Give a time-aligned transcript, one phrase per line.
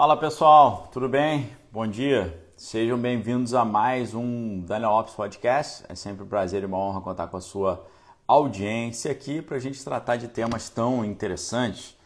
[0.00, 1.50] Fala pessoal, tudo bem?
[1.70, 2.34] Bom dia.
[2.56, 5.84] Sejam bem-vindos a mais um Daniel Lopes Podcast.
[5.90, 7.86] É sempre um prazer e uma honra contar com a sua
[8.26, 11.98] audiência aqui para a gente tratar de temas tão interessantes,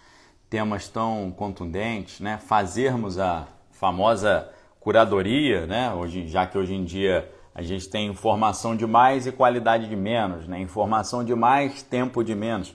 [0.50, 2.36] temas tão contundentes, né?
[2.36, 4.50] Fazermos a famosa
[4.80, 5.94] curadoria, né?
[5.94, 9.94] Hoje, já que hoje em dia a gente tem informação de mais e qualidade de
[9.94, 10.58] menos, né?
[10.58, 12.74] Informação de mais, tempo de menos.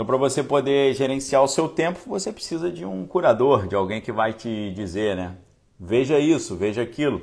[0.00, 4.00] Então, para você poder gerenciar o seu tempo, você precisa de um curador, de alguém
[4.00, 5.34] que vai te dizer, né?
[5.78, 7.20] Veja isso, veja aquilo.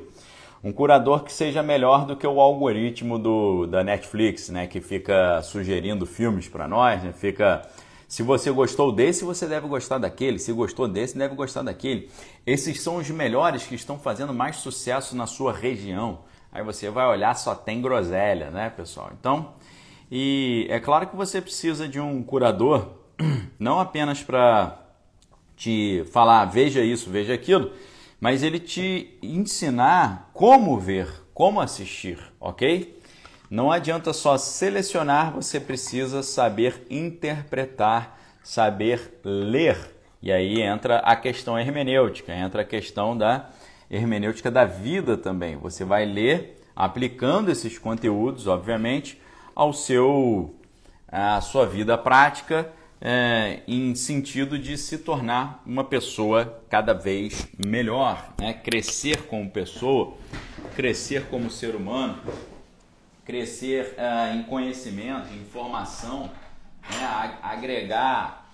[0.64, 4.68] Um curador que seja melhor do que o algoritmo do, da Netflix, né?
[4.68, 7.12] Que fica sugerindo filmes para nós, né?
[7.14, 7.68] Fica
[8.08, 10.38] se você gostou desse, você deve gostar daquele.
[10.38, 12.12] Se gostou desse, deve gostar daquele.
[12.46, 16.20] Esses são os melhores que estão fazendo mais sucesso na sua região.
[16.52, 19.10] Aí você vai olhar, só tem groselha, né, pessoal?
[19.20, 19.54] Então,
[20.12, 22.90] e é claro que você precisa de um curador,
[23.60, 24.80] não apenas para
[25.56, 27.72] te falar, veja isso, veja aquilo,
[28.20, 32.98] mas ele te ensinar como ver, como assistir, ok?
[33.50, 39.96] Não adianta só selecionar, você precisa saber interpretar, saber ler.
[40.22, 43.50] E aí entra a questão hermenêutica, entra a questão da
[43.90, 45.56] hermenêutica da vida também.
[45.56, 49.20] Você vai ler aplicando esses conteúdos, obviamente,
[49.58, 50.54] ao seu
[51.12, 58.34] à sua vida prática é, em sentido de se tornar uma pessoa cada vez melhor,
[58.40, 58.54] né?
[58.54, 60.14] crescer como pessoa,
[60.76, 62.20] crescer como ser humano,
[63.26, 66.30] crescer é, em conhecimento, em informação,
[66.92, 67.38] né?
[67.42, 68.46] agregar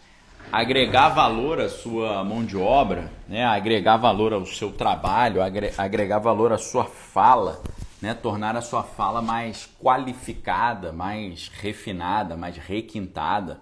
[0.51, 3.43] agregar valor à sua mão de obra, né?
[3.43, 5.41] agregar valor ao seu trabalho,
[5.77, 7.61] agregar valor à sua fala,
[8.03, 13.61] né, tornar a sua fala mais qualificada, mais refinada, mais requintada.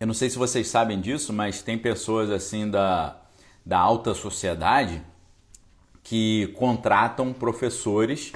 [0.00, 3.18] Eu não sei se vocês sabem disso, mas tem pessoas assim da,
[3.66, 5.02] da alta sociedade
[6.02, 8.32] que contratam professores,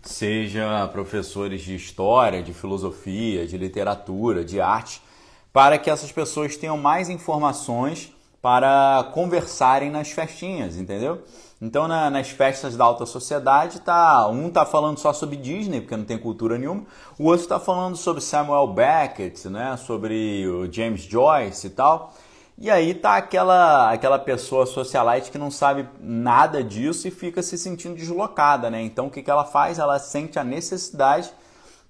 [0.00, 5.02] seja professores de história, de filosofia, de literatura, de arte,
[5.52, 11.24] para que essas pessoas tenham mais informações para conversarem nas festinhas, entendeu?
[11.64, 15.96] Então, na, nas festas da alta sociedade, tá, um tá falando só sobre Disney, porque
[15.96, 16.82] não tem cultura nenhuma,
[17.16, 22.12] o outro está falando sobre Samuel Beckett, né, sobre o James Joyce e tal.
[22.58, 27.56] E aí tá aquela, aquela pessoa socialite que não sabe nada disso e fica se
[27.56, 28.82] sentindo deslocada, né?
[28.82, 29.78] Então, o que, que ela faz?
[29.78, 31.32] Ela sente a necessidade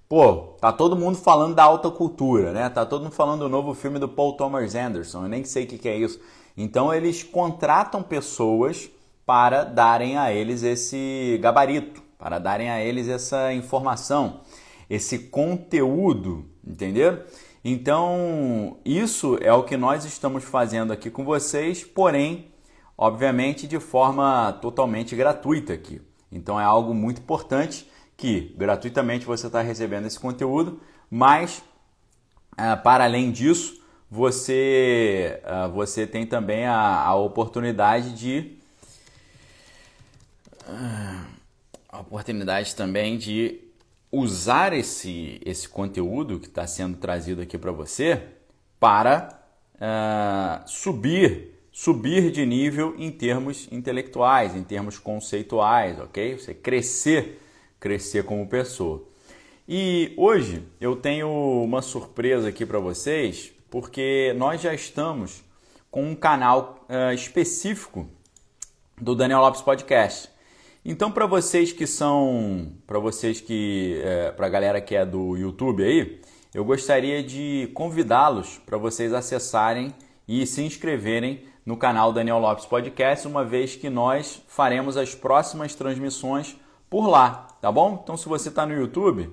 [0.07, 2.69] Pô, tá todo mundo falando da alta cultura, né?
[2.69, 5.67] Tá todo mundo falando do novo filme do Paul Thomas Anderson, eu nem sei o
[5.67, 6.19] que, que é isso.
[6.55, 8.91] Então eles contratam pessoas
[9.25, 14.41] para darem a eles esse gabarito, para darem a eles essa informação,
[14.89, 17.23] esse conteúdo, entendeu?
[17.63, 22.51] Então, isso é o que nós estamos fazendo aqui com vocês, porém,
[22.97, 26.01] obviamente, de forma totalmente gratuita aqui.
[26.29, 31.63] Então, é algo muito importante que gratuitamente você está recebendo esse conteúdo, mas,
[32.57, 33.81] ah, para além disso,
[34.11, 38.57] você, ah, você tem também a, a oportunidade de
[41.89, 43.59] a oportunidade também de
[44.11, 48.21] usar esse, esse conteúdo que está sendo trazido aqui para você
[48.79, 49.39] para
[49.75, 56.37] uh, subir subir de nível em termos intelectuais, em termos conceituais, ok?
[56.37, 57.41] Você crescer,
[57.79, 59.03] crescer como pessoa.
[59.67, 61.27] E hoje eu tenho
[61.63, 65.43] uma surpresa aqui para vocês, porque nós já estamos
[65.89, 68.07] com um canal uh, específico
[69.01, 70.29] do Daniel Lopes Podcast.
[70.85, 75.37] Então, para vocês que são, para vocês que, é, para a galera que é do
[75.37, 76.19] YouTube aí,
[76.53, 79.93] eu gostaria de convidá-los para vocês acessarem
[80.27, 85.73] e se inscreverem no canal Daniel Lopes Podcast, uma vez que nós faremos as próximas
[85.73, 86.57] transmissões
[86.89, 88.01] por lá, tá bom?
[88.03, 89.29] Então, se você está no YouTube,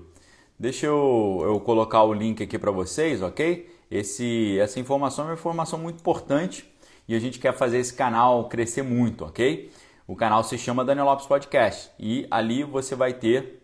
[0.57, 3.69] deixa eu, eu colocar o link aqui para vocês, ok?
[3.91, 6.65] Esse, essa informação é uma informação muito importante
[7.09, 9.69] e a gente quer fazer esse canal crescer muito, ok?
[10.11, 13.63] O canal se chama Daniel Lopes Podcast e ali você vai ter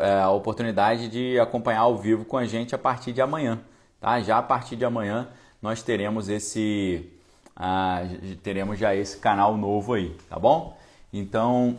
[0.00, 3.60] é, a oportunidade de acompanhar ao vivo com a gente a partir de amanhã,
[4.00, 4.20] tá?
[4.20, 5.28] Já a partir de amanhã
[5.62, 7.12] nós teremos esse
[7.56, 10.76] uh, teremos já esse canal novo aí, tá bom?
[11.12, 11.78] Então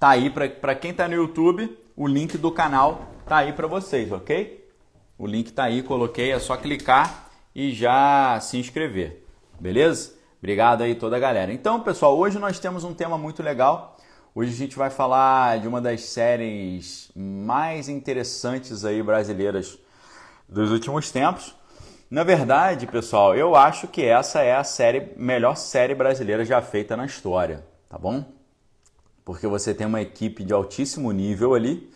[0.00, 4.10] tá aí para quem tá no YouTube, o link do canal tá aí para vocês,
[4.10, 4.68] ok?
[5.16, 9.24] O link tá aí, coloquei, é só clicar e já se inscrever,
[9.60, 10.13] beleza?
[10.44, 11.50] Obrigado aí toda a galera.
[11.54, 13.96] Então, pessoal, hoje nós temos um tema muito legal.
[14.34, 19.78] Hoje a gente vai falar de uma das séries mais interessantes aí brasileiras
[20.46, 21.54] dos últimos tempos.
[22.10, 26.94] Na verdade, pessoal, eu acho que essa é a série melhor série brasileira já feita
[26.94, 28.22] na história, tá bom?
[29.24, 31.90] Porque você tem uma equipe de altíssimo nível ali,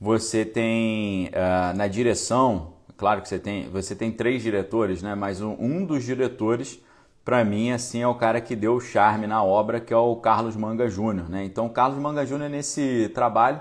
[0.00, 5.14] você tem uh, na direção, claro que você tem, você tem três diretores, né?
[5.14, 6.80] Mas um, um dos diretores,
[7.24, 10.16] para mim, assim, é o cara que deu o charme na obra, que é o
[10.16, 11.44] Carlos Manga Júnior, né?
[11.44, 13.60] Então, o Carlos Manga Júnior nesse trabalho,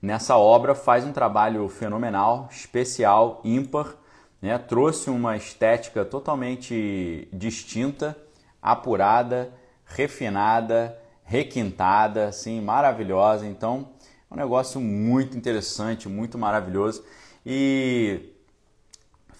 [0.00, 3.96] nessa obra, faz um trabalho fenomenal, especial, ímpar
[4.40, 4.58] né?
[4.58, 8.16] trouxe uma estética totalmente distinta,
[8.62, 9.52] apurada,
[9.84, 13.46] refinada, requintada, assim, maravilhosa.
[13.46, 13.88] Então,
[14.30, 17.04] é um negócio muito interessante, muito maravilhoso
[17.44, 18.32] e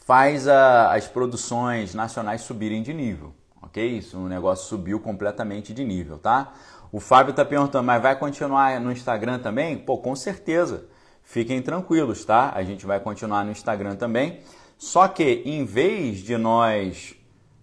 [0.05, 3.35] faz a, as produções nacionais subirem de nível,
[3.84, 6.52] Isso, o negócio subiu completamente de nível, tá?
[6.93, 9.76] O Fábio está perguntando, mas vai continuar no Instagram também?
[9.76, 10.87] Pô, com certeza.
[11.23, 12.52] Fiquem tranquilos, tá?
[12.55, 14.40] A gente vai continuar no Instagram também.
[14.78, 17.14] Só que em vez de nós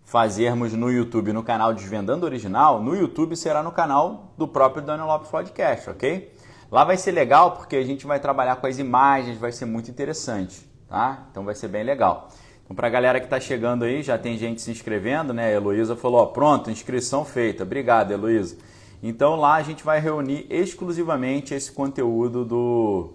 [0.04, 5.08] fazermos no YouTube, no canal Desvendando Original, no YouTube será no canal do próprio Daniel
[5.08, 6.32] Lopes Podcast, ok?
[6.70, 9.90] Lá vai ser legal porque a gente vai trabalhar com as imagens, vai ser muito
[9.90, 11.26] interessante, tá?
[11.32, 12.30] Então vai ser bem legal.
[12.74, 15.46] Então, para a galera que está chegando aí, já tem gente se inscrevendo, né?
[15.46, 17.62] A Heloísa falou: ó, pronto, inscrição feita.
[17.62, 18.58] Obrigado, Heloísa.
[19.02, 23.14] Então lá a gente vai reunir exclusivamente esse conteúdo do,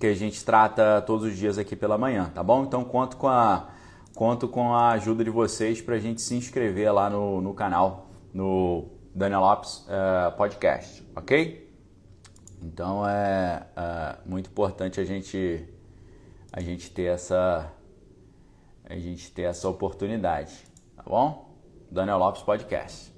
[0.00, 2.64] que a gente trata todos os dias aqui pela manhã, tá bom?
[2.64, 3.68] Então conto com a,
[4.14, 8.08] conto com a ajuda de vocês para a gente se inscrever lá no, no canal,
[8.32, 11.70] no Daniel Lopes uh, Podcast, ok?
[12.62, 15.64] Então é, é, muito importante a gente
[16.50, 17.70] a gente ter essa
[18.88, 20.52] a gente ter essa oportunidade,
[20.96, 21.54] tá bom?
[21.90, 23.12] Daniel Lopes Podcast,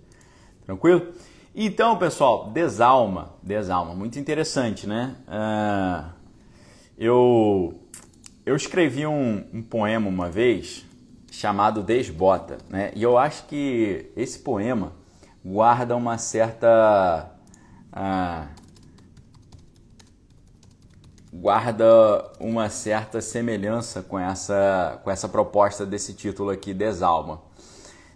[0.64, 1.12] tranquilo?
[1.54, 5.16] Então pessoal, desalma, desalma, muito interessante, né?
[5.26, 6.10] Uh,
[6.96, 7.80] eu,
[8.44, 10.84] eu escrevi um, um poema uma vez
[11.30, 12.90] chamado Desbota, né?
[12.94, 14.92] E eu acho que esse poema
[15.44, 17.30] guarda uma certa.
[17.92, 18.48] Ah,
[21.32, 21.84] guarda
[22.40, 27.42] uma certa semelhança com essa, com essa proposta desse título aqui, Desalma.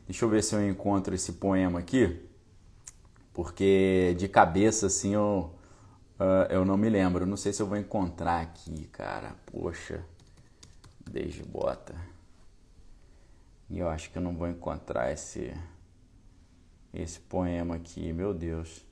[0.06, 2.20] Deixa eu ver se eu encontro esse poema aqui,
[3.32, 5.52] porque de cabeça assim eu
[6.22, 7.26] Uh, eu não me lembro.
[7.26, 9.34] Não sei se eu vou encontrar aqui, cara.
[9.46, 10.04] Poxa.
[11.10, 11.96] Desde bota.
[13.68, 15.52] E eu acho que eu não vou encontrar esse
[16.94, 18.84] esse poema aqui, meu Deus.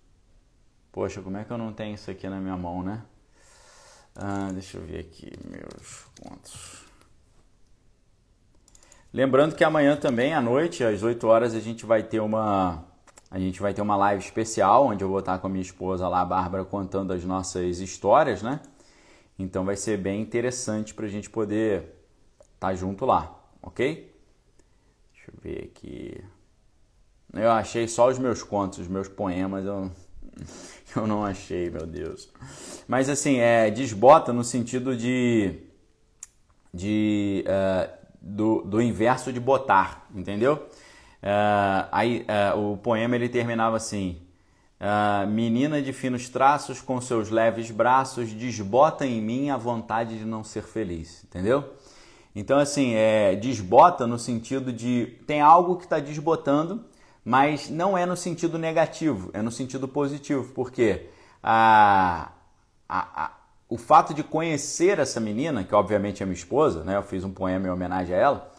[0.90, 3.02] Poxa, como é que eu não tenho isso aqui na minha mão, né?
[4.22, 6.84] Ah, deixa eu ver aqui meus contos.
[9.11, 12.84] Lembrando que amanhã também à noite, às 8 horas, a gente vai ter uma
[13.31, 16.06] a gente vai ter uma live especial onde eu vou estar com a minha esposa
[16.06, 18.61] lá, a Bárbara, contando as nossas histórias, né?
[19.38, 21.94] Então vai ser bem interessante para a gente poder
[22.55, 24.14] estar junto lá, ok?
[25.14, 26.22] Deixa eu ver aqui.
[27.32, 29.90] Eu achei só os meus contos, os meus poemas, eu,
[30.96, 32.28] eu não achei, meu Deus.
[32.87, 35.60] Mas assim, é desbota no sentido de,
[36.72, 37.90] de uh,
[38.20, 40.54] do, do inverso de botar, entendeu?
[41.22, 44.20] Uh, aí uh, o poema ele terminava assim:
[45.28, 50.43] Menina de finos traços, com seus leves braços, desbota em mim a vontade de não
[50.43, 51.75] ser feliz, entendeu?
[52.34, 56.84] Então, assim, é, desbota no sentido de tem algo que está desbotando,
[57.24, 61.08] mas não é no sentido negativo, é no sentido positivo, porque
[61.43, 62.32] a,
[62.89, 63.31] a, a,
[63.69, 66.96] o fato de conhecer essa menina, que obviamente é minha esposa, né?
[66.96, 68.50] Eu fiz um poema em homenagem a ela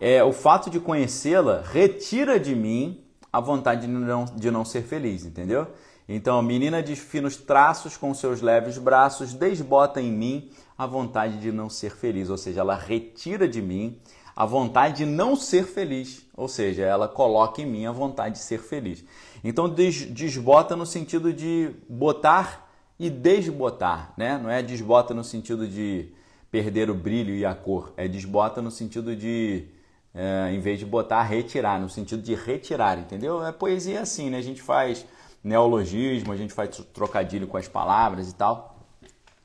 [0.00, 3.02] é, o fato de conhecê-la retira de mim
[3.32, 5.66] a vontade de não, de não ser feliz, entendeu?
[6.08, 11.50] Então, menina de finos traços com seus leves braços desbota em mim a vontade de
[11.50, 13.98] não ser feliz, ou seja, ela retira de mim
[14.36, 18.40] a vontade de não ser feliz, ou seja, ela coloca em mim a vontade de
[18.40, 19.04] ser feliz.
[19.42, 24.38] Então, des, desbota no sentido de botar e desbotar, né?
[24.42, 26.08] Não é desbota no sentido de
[26.50, 29.68] perder o brilho e a cor, é desbota no sentido de
[30.14, 33.44] é, em vez de botar retirar, no sentido de retirar, entendeu?
[33.44, 34.38] É poesia assim, né?
[34.38, 35.04] A gente faz
[35.42, 38.78] neologismo, a gente faz trocadilho com as palavras e tal.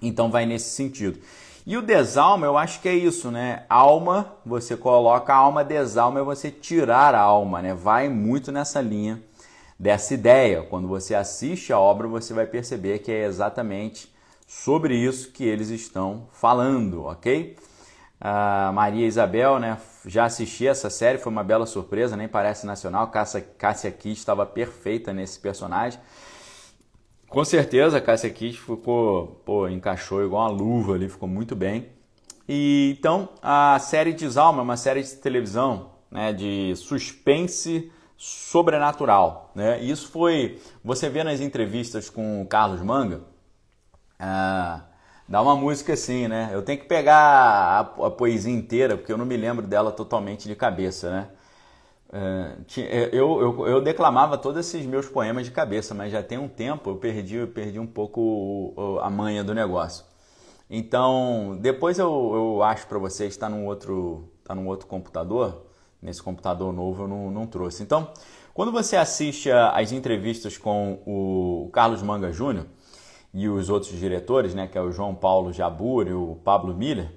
[0.01, 1.19] Então vai nesse sentido.
[1.65, 3.63] E o desalma, eu acho que é isso, né?
[3.69, 7.73] Alma, você coloca a alma, desalma é você tirar a alma, né?
[7.73, 9.21] Vai muito nessa linha
[9.77, 10.63] dessa ideia.
[10.63, 14.13] Quando você assiste a obra, você vai perceber que é exatamente
[14.47, 17.55] sobre isso que eles estão falando, ok?
[18.19, 19.77] a Maria Isabel, né?
[20.05, 23.07] Já assisti essa série, foi uma bela surpresa, nem parece nacional.
[23.07, 25.99] Cássia, Cássia Kiss estava perfeita nesse personagem.
[27.29, 31.89] Com certeza, a Cássia ficou, pô, encaixou igual uma luva ali, ficou muito bem.
[32.47, 39.51] E então a série Desalma é uma série de televisão né, de suspense sobrenatural.
[39.53, 39.81] Né?
[39.83, 40.59] E isso foi.
[40.83, 43.21] Você vê nas entrevistas com o Carlos Manga,
[44.19, 44.85] ah,
[45.27, 46.49] dá uma música assim, né?
[46.51, 50.47] Eu tenho que pegar a, a, poesia inteira, porque eu não me lembro dela totalmente
[50.47, 51.29] de cabeça, né?
[52.11, 52.55] Ah,
[53.11, 56.89] eu, eu, eu, declamava todos esses meus poemas de cabeça, mas já tem um tempo
[56.89, 60.05] eu perdi, eu perdi um pouco a manha do negócio.
[60.69, 65.65] Então, depois eu, eu acho para vocês, está num outro, tá num outro computador.
[66.01, 67.83] Nesse computador novo eu não, não trouxe.
[67.83, 68.11] Então,
[68.53, 72.67] quando você assiste as entrevistas com o Carlos Manga Júnior
[73.33, 77.11] e os outros diretores, né, que é o João Paulo Jabur e o Pablo Miller,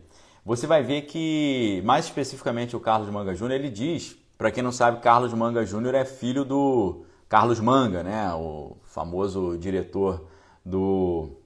[0.45, 4.73] você vai ver que, mais especificamente o Carlos Manga Júnior, ele diz, para quem não
[4.73, 10.27] sabe, Carlos Manga Júnior é filho do Carlos Manga, né, o famoso diretor
[10.65, 11.37] do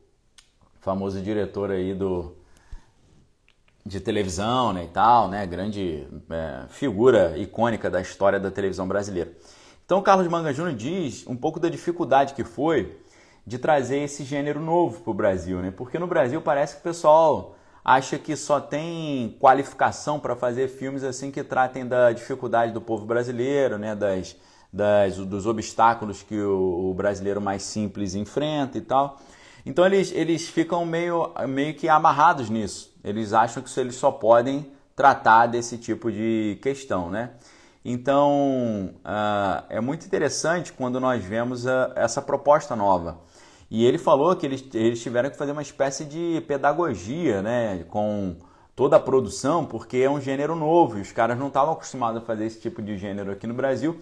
[0.80, 2.36] famoso diretor aí do
[3.84, 9.32] de televisão né, e tal, né, grande é, figura icônica da história da televisão brasileira.
[9.84, 12.98] Então, Carlos Manga Júnior diz um pouco da dificuldade que foi
[13.46, 15.70] de trazer esse gênero novo para o Brasil, né?
[15.70, 21.04] Porque no Brasil parece que o pessoal acha que só tem qualificação para fazer filmes
[21.04, 23.94] assim que tratem da dificuldade do povo brasileiro, né?
[23.94, 24.34] Das,
[24.72, 29.20] das dos obstáculos que o, o brasileiro mais simples enfrenta e tal.
[29.64, 32.92] Então eles, eles ficam meio, meio que amarrados nisso.
[33.04, 37.30] Eles acham que eles só podem tratar desse tipo de questão, né?
[37.84, 43.20] Então uh, é muito interessante quando nós vemos uh, essa proposta nova.
[43.70, 48.36] E ele falou que eles, eles tiveram que fazer uma espécie de pedagogia né, com
[48.74, 52.24] toda a produção, porque é um gênero novo e os caras não estavam acostumados a
[52.24, 53.98] fazer esse tipo de gênero aqui no Brasil.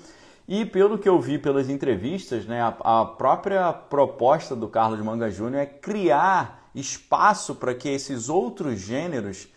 [0.47, 5.30] E pelo que eu vi pelas entrevistas, né, a, a própria proposta do Carlos Manga
[5.30, 9.49] Júnior é criar espaço para que esses outros gêneros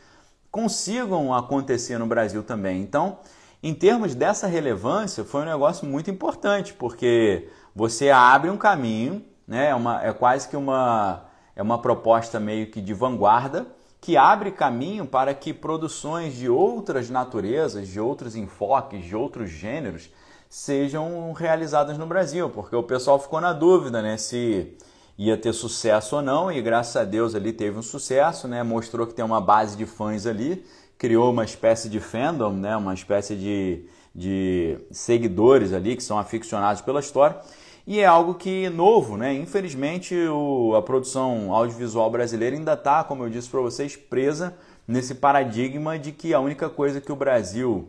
[0.49, 2.81] consigam acontecer no Brasil também.
[2.81, 3.19] Então,
[3.61, 9.69] em termos dessa relevância, foi um negócio muito importante, porque você abre um caminho, né,
[9.69, 11.25] é, uma, é quase que uma,
[11.55, 13.65] é uma proposta meio que de vanguarda,
[14.01, 20.09] que abre caminho para que produções de outras naturezas, de outros enfoques, de outros gêneros,
[20.49, 24.77] sejam realizadas no Brasil, porque o pessoal ficou na dúvida, né, se
[25.17, 29.07] ia ter sucesso ou não, e graças a Deus ali teve um sucesso, né, mostrou
[29.07, 30.63] que tem uma base de fãs ali,
[30.97, 36.81] criou uma espécie de fandom, né, uma espécie de, de seguidores ali que são aficionados
[36.81, 37.37] pela história,
[37.87, 39.33] e é algo que novo, né?
[39.33, 44.53] Infelizmente, o, a produção audiovisual brasileira ainda está, como eu disse para vocês, presa
[44.85, 47.87] nesse paradigma de que a única coisa que o Brasil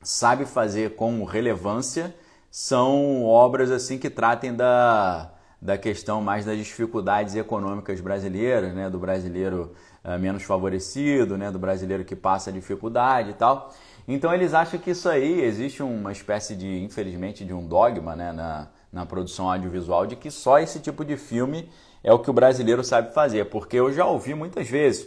[0.00, 2.14] sabe fazer com relevância
[2.48, 8.98] são obras assim que tratem da, da questão mais das dificuldades econômicas brasileiras, né, do
[9.00, 13.74] brasileiro uh, menos favorecido, né, do brasileiro que passa dificuldade e tal.
[14.06, 18.30] Então eles acham que isso aí existe uma espécie de, infelizmente, de um dogma né,
[18.30, 21.70] na, na produção audiovisual de que só esse tipo de filme
[22.02, 25.06] é o que o brasileiro sabe fazer, porque eu já ouvi muitas vezes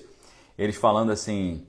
[0.55, 1.65] eles falando assim,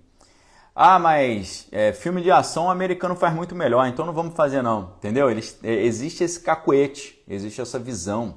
[0.74, 4.92] ah, mas é, filme de ação americano faz muito melhor, então não vamos fazer não,
[4.98, 5.30] entendeu?
[5.30, 8.34] Eles, é, existe esse cacuete, existe essa visão,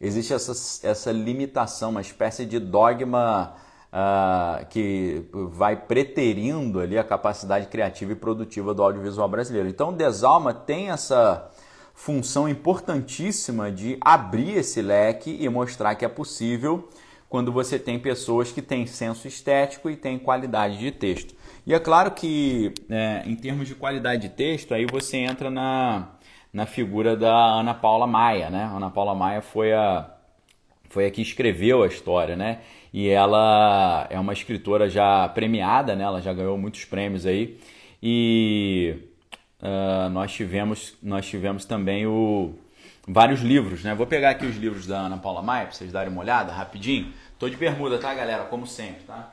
[0.00, 0.52] existe essa,
[0.86, 3.54] essa limitação, uma espécie de dogma
[3.92, 9.68] uh, que vai preterindo ali a capacidade criativa e produtiva do audiovisual brasileiro.
[9.68, 11.50] Então, Desalma tem essa
[11.98, 16.88] função importantíssima de abrir esse leque e mostrar que é possível
[17.28, 21.34] quando você tem pessoas que têm senso estético e têm qualidade de texto.
[21.66, 26.10] E é claro que, é, em termos de qualidade de texto, aí você entra na,
[26.52, 28.70] na figura da Ana Paula Maia, né?
[28.72, 30.08] Ana Paula Maia foi a,
[30.88, 32.60] foi a que escreveu a história, né?
[32.92, 36.04] E ela é uma escritora já premiada, né?
[36.04, 37.58] Ela já ganhou muitos prêmios aí.
[38.00, 39.08] E
[39.60, 42.54] uh, nós tivemos nós tivemos também o
[43.06, 43.94] vários livros, né?
[43.94, 47.12] Vou pegar aqui os livros da Ana Paula Maia para vocês darem uma olhada rapidinho.
[47.38, 48.44] Tô de bermuda, tá, galera?
[48.44, 49.32] Como sempre, tá?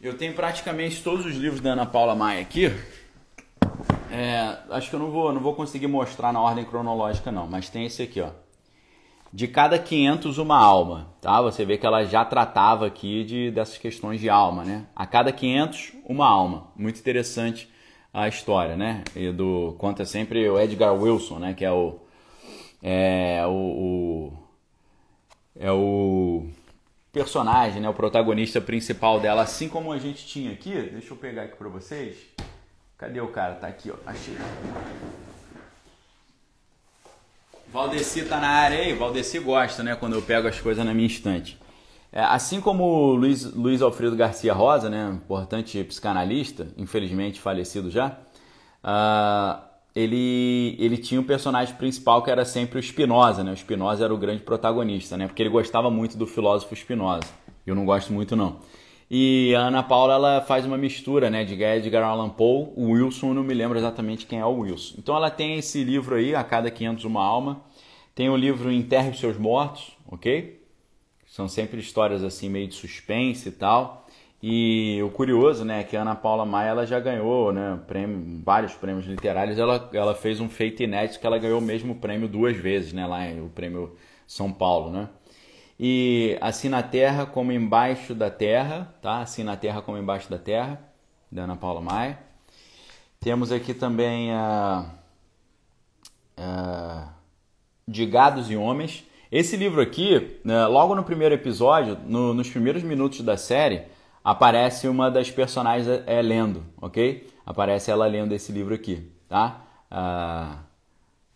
[0.00, 2.66] Eu tenho praticamente todos os livros da Ana Paula Maia aqui.
[4.10, 7.68] É, acho que eu não vou, não vou conseguir mostrar na ordem cronológica não, mas
[7.68, 8.30] tem esse aqui, ó.
[9.32, 11.40] De cada 500 uma alma, tá?
[11.42, 14.86] Você vê que ela já tratava aqui de dessas questões de alma, né?
[14.96, 16.68] A cada 500 uma alma.
[16.74, 17.68] Muito interessante
[18.12, 19.04] a história, né?
[19.14, 21.54] E do conta sempre o Edgar Wilson, né?
[21.54, 21.98] Que é o
[22.82, 24.32] é o, o
[25.58, 26.46] é o
[27.12, 30.72] personagem, né, o protagonista principal dela, assim como a gente tinha aqui.
[30.92, 32.16] Deixa eu pegar aqui para vocês.
[32.96, 33.54] Cadê o cara?
[33.54, 33.96] Tá aqui, ó.
[34.06, 34.36] Achei.
[37.72, 41.06] Valdeci tá na área aí, Valdeci gosta, né, quando eu pego as coisas na minha
[41.06, 41.58] estante.
[42.10, 48.16] É, assim como o Luiz, Luiz Alfredo Garcia Rosa, né, importante psicanalista, infelizmente falecido já,
[48.82, 53.50] uh, ele, ele tinha um personagem principal que era sempre o Spinoza, né?
[53.50, 55.26] O Spinoza era o grande protagonista, né?
[55.26, 57.26] Porque ele gostava muito do filósofo Spinoza.
[57.66, 58.58] Eu não gosto muito não.
[59.10, 63.32] E a Ana Paula ela faz uma mistura, né, de Edgar Allan Poe, o Wilson,
[63.32, 64.96] não me lembro exatamente quem é o Wilson.
[64.98, 67.62] Então ela tem esse livro aí, A Cada 500 Uma Alma.
[68.14, 70.60] Tem o livro Enterre os Seus Mortos, ok?
[71.26, 74.06] São sempre histórias assim meio de suspense e tal.
[74.42, 78.40] E o curioso, né, é que a Ana Paula Maia ela já ganhou, né, prêmio,
[78.44, 79.58] vários prêmios literários.
[79.58, 83.06] Ela, ela fez um feito inédito que ela ganhou o mesmo prêmio duas vezes, né,
[83.06, 83.96] lá o prêmio
[84.26, 85.08] São Paulo, né?
[85.78, 89.20] E assim na terra como embaixo da terra, tá?
[89.20, 90.80] Assim na terra como embaixo da terra,
[91.30, 92.18] da Ana Paula Maia.
[93.20, 94.86] Temos aqui também a,
[96.36, 97.08] a
[97.86, 99.04] de gados e homens.
[99.30, 103.82] Esse livro aqui, né, logo no primeiro episódio, no, nos primeiros minutos da série,
[104.24, 107.28] aparece uma das personagens é, lendo, ok?
[107.44, 109.62] Aparece ela lendo esse livro aqui, tá?
[109.90, 110.58] Ah,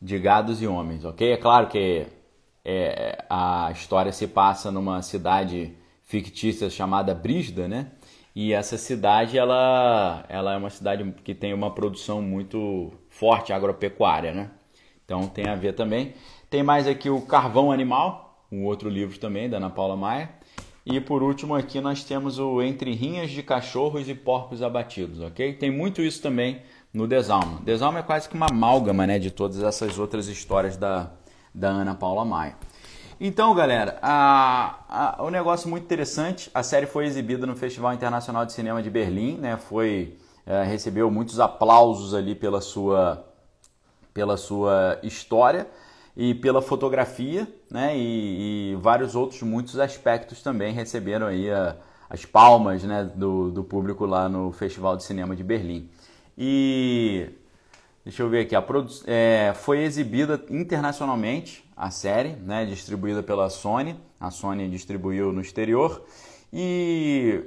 [0.01, 1.33] de gados e homens, ok?
[1.33, 2.07] É claro que
[2.65, 7.93] é, a história se passa numa cidade fictícia chamada Brígida, né?
[8.35, 14.33] E essa cidade ela, ela é uma cidade que tem uma produção muito forte agropecuária,
[14.33, 14.51] né?
[15.05, 16.15] Então tem a ver também.
[16.49, 20.31] Tem mais aqui o Carvão Animal, um outro livro também da Ana Paula Maia.
[20.85, 25.53] E por último aqui nós temos o Entre Rinhas de Cachorros e Porcos Abatidos, ok?
[25.55, 27.61] Tem muito isso também no Desalma.
[27.63, 31.13] Desalma é quase que uma amálgama né, de todas essas outras histórias da,
[31.55, 32.57] da Ana Paula Maia.
[33.25, 36.51] Então, galera, a, a, um negócio muito interessante.
[36.53, 39.57] A série foi exibida no Festival Internacional de Cinema de Berlim, né?
[39.57, 43.25] Foi é, recebeu muitos aplausos ali pela sua
[44.13, 45.69] pela sua história
[46.17, 47.97] e pela fotografia, né?
[47.97, 51.77] E, e vários outros muitos aspectos também receberam aí a,
[52.11, 53.09] as palmas, né?
[53.15, 55.89] Do, do público lá no Festival de Cinema de Berlim.
[56.37, 57.31] E
[58.05, 58.57] Deixa eu ver aqui.
[58.57, 58.65] A.
[59.07, 63.97] É, foi exibida internacionalmente a série, né, distribuída pela Sony.
[64.19, 66.03] A Sony distribuiu no exterior.
[66.53, 67.45] E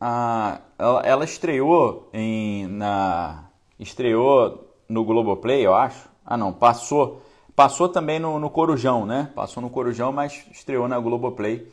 [0.00, 3.44] a, ela, ela, estreou em, na,
[3.78, 6.08] estreou no Globoplay, eu acho.
[6.24, 7.22] Ah, não, passou.
[7.54, 9.30] Passou também no, no Corujão, né?
[9.34, 11.70] Passou no Corujão, mas estreou na Globoplay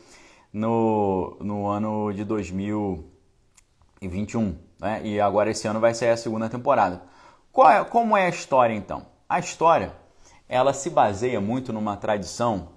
[0.51, 4.57] no, no ano de 2021.
[4.79, 5.01] Né?
[5.05, 7.06] E agora esse ano vai ser a segunda temporada.
[7.65, 9.07] É, como é a história então?
[9.27, 9.93] A história
[10.47, 12.69] ela se baseia muito numa tradição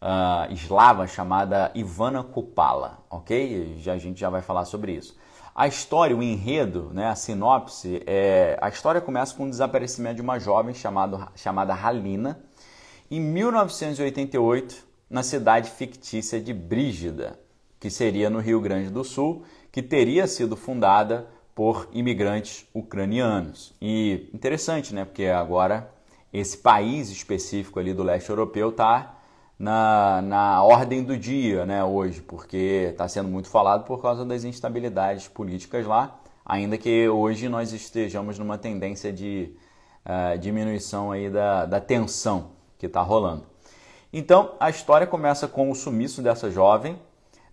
[0.00, 3.76] uh, eslava chamada Ivana Kupala, ok?
[3.78, 5.16] Já, a gente já vai falar sobre isso.
[5.54, 10.22] A história, o enredo, né, a sinopse, é, a história começa com o desaparecimento de
[10.22, 12.38] uma jovem chamado, chamada Halina
[13.10, 17.40] em 1988 na cidade fictícia de Brígida,
[17.80, 23.74] que seria no Rio Grande do Sul, que teria sido fundada por imigrantes ucranianos.
[23.80, 25.06] E interessante, né?
[25.06, 25.90] Porque agora
[26.30, 29.18] esse país específico ali do leste europeu está
[29.58, 31.82] na, na ordem do dia, né?
[31.82, 37.48] Hoje, porque está sendo muito falado por causa das instabilidades políticas lá, ainda que hoje
[37.48, 39.56] nós estejamos numa tendência de
[40.04, 43.44] uh, diminuição aí da, da tensão que está rolando.
[44.12, 46.98] Então, a história começa com o sumiço dessa jovem,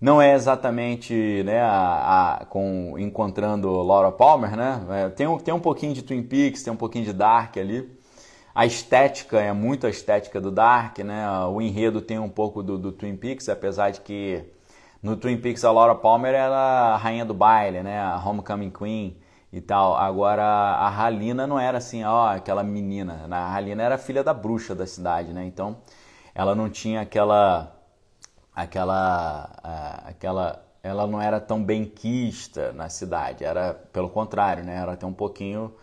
[0.04, 4.86] não é exatamente né, a, a, com encontrando Laura Palmer, né?
[4.90, 7.90] É, tem, um, tem um pouquinho de Twin Peaks, tem um pouquinho de Dark ali.
[8.54, 11.26] A estética é muito a estética do Dark, né?
[11.46, 14.44] O enredo tem um pouco do, do Twin Peaks, apesar de que
[15.02, 16.54] no Twin Peaks a Laura Palmer era
[16.94, 18.02] a rainha do baile, né?
[18.02, 19.16] A Homecoming Queen
[19.54, 19.96] e tal.
[19.96, 23.26] Agora a Halina não era assim, ó, aquela menina.
[23.32, 25.46] A Halina era filha da bruxa da cidade, né?
[25.46, 25.78] Então
[26.36, 27.74] ela não tinha aquela
[28.56, 29.50] aquela,
[30.06, 34.76] aquela, ela não era tão benquista na cidade, era pelo contrário, né?
[34.76, 35.74] Era até um pouquinho,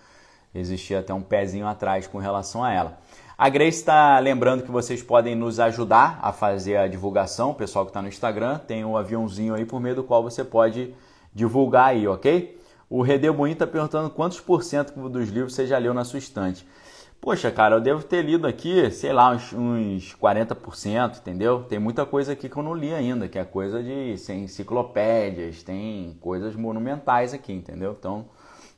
[0.55, 2.99] existia até um pezinho atrás com relação a ela.
[3.37, 7.87] A Grace está lembrando que vocês podem nos ajudar a fazer a divulgação, o pessoal
[7.87, 10.95] que está no Instagram tem um aviãozinho aí por meio do qual você pode
[11.35, 12.61] divulgar aí, ok?
[12.89, 16.67] O Redemoinho está perguntando quantos por cento dos livros você já leu na sua estante.
[17.21, 21.65] Poxa, cara, eu devo ter lido aqui, sei lá, uns, uns 40%, entendeu?
[21.65, 25.63] Tem muita coisa aqui que eu não li ainda, que é coisa de sem enciclopédias,
[25.63, 27.95] tem coisas monumentais aqui, entendeu?
[27.99, 28.27] Então,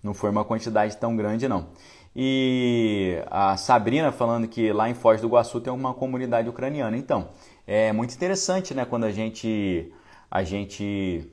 [0.03, 1.69] não foi uma quantidade tão grande, não.
[2.17, 6.97] E a Sabrina falando que lá em Foz do Iguaçu tem uma comunidade ucraniana.
[6.97, 7.29] Então,
[7.65, 9.93] é muito interessante, né, quando a gente
[10.29, 11.31] a gente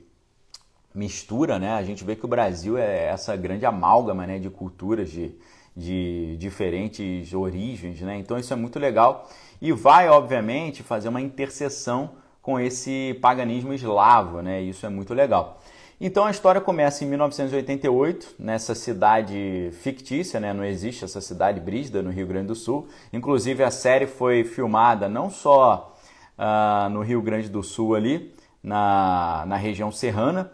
[0.94, 1.72] mistura, né?
[1.72, 5.34] A gente vê que o Brasil é essa grande amálgama, né, de culturas de
[5.76, 8.16] de diferentes origens, né?
[8.18, 9.28] Então isso é muito legal
[9.60, 14.60] e vai, obviamente, fazer uma interseção com esse paganismo eslavo, né?
[14.60, 15.60] Isso é muito legal.
[16.00, 20.50] Então a história começa em 1988, nessa cidade fictícia, né?
[20.54, 22.88] não existe essa cidade, Brígida, no Rio Grande do Sul.
[23.12, 25.94] Inclusive a série foi filmada não só
[26.38, 30.50] uh, no Rio Grande do Sul ali, na, na região serrana,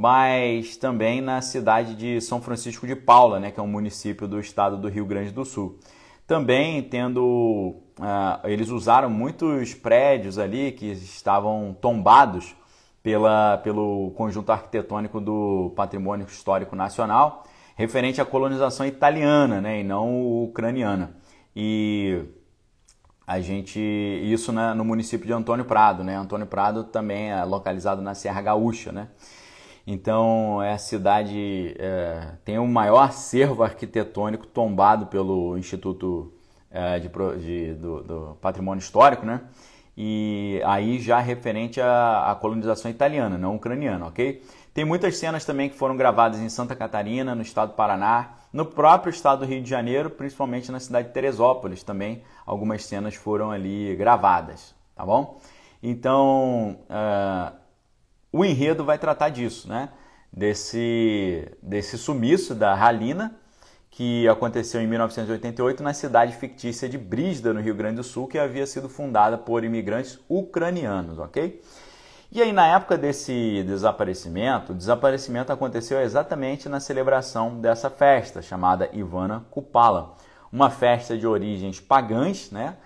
[0.00, 3.50] mas também na cidade de São Francisco de Paula, né?
[3.50, 5.78] que é um município do estado do Rio Grande do Sul.
[6.26, 12.56] Também tendo, uh, eles usaram muitos prédios ali que estavam tombados
[13.02, 17.44] pela, pelo conjunto arquitetônico do Patrimônio Histórico Nacional,
[17.76, 21.14] referente à colonização italiana né, e não ucraniana.
[21.54, 22.24] E
[23.26, 26.16] a gente isso né, no município de Antônio Prado, né?
[26.16, 29.08] Antônio Prado também é localizado na Serra Gaúcha, né?
[29.86, 36.32] Então é a cidade é, tem o maior acervo arquitetônico tombado pelo Instituto
[36.70, 39.40] é, de, de, do, do Patrimônio Histórico, né?
[40.02, 44.42] e aí já referente à, à, colonização italiana, não ucraniana, ok?
[44.72, 48.64] Tem muitas cenas também que foram gravadas em Santa Catarina, no estado do Paraná, no
[48.64, 53.50] próprio estado do Rio de Janeiro, principalmente na cidade de Teresópolis também, algumas cenas foram
[53.50, 55.38] ali gravadas, tá bom?
[55.82, 57.52] Então, uh,
[58.32, 59.88] o enredo vai tratar disso, né?
[60.32, 63.34] Desse, desse sumiço da Halina,
[63.90, 68.38] que aconteceu em 1988 na cidade fictícia de Brígida, no Rio Grande do Sul, que
[68.38, 71.60] havia sido fundada por imigrantes ucranianos, ok?
[72.32, 78.88] E aí, na época desse desaparecimento, o desaparecimento aconteceu exatamente na celebração dessa festa, chamada
[78.92, 80.14] Ivana Kupala,
[80.52, 82.76] uma festa de origens pagãs, né?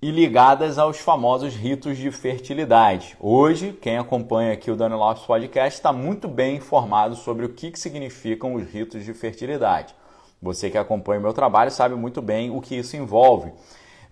[0.00, 3.16] E ligadas aos famosos ritos de fertilidade.
[3.18, 7.70] Hoje, quem acompanha aqui o Daniel Lopes Podcast está muito bem informado sobre o que,
[7.70, 9.94] que significam os ritos de fertilidade.
[10.40, 13.50] Você que acompanha o meu trabalho sabe muito bem o que isso envolve.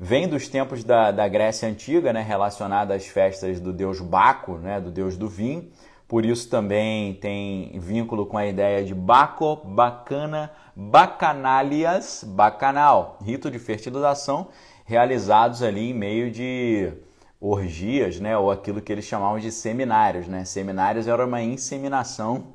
[0.00, 4.80] Vem dos tempos da, da Grécia Antiga, né, relacionada às festas do deus Baco, né,
[4.80, 5.70] do deus do vinho.
[6.08, 13.58] Por isso também tem vínculo com a ideia de Baco, Bacana, Bacanalias, Bacanal, rito de
[13.58, 14.48] fertilização
[14.84, 16.92] realizados ali em meio de
[17.40, 20.44] orgias, né, ou aquilo que eles chamavam de seminários, né?
[20.46, 22.54] Seminários era uma inseminação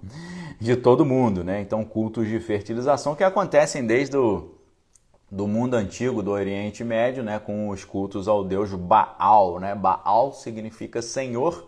[0.60, 1.62] de todo mundo, né?
[1.62, 4.56] Então cultos de fertilização que acontecem desde o
[5.32, 9.76] do mundo antigo do Oriente Médio, né, com os cultos ao deus Baal, né?
[9.76, 11.68] Baal significa senhor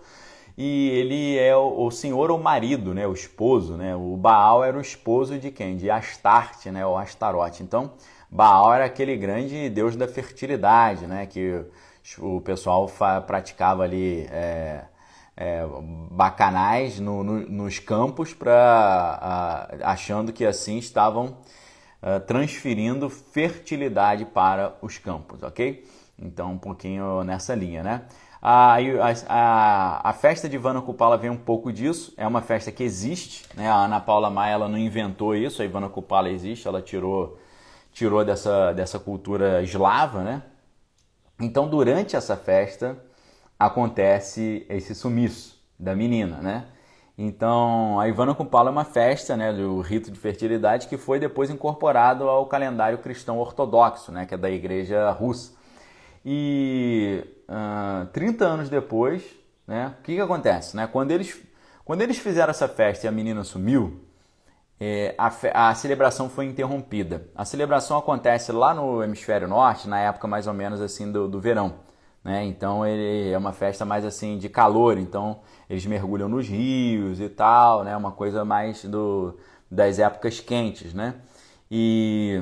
[0.58, 3.96] e ele é o, senhor ou marido, né, o esposo, né?
[3.96, 5.78] O Baal era o esposo de quem?
[5.78, 7.64] De Astarte, né, ou Astarote.
[7.64, 7.92] Então,
[8.32, 11.26] Baal era aquele grande deus da fertilidade, né?
[11.26, 11.66] Que
[12.18, 12.90] o pessoal
[13.28, 14.86] praticava ali é,
[15.36, 15.66] é,
[16.10, 21.38] bacanais no, no, nos campos, pra, achando que assim estavam
[22.26, 25.86] transferindo fertilidade para os campos, ok?
[26.18, 28.02] Então, um pouquinho nessa linha, né?
[28.42, 28.78] A,
[29.28, 33.46] a, a, festa de Ivana Kupala vem um pouco disso, é uma festa que existe,
[33.56, 33.70] né?
[33.70, 37.38] A Ana Paula Maia ela não inventou isso, a Ivana Kupala existe, ela tirou
[37.92, 40.44] tirou dessa, dessa cultura eslava, né?
[41.40, 42.98] Então, durante essa festa,
[43.60, 46.66] acontece esse sumiço da menina, né?
[47.18, 51.50] Então, a Ivana Kupala é uma festa, né, do rito de fertilidade que foi depois
[51.50, 55.52] incorporado ao calendário cristão ortodoxo, né, que é da igreja russa.
[56.26, 59.24] E uh, 30 anos depois,
[59.68, 60.76] né, o que, que acontece?
[60.76, 60.88] Né?
[60.88, 61.40] Quando, eles,
[61.86, 64.02] quando eles fizeram essa festa e a menina sumiu,
[64.84, 67.28] é, a, a, celebração foi interrompida.
[67.36, 71.40] A celebração acontece lá no hemisfério norte, na época mais ou menos assim do, do
[71.40, 71.76] verão.
[72.24, 72.46] Né?
[72.46, 77.30] Então ele é uma festa mais assim de calor, então eles mergulham nos rios e
[77.30, 77.96] tal, né?
[77.96, 79.38] Uma coisa mais do,
[79.70, 81.14] das épocas quentes, né?
[81.70, 82.42] E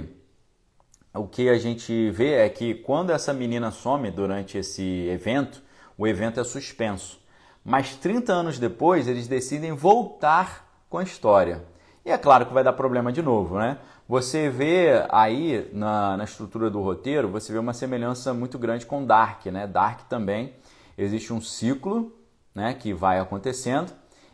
[1.14, 5.62] o que a gente vê é que quando essa menina some durante esse evento,
[5.98, 7.20] o evento é suspenso.
[7.66, 11.68] Mas 30 anos depois eles decidem voltar com a história.
[12.10, 13.78] E é claro que vai dar problema de novo, né?
[14.08, 19.06] Você vê aí na, na estrutura do roteiro, você vê uma semelhança muito grande com
[19.06, 19.68] Dark, né?
[19.68, 20.56] Dark também
[20.98, 22.12] existe um ciclo,
[22.56, 23.94] né, que vai acontecendo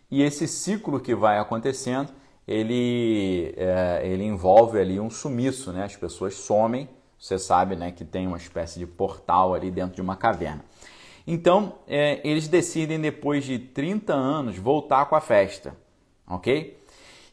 [0.09, 2.13] e esse ciclo que vai acontecendo
[2.47, 5.83] ele, é, ele envolve ali um sumiço, né?
[5.83, 6.87] As pessoas somem,
[7.19, 10.63] você sabe, né, que tem uma espécie de portal ali dentro de uma caverna.
[11.27, 15.75] Então, é, eles decidem depois de 30 anos voltar com a festa,
[16.25, 16.84] ok?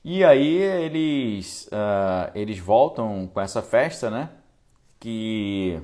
[0.04, 4.30] E aí eles, uh, eles voltam com essa festa, né?
[4.98, 5.80] Que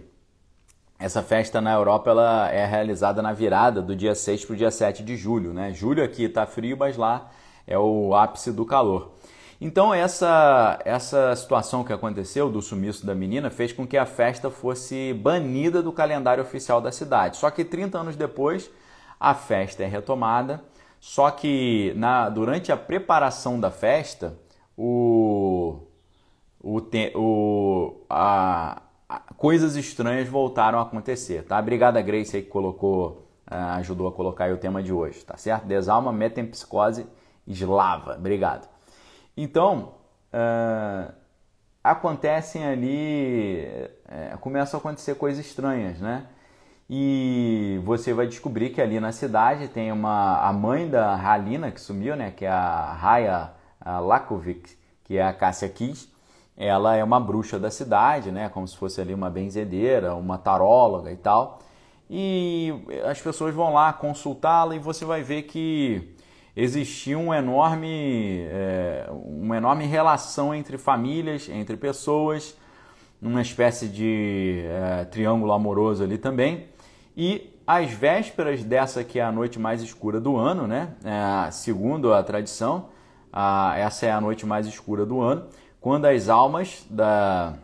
[0.99, 4.71] essa festa na Europa ela é realizada na virada do dia 6 para o dia
[4.71, 5.73] 7 de julho, né?
[5.73, 7.31] Julho aqui está frio, mas lá
[7.65, 9.13] é o ápice do calor.
[9.61, 14.51] Então essa, essa situação que aconteceu do sumiço da menina fez com que a festa
[14.51, 17.37] fosse banida do calendário oficial da cidade.
[17.37, 18.69] Só que 30 anos depois
[19.21, 20.63] a festa é retomada,
[21.01, 24.37] só que na, durante a preparação da festa
[24.77, 25.81] o,
[26.61, 26.79] o,
[27.15, 31.45] o a, a, coisas estranhas voltaram a acontecer.
[31.45, 31.59] Tá?
[31.59, 35.67] Obrigada Grace aí que colocou, uh, ajudou a colocar o tema de hoje, tá certo?
[35.67, 37.07] Desalma, metempsicose
[37.47, 38.17] eslava.
[38.17, 38.69] Obrigado.
[39.37, 39.95] Então,
[40.33, 41.13] uh,
[41.83, 43.61] acontecem ali,
[44.09, 46.27] é, começam a acontecer coisas estranhas, né?
[46.91, 51.81] E você vai descobrir que ali na cidade tem uma a mãe da Halina que
[51.81, 52.31] sumiu, né?
[52.31, 53.53] Que é a Raya
[53.85, 54.71] Lakovic,
[55.05, 56.09] que é a Cássia Kiss.
[56.57, 58.49] Ela é uma bruxa da cidade, né?
[58.49, 61.61] Como se fosse ali uma benzedeira, uma taróloga e tal.
[62.11, 62.73] E
[63.05, 66.17] as pessoas vão lá consultá-la e você vai ver que
[66.57, 72.57] existia um enorme, é, uma enorme relação entre famílias, entre pessoas,
[73.21, 76.67] uma espécie de é, triângulo amoroso ali também.
[77.21, 80.95] E às vésperas dessa que é a noite mais escura do ano, né?
[81.05, 82.91] É, segundo a tradição,
[83.33, 85.49] a, essa é a noite mais escura do ano,
[85.81, 87.55] quando as almas da,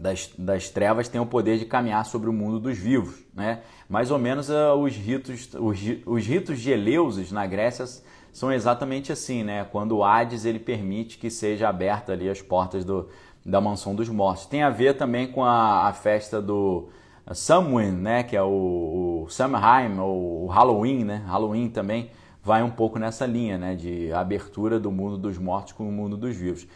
[0.00, 3.60] das, das trevas têm o poder de caminhar sobre o mundo dos vivos, né?
[3.86, 7.84] Mais ou menos uh, os ritos, os, os ritos de Eleusis na Grécia
[8.32, 9.66] são exatamente assim, né?
[9.70, 13.10] Quando o Hades ele permite que seja aberta ali as portas do,
[13.44, 14.46] da mansão dos mortos.
[14.46, 16.88] Tem a ver também com a, a festa do
[17.32, 18.22] Samhain, né?
[18.22, 21.22] Que é o, o Samhain ou o Halloween, né?
[21.26, 22.10] Halloween também
[22.42, 23.74] vai um pouco nessa linha, né?
[23.74, 26.66] De abertura do mundo dos mortos com o mundo dos vivos.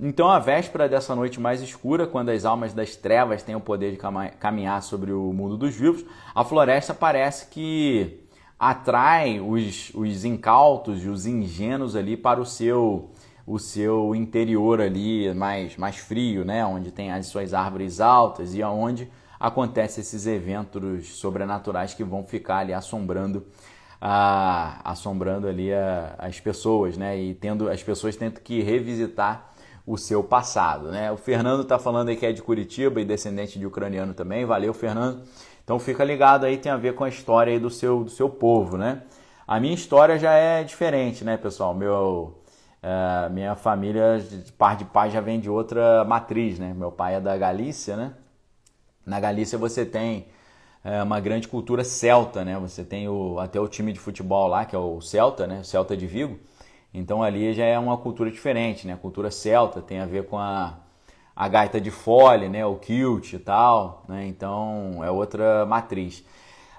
[0.00, 3.90] Então, a véspera dessa noite mais escura, quando as almas das trevas têm o poder
[3.90, 3.98] de
[4.38, 8.20] caminhar sobre o mundo dos vivos, a floresta parece que
[8.56, 13.10] atrai os, os incautos e os ingênuos ali para o seu
[13.46, 16.66] o seu interior ali mais, mais frio, né?
[16.66, 22.58] onde tem as suas árvores altas e aonde acontecem esses eventos sobrenaturais que vão ficar
[22.58, 23.46] ali assombrando
[24.00, 27.18] a, assombrando ali a, as pessoas, né?
[27.18, 29.52] E tendo as pessoas tendo que revisitar
[29.86, 31.10] o seu passado, né?
[31.10, 34.44] O Fernando está falando aí que é de Curitiba e descendente de ucraniano também.
[34.44, 35.22] Valeu, Fernando.
[35.64, 38.28] Então fica ligado aí, tem a ver com a história aí do seu, do seu
[38.28, 39.02] povo, né?
[39.46, 41.74] A minha história já é diferente, né, pessoal?
[41.74, 42.42] Meu,
[42.82, 46.74] uh, minha família, de par de pai, já vem de outra matriz, né?
[46.76, 48.12] Meu pai é da Galícia, né?
[49.08, 50.26] Na Galícia você tem
[50.84, 52.58] uh, uma grande cultura celta, né?
[52.58, 55.62] Você tem o, até o time de futebol lá, que é o Celta, né?
[55.62, 56.38] Celta de Vigo.
[56.92, 58.92] Então ali já é uma cultura diferente, né?
[58.92, 60.74] A cultura celta tem a ver com a,
[61.34, 62.66] a gaita de fole, né?
[62.66, 64.26] O kilt e tal, né?
[64.26, 66.22] Então é outra matriz.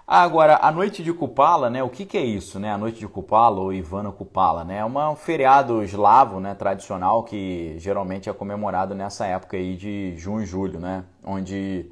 [0.05, 1.81] Agora, a noite de Kupala, né?
[1.83, 2.71] O que, que é isso, né?
[2.71, 4.77] A noite de Kupala ou Ivana Kupala, né?
[4.77, 6.53] É um feriado eslavo, né?
[6.53, 11.03] Tradicional que geralmente é comemorado nessa época aí de junho e julho, né?
[11.23, 11.91] Onde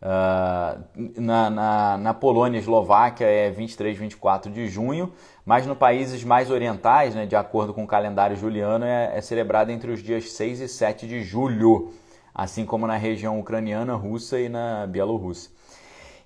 [0.00, 5.12] Uh, na, na, na, Polônia e Eslováquia é 23, 24 de junho,
[5.44, 9.72] mas nos países mais orientais, né, de acordo com o calendário juliano, é, é celebrado
[9.72, 11.90] entre os dias 6 e 7 de julho,
[12.32, 15.50] assim como na região ucraniana, russa e na Bielorrússia.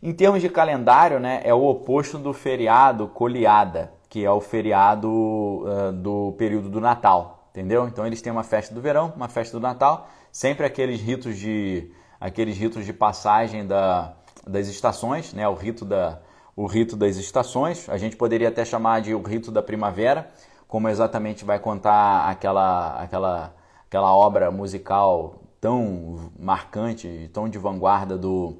[0.02, 5.08] Em termos de calendário, né, é o oposto do feriado Coliada, que é o feriado
[5.08, 7.88] uh, do período do Natal, entendeu?
[7.88, 11.90] Então eles têm uma festa do verão, uma festa do Natal, sempre aqueles ritos de
[12.22, 14.14] aqueles ritos de passagem da,
[14.46, 15.46] das estações, né?
[15.48, 16.20] o, rito da,
[16.54, 17.88] o rito das estações.
[17.88, 20.30] A gente poderia até chamar de o rito da primavera,
[20.68, 23.52] como exatamente vai contar aquela, aquela,
[23.88, 28.56] aquela obra musical tão marcante, tão de vanguarda do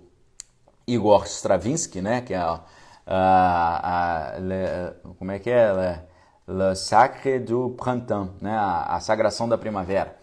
[0.85, 2.21] Igor Stravinsky, né?
[2.21, 2.61] que é a,
[3.07, 5.73] a, a le, como é que é?
[5.73, 6.01] Le,
[6.49, 8.57] le Sacre du Printemps, né?
[8.57, 10.21] a, a Sagração da Primavera.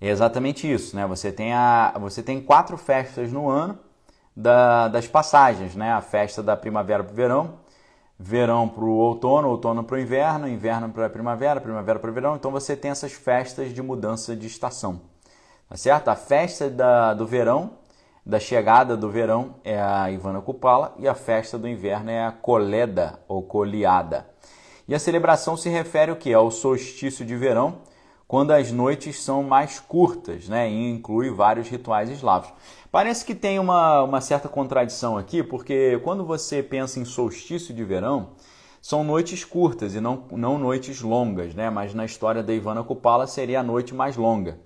[0.00, 1.06] É exatamente isso, né?
[1.06, 3.78] Você tem, a, você tem quatro festas no ano
[4.36, 5.92] da, das passagens, né?
[5.92, 7.54] A festa da primavera para o verão,
[8.16, 12.14] verão para o outono, outono para o inverno, inverno para a primavera, primavera para o
[12.14, 12.36] verão.
[12.36, 15.00] Então você tem essas festas de mudança de estação,
[15.68, 16.08] tá certo?
[16.08, 17.72] A festa da, do verão,
[18.24, 22.30] da chegada do verão é a Ivana Kupala e a festa do inverno é a
[22.30, 24.28] Coleda ou Coliada.
[24.86, 26.32] E a celebração se refere ao que?
[26.32, 27.78] Ao solstício de verão,
[28.28, 30.70] quando as noites são mais curtas, né?
[30.70, 32.52] E inclui vários rituais eslavos.
[32.92, 37.82] Parece que tem uma, uma certa contradição aqui, porque quando você pensa em solstício de
[37.82, 38.32] verão,
[38.82, 41.70] são noites curtas e não, não noites longas, né?
[41.70, 44.58] Mas na história da Ivana Kupala seria a noite mais longa.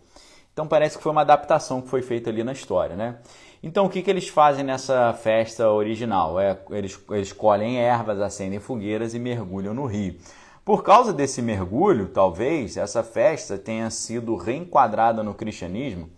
[0.52, 3.18] Então parece que foi uma adaptação que foi feita ali na história, né?
[3.62, 6.38] Então o que, que eles fazem nessa festa original?
[6.38, 10.16] É, eles, eles colhem ervas, acendem fogueiras e mergulham no rio.
[10.64, 16.08] Por causa desse mergulho, talvez essa festa tenha sido reenquadrada no cristianismo,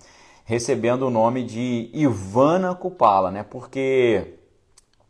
[0.45, 3.43] recebendo o nome de Ivana Kupala, né?
[3.43, 4.35] Porque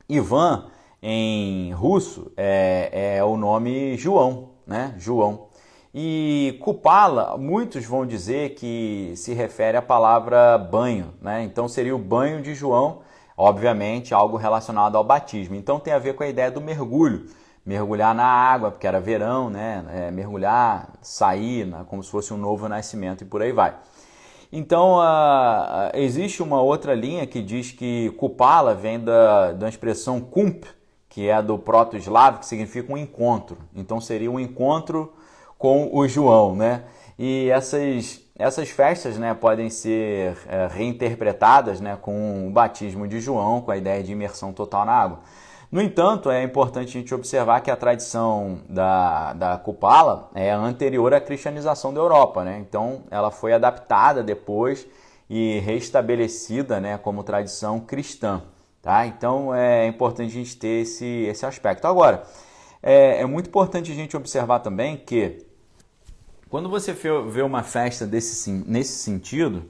[0.08, 0.66] Ivan
[1.02, 4.94] em russo é, é o nome João, né?
[4.98, 5.48] João.
[5.92, 11.42] E Kupala, muitos vão dizer que se refere à palavra banho, né?
[11.42, 13.00] Então seria o banho de João,
[13.36, 15.56] obviamente algo relacionado ao batismo.
[15.56, 17.26] Então tem a ver com a ideia do mergulho,
[17.64, 19.84] mergulhar na água, porque era verão, né?
[19.90, 21.84] É, mergulhar, sair, né?
[21.88, 23.74] como se fosse um novo nascimento e por aí vai.
[24.52, 30.64] Então, uh, existe uma outra linha que diz que Kupala vem da, da expressão kump,
[31.08, 33.58] que é do proto-eslavo, que significa um encontro.
[33.74, 35.12] Então, seria um encontro
[35.58, 36.84] com o João, né?
[37.18, 43.60] E essas, essas festas né, podem ser é, reinterpretadas né, com o batismo de João,
[43.60, 45.20] com a ideia de imersão total na água.
[45.74, 51.12] No entanto, é importante a gente observar que a tradição da, da Kupala é anterior
[51.12, 52.60] à cristianização da Europa, né?
[52.60, 54.86] Então, ela foi adaptada depois
[55.28, 58.40] e restabelecida né, como tradição cristã,
[58.80, 59.04] tá?
[59.04, 61.88] Então, é importante a gente ter esse, esse aspecto.
[61.88, 62.22] Agora,
[62.80, 65.44] é, é muito importante a gente observar também que
[66.48, 69.64] quando você vê uma festa desse, nesse sentido,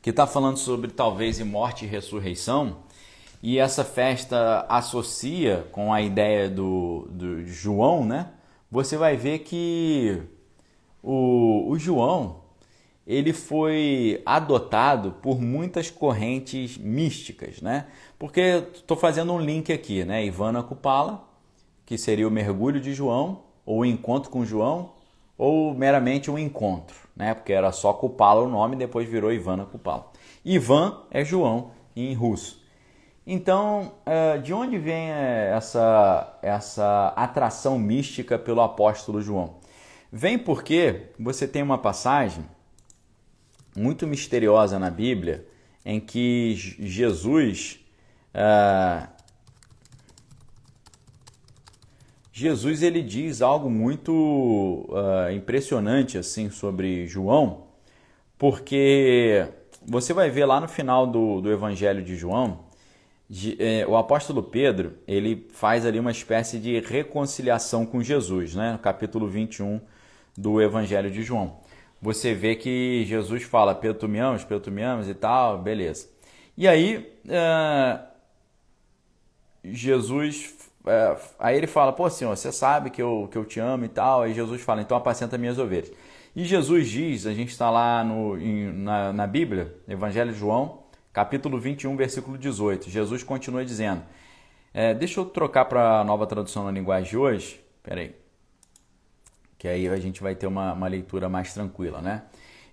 [0.00, 2.76] que está falando sobre talvez morte e ressurreição,
[3.42, 8.30] e essa festa associa com a ideia do, do João, né?
[8.70, 10.20] Você vai ver que
[11.02, 12.40] o, o João
[13.06, 17.86] ele foi adotado por muitas correntes místicas, né?
[18.18, 20.26] Porque estou fazendo um link aqui, né?
[20.26, 21.24] Ivana Kupala,
[21.86, 24.92] que seria o mergulho de João, ou o encontro com João,
[25.38, 27.32] ou meramente um encontro, né?
[27.32, 30.10] Porque era só Kupala o nome, depois virou Ivana Kupala.
[30.44, 32.62] Ivan é João em russo.
[33.30, 39.56] Então, é, de onde vem é, essa, essa atração mística pelo apóstolo João?
[40.10, 42.42] Vem porque você tem uma passagem
[43.76, 45.46] muito misteriosa na Bíblia
[45.84, 47.80] em que Jesus
[48.34, 49.06] uh,
[52.32, 57.66] Jesus ele diz algo muito uh, impressionante assim sobre João,
[58.38, 59.46] porque
[59.86, 62.67] você vai ver lá no final do, do Evangelho de João,
[63.28, 68.72] de, eh, o apóstolo Pedro ele faz ali uma espécie de reconciliação com Jesus, né?
[68.72, 69.80] no capítulo 21
[70.36, 71.60] do Evangelho de João.
[72.00, 75.58] Você vê que Jesus fala, Pedro, tu me amas, Pedro, tu me amas e tal,
[75.58, 76.08] beleza.
[76.56, 78.00] E aí, uh,
[79.64, 80.56] Jesus
[80.88, 83.88] é, aí ele fala, pô Senhor, você sabe que eu, que eu te amo e
[83.88, 84.22] tal.
[84.22, 85.92] Aí Jesus fala, então apacenta minhas ovelhas.
[86.34, 90.84] E Jesus diz, a gente está lá no, em, na, na Bíblia, Evangelho de João,
[91.12, 92.90] capítulo 21, versículo 18.
[92.90, 94.02] Jesus continua dizendo,
[94.72, 98.14] é, deixa eu trocar para a nova tradução na linguagem de hoje, peraí,
[99.58, 102.22] que aí a gente vai ter uma, uma leitura mais tranquila, né?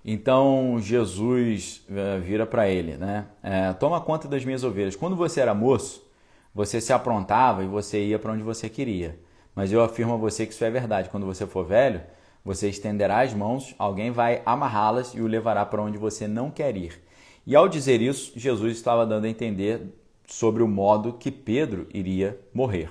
[0.04, 3.26] Então Jesus é, vira para ele, né?
[3.42, 4.96] É, Toma conta das minhas ovelhas.
[4.96, 6.06] Quando você era moço,
[6.54, 9.18] você se aprontava e você ia para onde você queria.
[9.56, 11.10] Mas eu afirmo a você que isso é verdade.
[11.10, 12.02] Quando você for velho,
[12.44, 16.78] você estenderá as mãos, alguém vai amarrá-las e o levará para onde você não quer
[16.78, 17.02] ir.
[17.46, 19.82] E ao dizer isso, Jesus estava dando a entender
[20.26, 22.90] sobre o modo que Pedro iria morrer.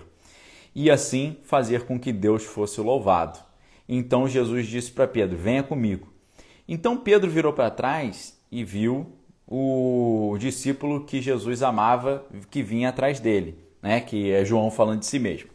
[0.74, 3.38] E assim fazer com que Deus fosse louvado.
[3.88, 6.08] Então Jesus disse para Pedro: Venha comigo.
[6.68, 9.06] Então Pedro virou para trás e viu
[9.46, 14.00] o discípulo que Jesus amava que vinha atrás dele, né?
[14.00, 15.50] que é João falando de si mesmo.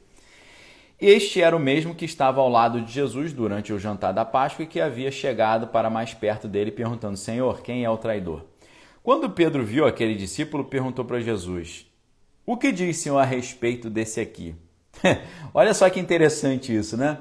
[1.02, 4.64] Este era o mesmo que estava ao lado de Jesus durante o jantar da Páscoa
[4.64, 8.49] e que havia chegado para mais perto dele, perguntando: Senhor, quem é o traidor?
[9.10, 11.88] Quando Pedro viu aquele discípulo, perguntou para Jesus:
[12.46, 14.56] O que diz, Senhor, a respeito desse aqui?
[15.52, 17.18] Olha só que interessante isso, né?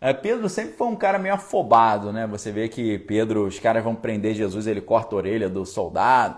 [0.00, 2.28] É, Pedro sempre foi um cara meio afobado, né?
[2.28, 6.36] Você vê que Pedro, os caras vão prender Jesus, ele corta a orelha do soldado.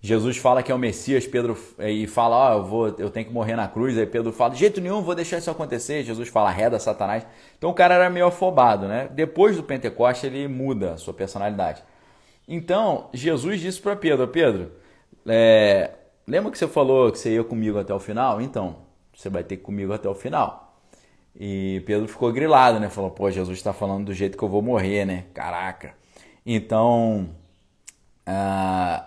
[0.00, 3.10] Jesus fala que é o Messias, Pedro é, e fala, ó, oh, eu vou, eu
[3.10, 3.98] tenho que morrer na cruz.
[3.98, 6.02] Aí Pedro fala, de jeito nenhum, vou deixar isso acontecer.
[6.04, 7.26] Jesus fala, reda Satanás.
[7.58, 9.10] Então o cara era meio afobado, né?
[9.12, 11.82] Depois do Pentecoste ele muda a sua personalidade.
[12.48, 14.72] Então Jesus disse para Pedro, Pedro,
[15.26, 15.90] é,
[16.26, 18.40] lembra que você falou que você ia comigo até o final?
[18.40, 18.76] Então
[19.14, 20.66] você vai ter comigo até o final.
[21.38, 22.88] E Pedro ficou grilado, né?
[22.88, 25.24] Falou, pô, Jesus está falando do jeito que eu vou morrer, né?
[25.34, 25.94] Caraca.
[26.44, 27.28] Então,
[28.24, 29.04] ah,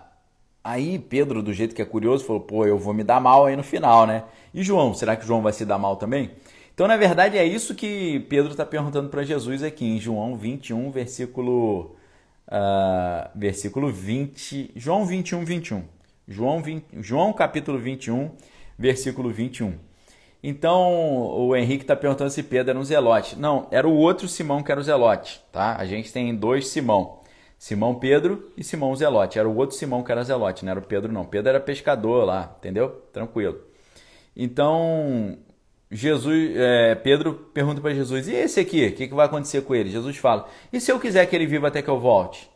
[0.62, 3.56] aí Pedro, do jeito que é curioso, falou, pô, eu vou me dar mal aí
[3.56, 4.24] no final, né?
[4.54, 6.30] E João, será que João vai se dar mal também?
[6.72, 10.90] Então, na verdade, é isso que Pedro está perguntando para Jesus aqui em João 21,
[10.90, 11.96] versículo,
[12.50, 14.72] uh, versículo 20.
[14.76, 15.84] João 21, 21.
[16.28, 18.30] João, 20, João capítulo 21,
[18.78, 19.74] versículo 21.
[20.42, 20.90] Então
[21.36, 23.36] o Henrique está perguntando se Pedro era um zelote.
[23.36, 25.76] Não, era o outro Simão que era o zelote, tá?
[25.76, 27.20] A gente tem dois Simão.
[27.58, 29.38] Simão Pedro e Simão Zelote.
[29.38, 31.26] Era o outro Simão que era Zelote, não era o Pedro não.
[31.26, 32.88] Pedro era pescador lá, entendeu?
[33.12, 33.60] Tranquilo.
[34.34, 35.36] Então,
[35.90, 38.86] Jesus, é, Pedro pergunta para Jesus: e esse aqui?
[38.86, 39.90] O que, que vai acontecer com ele?
[39.90, 42.48] Jesus fala: e se eu quiser que ele viva até que eu volte?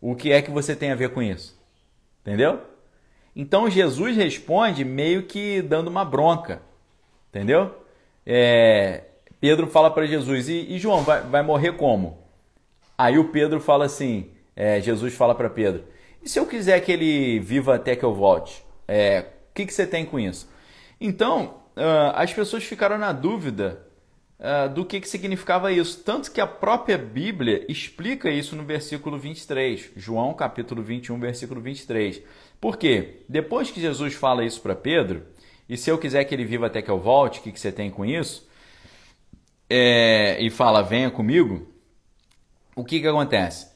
[0.00, 1.58] O que é que você tem a ver com isso?
[2.20, 2.60] Entendeu?
[3.34, 6.62] Então Jesus responde meio que dando uma bronca.
[7.30, 7.74] Entendeu?
[8.26, 9.04] É,
[9.40, 12.18] Pedro fala para Jesus: e, e João, vai, vai, morrer como?
[12.98, 15.84] Aí o Pedro fala assim: é, Jesus fala para Pedro:
[16.22, 18.64] e se eu quiser que ele viva até que eu volte?
[18.88, 20.50] É, o que, que você tem com isso?
[21.00, 21.63] Então,
[22.14, 23.84] as pessoas ficaram na dúvida
[24.38, 26.02] uh, do que, que significava isso.
[26.02, 32.22] Tanto que a própria Bíblia explica isso no versículo 23, João capítulo 21, versículo 23.
[32.60, 33.22] Por quê?
[33.28, 35.22] Depois que Jesus fala isso para Pedro,
[35.68, 37.72] e se eu quiser que ele viva até que eu volte, o que, que você
[37.72, 38.48] tem com isso?
[39.68, 41.66] É, e fala, venha comigo,
[42.76, 43.72] o que, que acontece?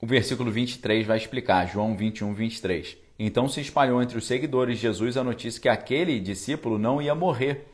[0.00, 3.03] O versículo 23 vai explicar, João 21, 23.
[3.18, 7.14] Então se espalhou entre os seguidores de Jesus a notícia que aquele discípulo não ia
[7.14, 7.68] morrer.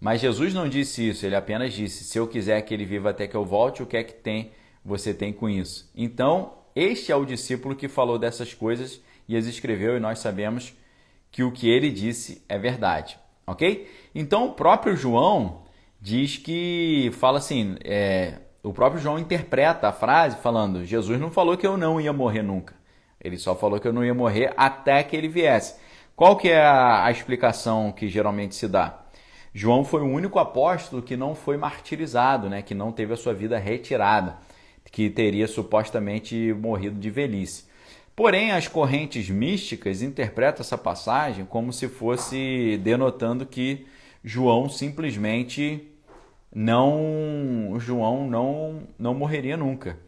[0.00, 3.26] Mas Jesus não disse isso, ele apenas disse: Se eu quiser que ele viva até
[3.26, 4.50] que eu volte, o que é que tem
[4.84, 5.90] você tem com isso?
[5.96, 10.74] Então, este é o discípulo que falou dessas coisas e as escreveu, e nós sabemos
[11.30, 13.90] que o que ele disse é verdade, ok?
[14.14, 15.62] Então, o próprio João
[16.00, 21.56] diz que fala assim: é, o próprio João interpreta a frase falando: Jesus não falou
[21.56, 22.74] que eu não ia morrer nunca.
[23.20, 25.74] Ele só falou que eu não ia morrer até que ele viesse.
[26.14, 29.02] Qual que é a, a explicação que geralmente se dá?
[29.52, 32.60] João foi o único apóstolo que não foi martirizado, né?
[32.60, 34.36] que não teve a sua vida retirada,
[34.92, 37.64] que teria supostamente morrido de velhice.
[38.14, 43.86] Porém, as correntes místicas interpretam essa passagem como se fosse denotando que
[44.24, 45.86] João simplesmente
[46.54, 49.98] não João não não morreria nunca.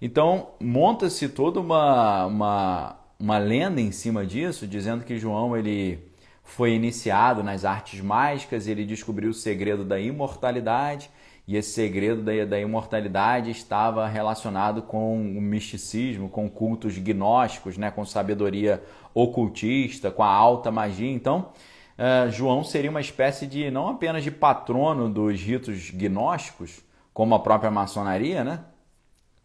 [0.00, 6.10] Então, monta-se toda uma, uma, uma lenda em cima disso, dizendo que João ele
[6.42, 11.10] foi iniciado nas artes mágicas, ele descobriu o segredo da imortalidade,
[11.46, 17.90] e esse segredo da, da imortalidade estava relacionado com o misticismo, com cultos gnósticos, né,
[17.90, 18.82] com sabedoria
[19.12, 21.10] ocultista, com a alta magia.
[21.10, 21.50] Então,
[21.98, 27.40] uh, João seria uma espécie de, não apenas de patrono dos ritos gnósticos, como a
[27.40, 28.60] própria maçonaria, né?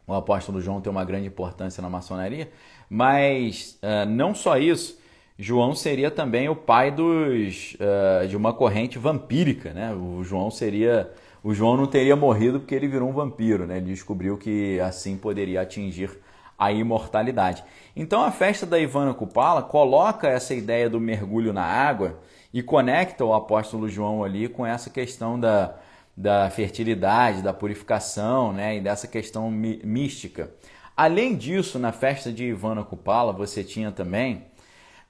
[0.07, 2.49] O apóstolo João tem uma grande importância na maçonaria,
[2.89, 4.99] mas uh, não só isso,
[5.37, 9.93] João seria também o pai dos, uh, de uma corrente vampírica, né?
[9.93, 11.11] O João seria,
[11.43, 13.77] o João não teria morrido porque ele virou um vampiro, né?
[13.77, 16.11] Ele descobriu que assim poderia atingir
[16.57, 17.63] a imortalidade.
[17.95, 22.17] Então a festa da Ivana Kupala coloca essa ideia do mergulho na água
[22.53, 25.75] e conecta o apóstolo João ali com essa questão da
[26.15, 30.49] da fertilidade, da purificação né, e dessa questão mística.
[30.95, 34.45] Além disso, na festa de Ivana Kupala, você tinha também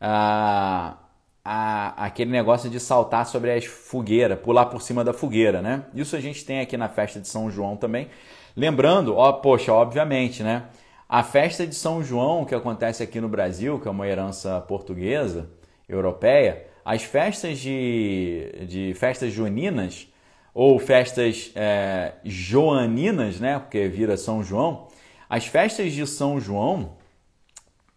[0.01, 0.97] ah,
[1.43, 5.61] a, aquele negócio de saltar sobre as fogueiras, pular por cima da fogueira.
[5.61, 5.83] Né?
[5.93, 8.09] Isso a gente tem aqui na festa de São João também.
[8.55, 10.63] Lembrando, ó, poxa, obviamente, né?
[11.07, 15.47] A festa de São João, que acontece aqui no Brasil, que é uma herança portuguesa,
[15.87, 20.07] europeia, as festas de, de festas juninas
[20.55, 23.59] ou festas é, joaninas, né?
[23.59, 24.87] Porque vira São João.
[25.29, 26.93] As festas de São João,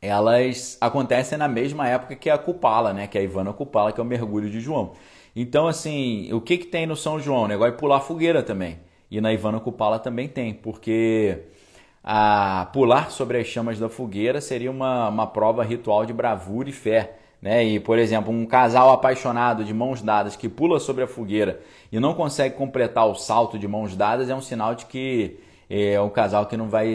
[0.02, 3.06] elas acontecem na mesma época que a Cupala, né?
[3.06, 4.94] Que é a Ivana Cupala, que é o mergulho de João.
[5.36, 7.46] Então, assim, o que, que tem no São João?
[7.46, 8.80] Negócio é pular fogueira também.
[9.09, 11.38] E na Ivana Cupala também tem, porque
[12.02, 16.72] a pular sobre as chamas da fogueira seria uma, uma prova ritual de bravura e
[16.72, 17.18] fé.
[17.41, 17.64] Né?
[17.64, 21.61] E, por exemplo, um casal apaixonado de mãos dadas que pula sobre a fogueira
[21.91, 25.39] e não consegue completar o salto de mãos dadas é um sinal de que
[25.70, 26.95] é um casal que não vai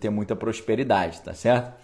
[0.00, 1.74] ter muita prosperidade, tá certo?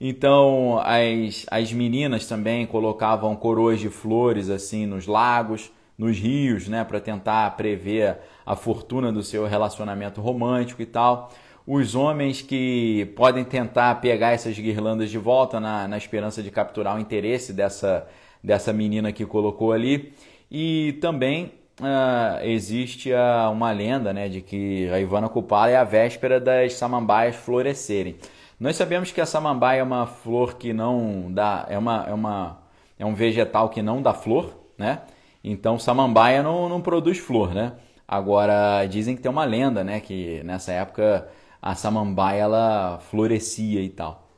[0.00, 6.84] Então, as, as meninas também colocavam coroas de flores assim nos lagos, nos rios, né,
[6.84, 11.32] para tentar prever a fortuna do seu relacionamento romântico e tal
[11.70, 16.96] os homens que podem tentar pegar essas guirlandas de volta na, na esperança de capturar
[16.96, 18.08] o interesse dessa,
[18.42, 20.14] dessa menina que colocou ali.
[20.50, 25.84] E também uh, existe uh, uma lenda né, de que a Ivana Kupala é a
[25.84, 28.16] véspera das samambaias florescerem.
[28.58, 32.60] Nós sabemos que a samambaia é uma flor que não dá, é, uma, é, uma,
[32.98, 35.02] é um vegetal que não dá flor, né?
[35.44, 37.74] Então samambaia não, não produz flor, né?
[38.06, 40.00] Agora dizem que tem uma lenda, né?
[40.00, 41.28] Que nessa época
[41.60, 44.28] a samambaia ela florescia e tal.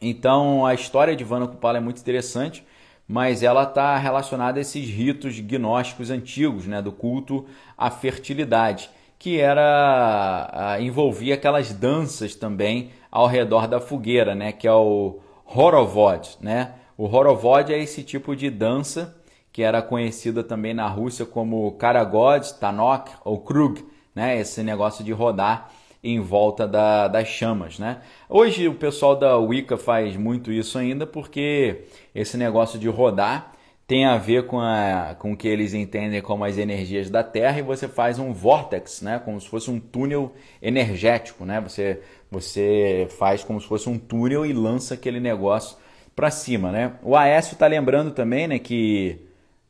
[0.00, 2.64] Então a história de Vana Kupala é muito interessante
[3.08, 7.46] mas ela está relacionada a esses ritos gnósticos antigos, né, do culto
[7.78, 14.72] à fertilidade, que era envolvia aquelas danças também ao redor da fogueira, né, que é
[14.72, 16.72] o horovod, né?
[16.98, 19.16] O horovod é esse tipo de dança
[19.52, 23.84] que era conhecida também na Rússia como karagod, tanok ou krug,
[24.14, 24.38] né?
[24.38, 25.70] Esse negócio de rodar
[26.02, 27.98] em volta da, das chamas, né?
[28.28, 31.84] Hoje o pessoal da Wicca faz muito isso ainda porque
[32.14, 33.52] esse negócio de rodar
[33.86, 37.60] tem a ver com, a, com o que eles entendem como as energias da Terra
[37.60, 39.20] e você faz um vortex, né?
[39.24, 41.60] Como se fosse um túnel energético, né?
[41.60, 45.76] Você, você faz como se fosse um túnel e lança aquele negócio
[46.16, 46.94] para cima, né?
[47.02, 49.25] O Aécio está lembrando também, né, que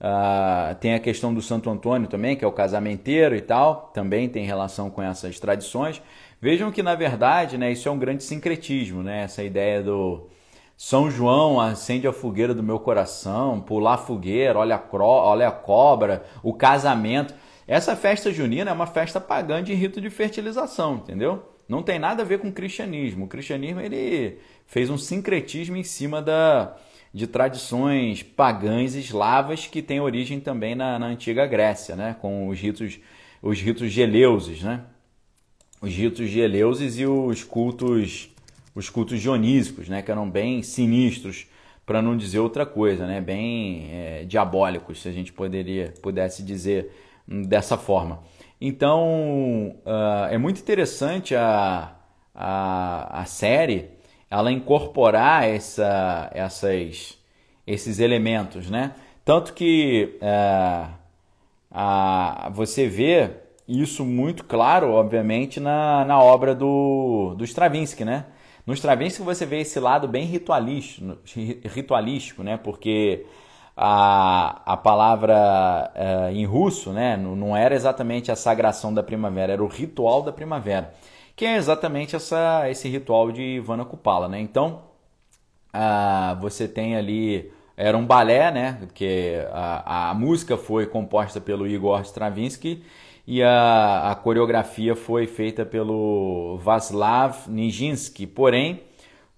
[0.07, 4.29] Uh, tem a questão do Santo Antônio também, que é o casamenteiro e tal, também
[4.29, 6.01] tem relação com essas tradições.
[6.41, 9.25] Vejam que, na verdade, né, isso é um grande sincretismo, né?
[9.25, 10.29] essa ideia do
[10.77, 15.05] São João acende a fogueira do meu coração, pular a fogueira, olha a, cro...
[15.05, 17.35] olha a cobra, o casamento.
[17.67, 21.43] Essa festa junina é uma festa pagã de rito de fertilização, entendeu?
[21.69, 23.25] Não tem nada a ver com o cristianismo.
[23.25, 26.77] O cristianismo ele fez um sincretismo em cima da,
[27.17, 32.15] de tradições pagãs eslavas que têm origem também na, na antiga Grécia, né?
[32.21, 33.01] com os ritos,
[33.41, 34.83] os ritos geleuses, né?
[35.81, 38.29] os ritos geleuses e os cultos,
[38.75, 40.03] os cultos dionísicos, né?
[40.03, 41.47] que eram bem sinistros,
[41.87, 43.19] para não dizer outra coisa, né?
[43.19, 46.93] bem é, diabólicos, se a gente poderia, pudesse dizer
[47.27, 48.23] dessa forma.
[48.61, 51.97] Então, uh, é muito interessante a,
[52.35, 53.96] a, a série
[54.31, 57.19] ela incorporar essa, essas,
[57.67, 58.95] esses elementos, né?
[59.25, 60.87] Tanto que é,
[61.71, 63.31] a, você vê
[63.67, 68.27] isso muito claro, obviamente, na, na obra do, do Stravinsky, né?
[68.67, 71.19] No Stravinsky você vê esse lado bem ritualístico,
[71.73, 72.57] ritualístico né?
[72.57, 73.27] Porque
[73.77, 77.17] a, a palavra é, em russo, né?
[77.17, 80.93] Não era exatamente a sagração da primavera, era o ritual da primavera
[81.37, 84.41] que é exatamente essa, esse ritual de Ivana Kupala, né?
[84.41, 84.83] Então,
[85.73, 88.79] ah, você tem ali era um balé, né?
[88.95, 92.83] Que a, a música foi composta pelo Igor Stravinsky
[93.27, 98.27] e a, a coreografia foi feita pelo Vaslav Nijinsky.
[98.27, 98.81] Porém,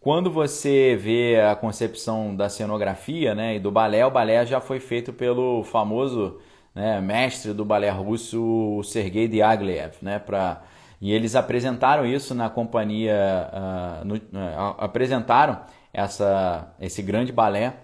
[0.00, 4.78] quando você vê a concepção da cenografia, né, e do balé, o balé já foi
[4.78, 6.38] feito pelo famoso
[6.74, 10.62] né, mestre do balé russo Sergei Diaghilev, né, para
[11.00, 13.14] e eles apresentaram isso na companhia,
[13.52, 15.60] uh, no, uh, apresentaram
[15.92, 17.74] essa, esse grande balé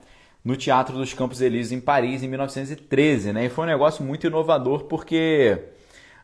[0.45, 3.47] no Teatro dos Campos Elíseos em Paris em 1913, né?
[3.47, 5.59] E foi um negócio muito inovador porque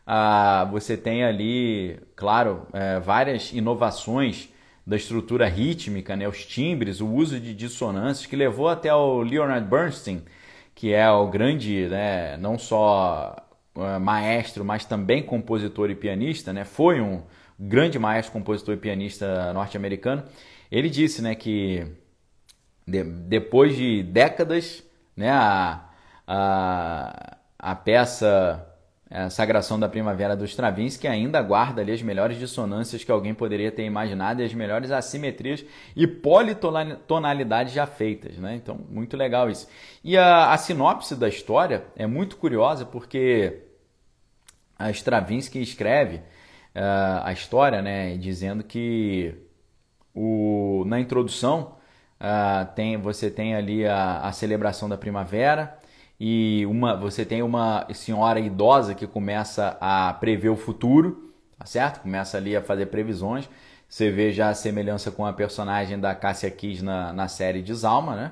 [0.05, 4.49] uh, você tem ali, claro, é, várias inovações
[4.85, 6.27] da estrutura rítmica, né?
[6.27, 10.23] Os timbres, o uso de dissonâncias que levou até o Leonard Bernstein,
[10.75, 12.37] que é o grande, né?
[12.37, 13.35] Não só
[13.75, 16.63] uh, maestro, mas também compositor e pianista, né?
[16.63, 17.23] Foi um
[17.59, 20.23] grande maestro, compositor e pianista norte-americano.
[20.71, 21.85] Ele disse, né, que
[22.87, 24.83] de, depois de décadas,
[25.15, 25.89] né, a,
[26.25, 28.67] a, a peça
[29.11, 33.69] a Sagração da Primavera do Stravinsky ainda guarda ali as melhores dissonâncias que alguém poderia
[33.69, 38.55] ter imaginado e as melhores assimetrias e politonalidades já feitas, né?
[38.55, 39.67] Então, muito legal isso.
[40.01, 43.63] E a, a sinopse da história é muito curiosa porque
[44.79, 49.35] a Stravinsky escreve uh, a história, né, dizendo que
[50.15, 51.75] o, na introdução
[52.19, 55.80] uh, tem, você tem ali a, a celebração da primavera,
[56.23, 62.01] e uma, você tem uma senhora idosa que começa a prever o futuro, tá certo?
[62.01, 63.49] Começa ali a fazer previsões.
[63.89, 68.15] Você vê já a semelhança com a personagem da Cássia Kiss na, na série Desalma,
[68.15, 68.31] né?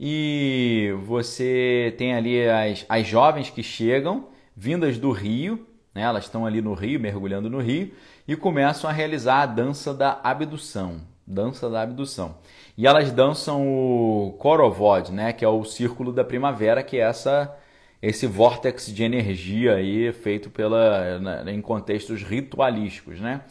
[0.00, 6.00] E você tem ali as, as jovens que chegam, vindas do Rio, né?
[6.00, 7.92] elas estão ali no Rio, mergulhando no Rio,
[8.26, 11.02] e começam a realizar a dança da abdução.
[11.26, 12.36] Dança da abdução.
[12.80, 17.54] E elas dançam o Korovod, né, que é o círculo da primavera, que é essa
[18.00, 23.42] esse vórtex de energia aí feito pela em contextos ritualísticos, né?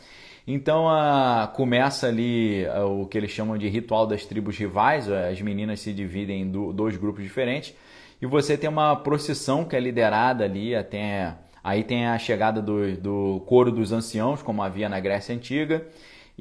[0.48, 5.08] Então a, começa ali a, o que eles chamam de ritual das tribos rivais.
[5.08, 7.76] As meninas se dividem em do, dois grupos diferentes
[8.20, 12.98] e você tem uma procissão que é liderada ali até aí tem a chegada do,
[12.98, 15.86] do coro dos anciãos, como havia na Grécia antiga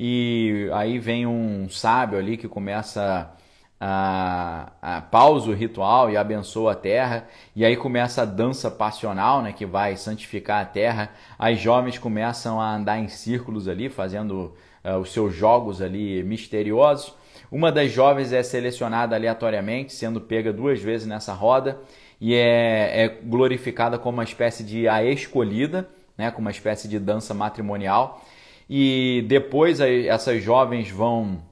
[0.00, 3.34] e aí vem um sábio ali que começa
[3.80, 7.26] a, a pausa o ritual e abençoa a terra,
[7.56, 11.10] e aí começa a dança passional, né, que vai santificar a terra.
[11.36, 17.12] As jovens começam a andar em círculos ali, fazendo uh, os seus jogos ali misteriosos.
[17.50, 21.76] Uma das jovens é selecionada aleatoriamente, sendo pega duas vezes nessa roda
[22.20, 27.00] e é, é glorificada como uma espécie de a escolhida, né, como uma espécie de
[27.00, 28.22] dança matrimonial.
[28.68, 31.42] E depois essas jovens vão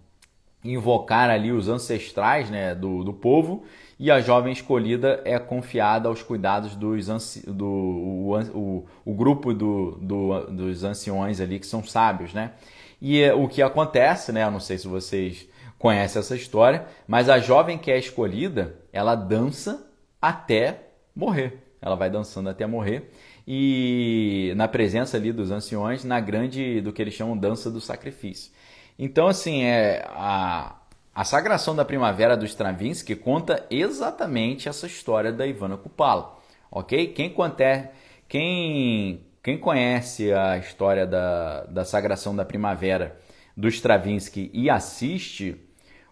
[0.63, 3.65] invocar ali os ancestrais né, do, do povo
[3.99, 7.07] e a jovem escolhida é confiada aos cuidados dos
[7.47, 12.53] do o, o, o grupo do, do, dos anciões ali que são sábios, né?
[13.01, 14.45] E é, o que acontece, né?
[14.45, 15.49] Eu não sei se vocês
[15.79, 19.87] conhecem essa história, mas a jovem que é escolhida, ela dança
[20.21, 20.81] até
[21.15, 21.63] morrer.
[21.81, 23.11] Ela vai dançando até morrer
[23.47, 28.51] e na presença ali dos anciões, na grande do que eles chamam dança do sacrifício.
[28.99, 30.77] Então, assim, é a,
[31.15, 36.37] a Sagração da Primavera do Stravinsky conta exatamente essa história da Ivana Kupala,
[36.71, 37.09] ok?
[37.09, 37.91] Quem, conter,
[38.29, 43.21] quem, quem conhece a história da, da Sagração da Primavera
[43.57, 45.61] do Stravinsky e assiste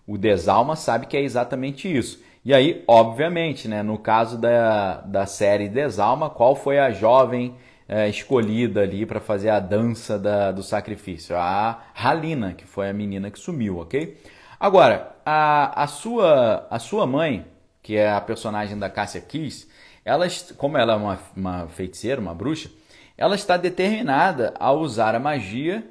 [0.06, 2.22] o Desalma sabe que é exatamente isso.
[2.44, 7.56] E aí, obviamente, né, no caso da, da série Desalma, qual foi a jovem
[7.88, 11.34] é, escolhida ali para fazer a dança da, do sacrifício?
[11.36, 14.20] A Halina, que foi a menina que sumiu, ok?
[14.60, 17.46] Agora, a, a, sua, a sua mãe,
[17.82, 19.66] que é a personagem da Cássia Kiss,
[20.04, 20.26] ela,
[20.58, 22.70] como ela é uma, uma feiticeira, uma bruxa,
[23.16, 25.82] ela está determinada a usar a magia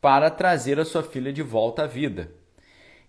[0.00, 2.41] para trazer a sua filha de volta à vida.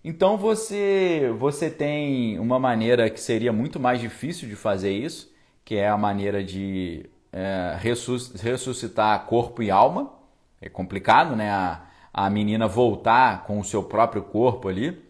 [0.04, 5.32] Então você você tem uma maneira que seria muito mais difícil de fazer isso,
[5.64, 10.12] que é a maneira de é, ressuscitar corpo e alma.
[10.60, 11.50] É complicado, né?
[11.50, 11.82] A,
[12.12, 15.02] a menina voltar com o seu próprio corpo ali.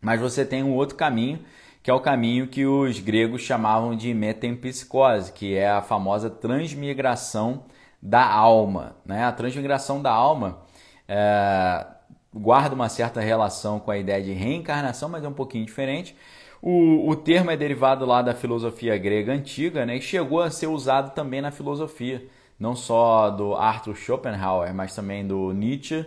[0.00, 1.40] Mas você tem um outro caminho,
[1.82, 7.64] que é o caminho que os gregos chamavam de metempsicose, que é a famosa transmigração
[8.00, 8.96] da alma.
[9.04, 9.24] Né?
[9.24, 10.62] A transmigração da alma
[11.08, 11.86] é,
[12.34, 16.16] guarda uma certa relação com a ideia de reencarnação, mas é um pouquinho diferente.
[16.60, 20.68] O, o termo é derivado lá da filosofia grega antiga né, e chegou a ser
[20.68, 22.24] usado também na filosofia,
[22.58, 26.06] não só do Arthur Schopenhauer, mas também do Nietzsche,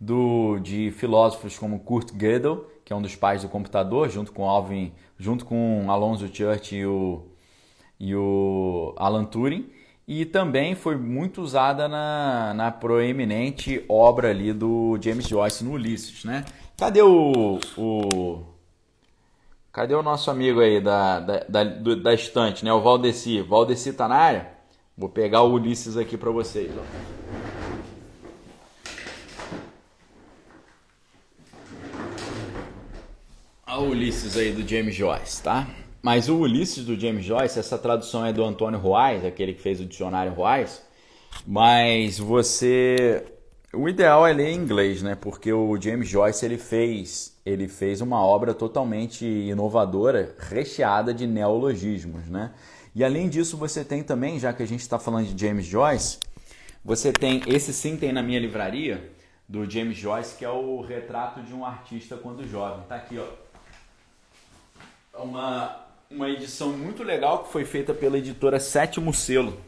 [0.00, 4.48] do, de filósofos como Kurt Gödel, que é um dos pais do computador, junto com
[4.48, 7.22] Alvin, junto com Alonso Church e o,
[8.00, 9.70] e o Alan Turing
[10.14, 16.22] e também foi muito usada na, na proeminente obra ali do James Joyce no Ulisses,
[16.22, 16.44] né?
[16.76, 18.44] Cadê o, o
[19.72, 22.70] cadê o nosso amigo aí da, da, da, da estante, né?
[22.74, 23.40] O Valdeci.
[23.40, 24.48] Valdeci tá na área?
[24.94, 26.70] Vou pegar o Ulisses aqui para vocês,
[33.66, 33.78] ó.
[33.78, 35.66] O Ulisses aí do James Joyce, tá?
[36.02, 39.80] Mas o Ulisses do James Joyce, essa tradução é do Antônio Ruais, aquele que fez
[39.80, 40.82] o dicionário Ruais.
[41.46, 43.24] Mas você,
[43.72, 45.14] o ideal é ler em inglês, né?
[45.14, 52.28] Porque o James Joyce ele fez, ele fez uma obra totalmente inovadora, recheada de neologismos,
[52.28, 52.52] né?
[52.94, 56.18] E além disso, você tem também, já que a gente está falando de James Joyce,
[56.84, 59.12] você tem esse sim tem na minha livraria
[59.48, 62.84] do James Joyce, que é o retrato de um artista quando jovem.
[62.88, 63.26] Tá aqui, ó.
[65.22, 65.81] Uma
[66.12, 69.58] uma edição muito legal que foi feita pela editora Sétimo Selo.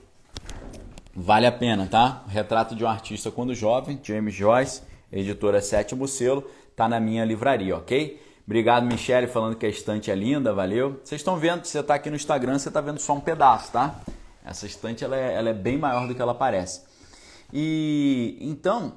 [1.14, 2.24] Vale a pena, tá?
[2.28, 4.82] Retrato de um artista quando jovem, James Joyce,
[5.12, 6.44] editora Sétimo Selo,
[6.76, 8.20] tá na minha livraria, ok?
[8.44, 11.00] Obrigado, Michele, falando que a estante é linda, valeu.
[11.02, 14.00] Vocês estão vendo, você está aqui no Instagram, você está vendo só um pedaço, tá?
[14.44, 16.82] Essa estante ela é, ela é bem maior do que ela parece.
[17.52, 18.96] E então,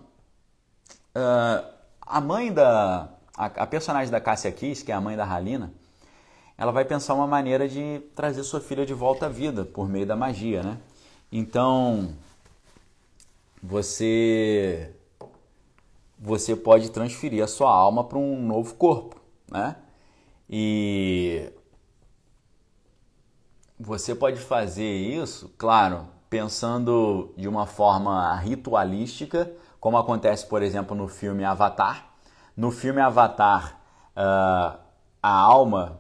[1.16, 1.66] uh,
[2.02, 3.10] a mãe da.
[3.38, 5.72] A, a personagem da Cássia Kiss, que é a mãe da Halina,
[6.58, 10.06] ela vai pensar uma maneira de trazer sua filha de volta à vida por meio
[10.06, 10.78] da magia, né?
[11.32, 12.16] Então,
[13.62, 14.94] você
[16.20, 19.76] você pode transferir a sua alma para um novo corpo, né?
[20.50, 21.52] E
[23.80, 31.08] você pode fazer isso, claro, pensando de uma forma ritualística, como acontece, por exemplo, no
[31.08, 32.08] filme Avatar.
[32.56, 33.80] No filme Avatar,
[34.16, 34.80] uh,
[35.22, 36.00] a alma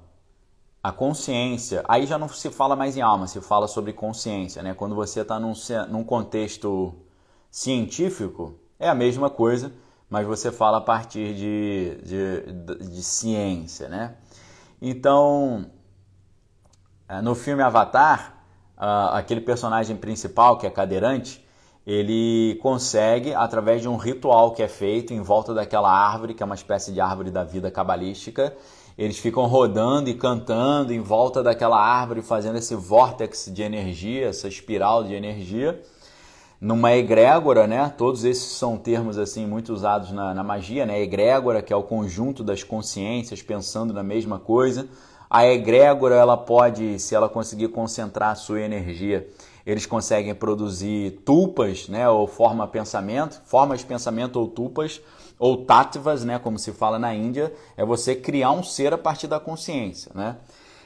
[0.84, 4.73] a consciência, aí já não se fala mais em alma, se fala sobre consciência, né?
[4.73, 5.53] Quando você está num,
[5.89, 6.95] num contexto
[7.51, 9.73] científico, é a mesma coisa,
[10.09, 14.15] mas você fala a partir de, de, de ciência, né?
[14.82, 15.69] Então,
[17.09, 18.38] é, no filme Avatar,
[18.78, 21.43] aquele personagem principal, que é cadeirante,
[21.86, 26.45] ele consegue, através de um ritual que é feito em volta daquela árvore, que é
[26.45, 28.55] uma espécie de árvore da vida cabalística,
[28.97, 34.47] eles ficam rodando e cantando em volta daquela árvore, fazendo esse vórtex de energia, essa
[34.47, 35.81] espiral de energia.
[36.59, 37.93] numa egrégora, né?
[37.97, 40.99] Todos esses são termos assim muito usados na, na magia, né?
[40.99, 44.87] Egrégora, que é o conjunto das consciências pensando na mesma coisa.
[45.29, 49.27] A egrégora, ela pode, se ela conseguir concentrar a sua energia,
[49.65, 52.09] eles conseguem produzir tulpas, né?
[52.09, 55.01] Ou forma pensamento, formas de pensamento ou tulpas,
[55.39, 56.39] ou tátivas, né?
[56.39, 60.38] Como se fala na Índia, é você criar um ser a partir da consciência, né?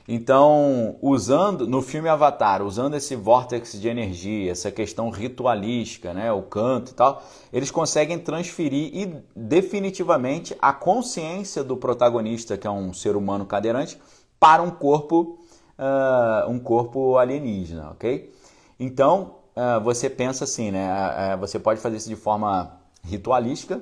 [0.08, 6.42] Então, usando no filme Avatar, usando esse vórtex de energia, essa questão ritualística, né, o
[6.42, 7.24] canto e tal,
[7.54, 13.98] eles conseguem transferir e definitivamente a consciência do protagonista, que é um ser humano cadeirante,
[14.40, 15.38] para um corpo,
[15.78, 18.34] uh, um corpo alienígena, ok?
[18.80, 20.90] Então, uh, você pensa assim, né?
[21.36, 23.82] Uh, você pode fazer isso de forma ritualística,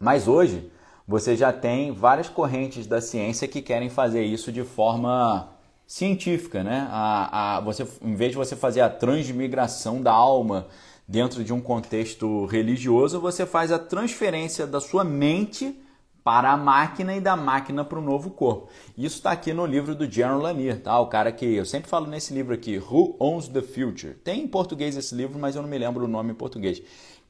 [0.00, 0.72] mas hoje
[1.06, 5.48] você já tem várias correntes da ciência que querem fazer isso de forma
[5.86, 6.88] científica, né?
[6.90, 10.68] A, a, você, em vez de você fazer a transmigração da alma
[11.06, 15.76] dentro de um contexto religioso, você faz a transferência da sua mente
[16.22, 18.68] para a máquina e da máquina para o novo corpo.
[18.96, 20.98] Isso está aqui no livro do Jaron Lanier, tá?
[21.00, 24.14] O cara que eu sempre falo nesse livro aqui, Who Owns the Future?
[24.14, 26.80] Tem em português esse livro, mas eu não me lembro o nome em português.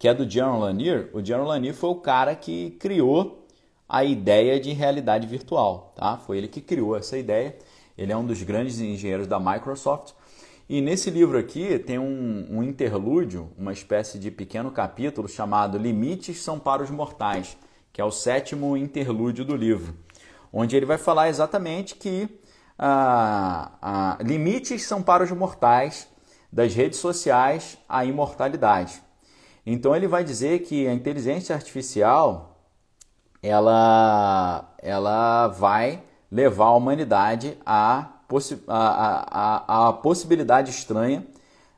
[0.00, 1.10] Que é do Jaron Lanier.
[1.12, 3.46] O Jaron Lanier foi o cara que criou
[3.86, 5.92] a ideia de realidade virtual.
[5.94, 6.16] Tá?
[6.16, 7.54] Foi ele que criou essa ideia.
[7.98, 10.14] Ele é um dos grandes engenheiros da Microsoft.
[10.66, 16.40] E nesse livro aqui tem um, um interlúdio, uma espécie de pequeno capítulo chamado Limites
[16.40, 17.58] são para os mortais,
[17.92, 19.94] que é o sétimo interlúdio do livro,
[20.52, 22.28] onde ele vai falar exatamente que
[22.78, 26.08] ah, ah, limites são para os mortais,
[26.50, 29.02] das redes sociais à imortalidade.
[29.64, 32.50] Então ele vai dizer que a inteligência artificial
[33.42, 39.26] ela, ela vai levar a humanidade à, possi a,
[39.66, 41.26] a, a, possibilidade estranha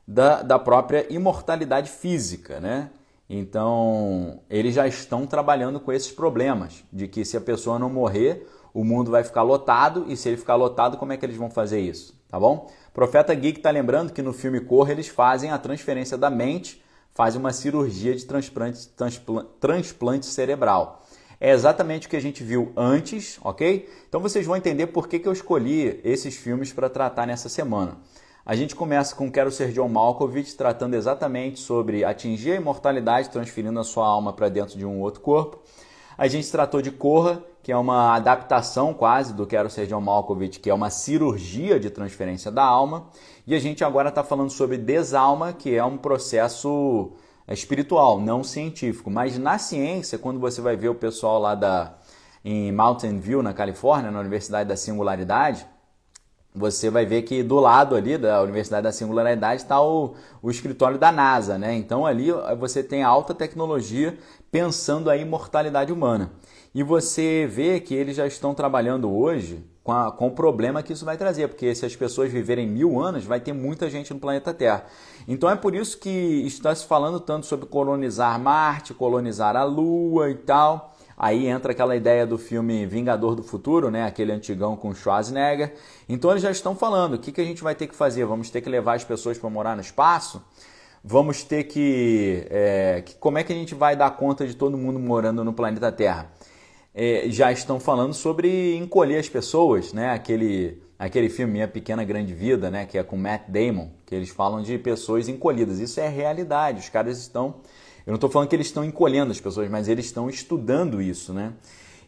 [0.07, 2.91] da, da própria imortalidade física, né?
[3.31, 8.47] Então, eles já estão trabalhando com esses problemas, de que se a pessoa não morrer,
[8.75, 11.49] o mundo vai ficar lotado, e se ele ficar lotado, como é que eles vão
[11.49, 12.21] fazer isso?
[12.29, 12.71] Tá bom?
[12.93, 16.83] Profeta Geek está lembrando que no filme Corra eles fazem a transferência da mente,
[17.15, 18.91] fazem uma cirurgia de transplante,
[19.61, 21.03] transplante cerebral
[21.45, 23.91] é exatamente o que a gente viu antes, ok?
[24.09, 27.99] Então vocês vão entender por que, que eu escolhi esses filmes para tratar nessa semana.
[28.47, 33.81] A gente começa com Quero Ser John Malkovich, tratando exatamente sobre atingir a imortalidade, transferindo
[33.81, 35.61] a sua alma para dentro de um outro corpo.
[36.17, 40.61] A gente tratou de Corra, que é uma adaptação quase do Quero Ser John Malkovich,
[40.61, 43.09] que é uma cirurgia de transferência da alma.
[43.47, 47.13] E a gente agora está falando sobre Desalma, que é um processo
[47.47, 49.11] é espiritual, não científico.
[49.11, 51.95] Mas na ciência, quando você vai ver o pessoal lá da,
[52.45, 55.67] em Mountain View, na Califórnia, na Universidade da Singularidade,
[56.55, 60.99] você vai ver que do lado ali da Universidade da Singularidade está o, o escritório
[60.99, 61.75] da NASA, né?
[61.75, 62.29] Então ali
[62.59, 64.17] você tem alta tecnologia
[64.51, 66.31] pensando a imortalidade humana.
[66.75, 70.93] E você vê que eles já estão trabalhando hoje com, a, com o problema que
[70.93, 74.21] isso vai trazer, porque se as pessoas viverem mil anos, vai ter muita gente no
[74.21, 74.85] planeta Terra.
[75.27, 76.11] Então é por isso que
[76.47, 80.93] está se falando tanto sobre colonizar Marte, colonizar a Lua e tal.
[81.17, 84.05] Aí entra aquela ideia do filme Vingador do Futuro, né?
[84.05, 85.75] aquele antigão com Schwarzenegger.
[86.09, 88.25] Então eles já estão falando, o que, que a gente vai ter que fazer?
[88.25, 90.43] Vamos ter que levar as pessoas para morar no espaço?
[91.05, 93.15] Vamos ter que, é, que...
[93.17, 96.31] Como é que a gente vai dar conta de todo mundo morando no planeta Terra?
[96.95, 100.11] É, já estão falando sobre encolher as pessoas, né?
[100.11, 102.85] Aquele, aquele filme Minha Pequena Grande Vida, né?
[102.85, 105.79] Que é com Matt Damon, que eles falam de pessoas encolhidas.
[105.79, 106.81] Isso é realidade.
[106.81, 107.57] Os caras estão.
[108.07, 111.33] Eu não estou falando que eles estão encolhendo as pessoas, mas eles estão estudando isso,
[111.33, 111.53] né?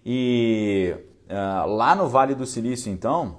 [0.05, 0.95] E
[1.31, 3.39] uh, lá no Vale do Silício, então,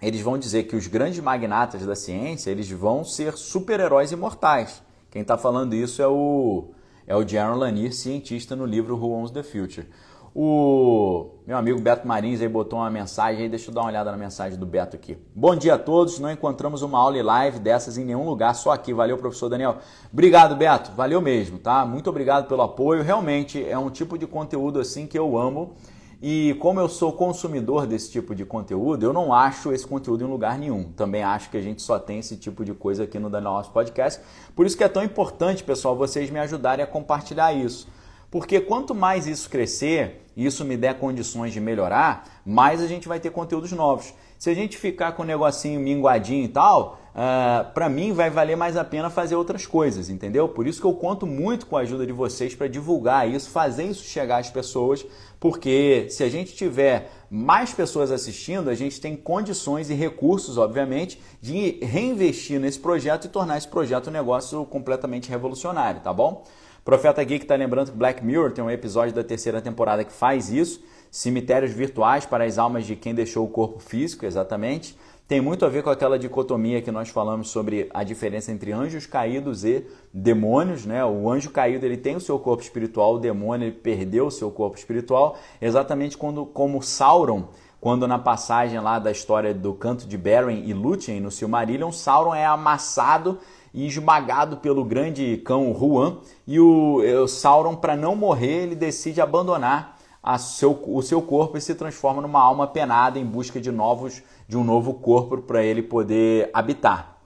[0.00, 4.82] eles vão dizer que os grandes magnatas da ciência eles vão ser super-heróis imortais.
[5.10, 6.70] Quem está falando isso é o
[7.06, 9.88] é o Jaron Lanier, cientista no livro Who Owns the Future.
[10.34, 14.10] O meu amigo Beto Marins aí botou uma mensagem aí, deixa eu dar uma olhada
[14.10, 15.18] na mensagem do Beto aqui.
[15.34, 18.70] Bom dia a todos, não encontramos uma aula e live dessas em nenhum lugar, só
[18.70, 18.94] aqui.
[18.94, 19.76] Valeu, professor Daniel.
[20.10, 21.84] Obrigado, Beto, valeu mesmo, tá?
[21.84, 23.02] Muito obrigado pelo apoio.
[23.02, 25.74] Realmente é um tipo de conteúdo assim que eu amo.
[26.22, 30.28] E como eu sou consumidor desse tipo de conteúdo, eu não acho esse conteúdo em
[30.28, 30.84] lugar nenhum.
[30.84, 34.18] Também acho que a gente só tem esse tipo de coisa aqui no Daniel Podcast.
[34.56, 37.86] Por isso que é tão importante, pessoal, vocês me ajudarem a compartilhar isso
[38.32, 43.20] Porque quanto mais isso crescer, isso me der condições de melhorar, mais a gente vai
[43.20, 44.14] ter conteúdos novos.
[44.38, 48.30] Se a gente ficar com o negocinho minguadinho e tal, uh, ah, para mim vai
[48.30, 50.48] valer mais a pena fazer outras coisas, entendeu?
[50.48, 53.84] Por isso que eu conto muito com a ajuda de vocês para divulgar isso, fazer
[53.84, 55.04] isso chegar às pessoas,
[55.38, 61.20] porque se a gente tiver mais pessoas assistindo, a gente tem condições e recursos, obviamente,
[61.38, 66.44] de reinvestir nesse projeto e tornar esse projeto um negócio completamente revolucionário, tá bom?
[66.84, 70.50] Profeta que está lembrando que Black Mirror tem um episódio da terceira temporada que faz
[70.50, 70.82] isso.
[71.12, 74.98] Cemitérios virtuais para as almas de quem deixou o corpo físico, exatamente.
[75.28, 79.06] Tem muito a ver com aquela dicotomia que nós falamos sobre a diferença entre anjos
[79.06, 81.04] caídos e demônios, né?
[81.04, 84.50] O anjo caído ele tem o seu corpo espiritual, o demônio ele perdeu o seu
[84.50, 87.48] corpo espiritual, exatamente quando como Sauron
[87.82, 92.32] quando na passagem lá da história do canto de Beren e Lúthien no Silmarillion, Sauron
[92.32, 93.40] é amassado
[93.72, 96.18] e esmagado pelo grande cão Huan.
[96.46, 99.98] E o, o Sauron, para não morrer, ele decide abandonar
[100.38, 104.56] seu, o seu corpo e se transforma numa alma penada em busca de novos de
[104.56, 107.16] um novo corpo para ele poder habitar.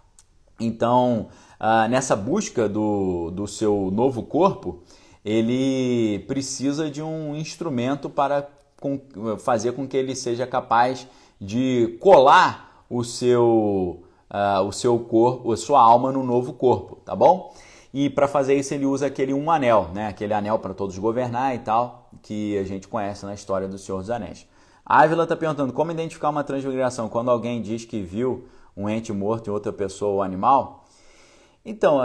[0.58, 1.28] Então,
[1.60, 4.82] uh, nessa busca do, do seu novo corpo,
[5.24, 8.48] ele precisa de um instrumento para
[8.80, 9.00] com,
[9.38, 11.06] fazer com que ele seja capaz
[11.40, 17.14] de colar o seu uh, o seu corpo, a sua alma no novo corpo, tá
[17.14, 17.54] bom?
[17.92, 20.08] E para fazer isso ele usa aquele um anel, né?
[20.08, 23.98] Aquele anel para todos governar e tal, que a gente conhece na história do Senhor
[23.98, 24.46] dos Anéis.
[24.84, 28.46] A Ávila está perguntando como identificar uma transmigração quando alguém diz que viu
[28.76, 30.84] um ente morto em outra pessoa ou animal.
[31.64, 32.00] Então,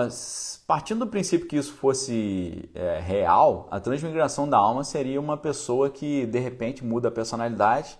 [0.65, 5.89] partindo do princípio que isso fosse é, real, a transmigração da alma seria uma pessoa
[5.89, 7.99] que de repente muda a personalidade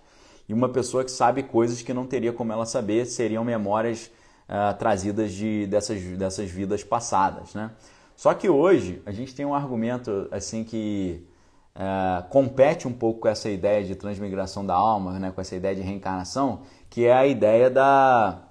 [0.51, 4.11] e uma pessoa que sabe coisas que não teria como ela saber, seriam memórias
[4.49, 7.53] uh, trazidas de, dessas, dessas vidas passadas.
[7.53, 7.71] Né?
[8.17, 11.25] Só que hoje a gente tem um argumento assim que
[11.73, 15.31] uh, compete um pouco com essa ideia de transmigração da alma, né?
[15.33, 18.41] com essa ideia de reencarnação, que é a ideia da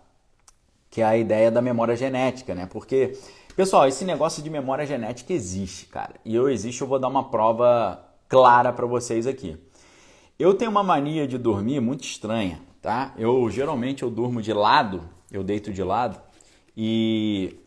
[0.88, 2.66] que é a ideia da memória genética, né?
[2.66, 3.16] Porque
[3.55, 6.14] pessoal, esse negócio de memória genética existe, cara.
[6.24, 9.57] E eu existe, eu vou dar uma prova clara para vocês aqui.
[10.41, 13.12] Eu tenho uma mania de dormir muito estranha, tá?
[13.18, 16.18] Eu geralmente eu durmo de lado, eu deito de lado
[16.74, 17.59] e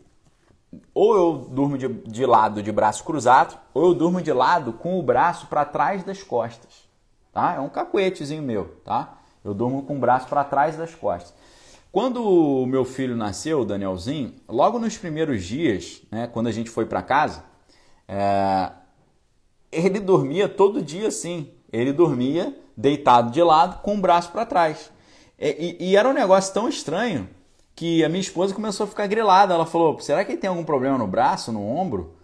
[0.92, 4.98] ou eu durmo de, de lado de braço cruzado, ou eu durmo de lado com
[4.98, 6.88] o braço para trás das costas,
[7.32, 7.54] tá?
[7.54, 9.18] É um cacuetezinho meu, tá?
[9.44, 11.32] Eu durmo com o braço para trás das costas.
[11.92, 16.70] Quando o meu filho nasceu, o Danielzinho, logo nos primeiros dias, né, quando a gente
[16.70, 17.44] foi para casa,
[18.08, 18.72] é,
[19.70, 21.53] ele dormia todo dia assim.
[21.74, 24.92] Ele dormia deitado de lado com o braço para trás.
[25.38, 27.28] E, e, e, era um negócio tão estranho
[27.74, 29.54] que a minha esposa começou a ficar grilada.
[29.54, 32.14] Ela falou: será que ele tem algum problema no braço, no ombro?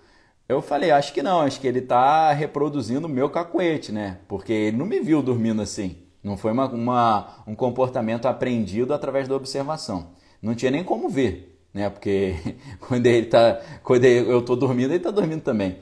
[0.49, 4.19] Eu falei: acho que não, acho que ele está reproduzindo o meu cacuete, né?
[4.29, 5.97] Porque ele não me viu dormindo assim.
[6.23, 10.11] Não foi uma, uma, um comportamento aprendido através da observação.
[10.41, 11.91] Não tinha nem como ver, né?
[11.91, 12.37] Porque
[12.87, 15.79] quando, ele tá, quando eu estou dormindo, ele está dormindo também.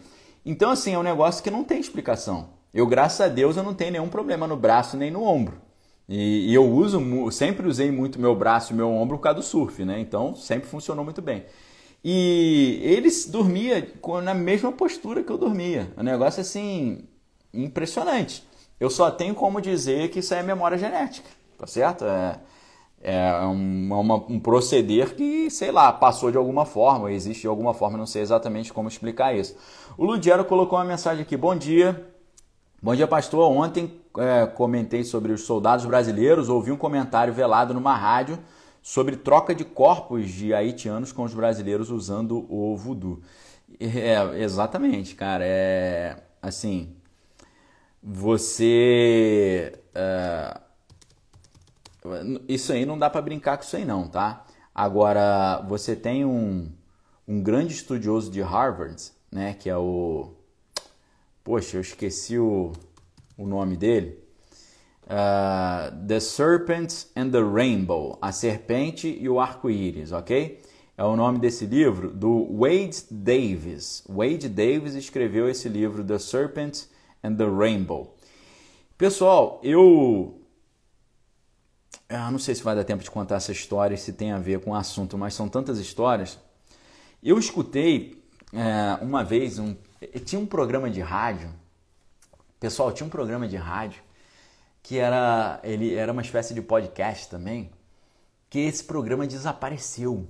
[0.46, 2.57] Então, assim, é um negócio que não tem explicação.
[2.72, 5.60] Eu, graças a Deus, eu não tenho nenhum problema no braço nem no ombro.
[6.08, 9.44] E, e eu uso, sempre usei muito meu braço e meu ombro por causa do
[9.44, 10.00] surf, né?
[10.00, 11.44] Então sempre funcionou muito bem.
[12.04, 13.92] E eles dormia
[14.22, 15.92] na mesma postura que eu dormia.
[15.96, 17.04] Um negócio assim
[17.52, 18.46] impressionante.
[18.78, 22.04] Eu só tenho como dizer que isso é memória genética, tá certo?
[22.04, 22.40] É,
[23.02, 27.74] é um, uma, um proceder que, sei lá, passou de alguma forma, existe de alguma
[27.74, 29.56] forma, não sei exatamente como explicar isso.
[29.96, 32.06] O Ludiero colocou uma mensagem aqui: Bom dia,
[32.80, 33.50] Bom dia, pastor.
[33.50, 38.38] Ontem é, comentei sobre os soldados brasileiros, ouvi um comentário velado numa rádio
[38.80, 43.20] sobre troca de corpos de haitianos com os brasileiros usando o voodoo.
[43.80, 45.44] É, exatamente, cara.
[45.44, 46.94] É assim,
[48.00, 49.76] você.
[49.92, 50.60] É,
[52.46, 54.46] isso aí não dá para brincar com isso aí, não, tá?
[54.72, 56.70] Agora, você tem um,
[57.26, 59.02] um grande estudioso de Harvard,
[59.32, 60.37] né, que é o
[61.48, 62.72] Poxa, eu esqueci o,
[63.34, 64.22] o nome dele.
[65.04, 70.62] Uh, the Serpent and the Rainbow, A Serpente e o Arco-Íris, ok?
[70.94, 74.04] É o nome desse livro do Wade Davis.
[74.06, 76.82] Wade Davis escreveu esse livro, The Serpent
[77.24, 78.14] and the Rainbow.
[78.98, 80.42] Pessoal, eu.
[82.10, 84.60] Ah, não sei se vai dar tempo de contar essa história se tem a ver
[84.60, 86.38] com o assunto, mas são tantas histórias.
[87.22, 88.22] Eu escutei
[88.52, 89.74] é, uma vez um
[90.24, 91.52] tinha um programa de rádio,
[92.60, 94.02] pessoal, tinha um programa de rádio
[94.82, 97.70] que era, ele era uma espécie de podcast também,
[98.48, 100.26] que esse programa desapareceu.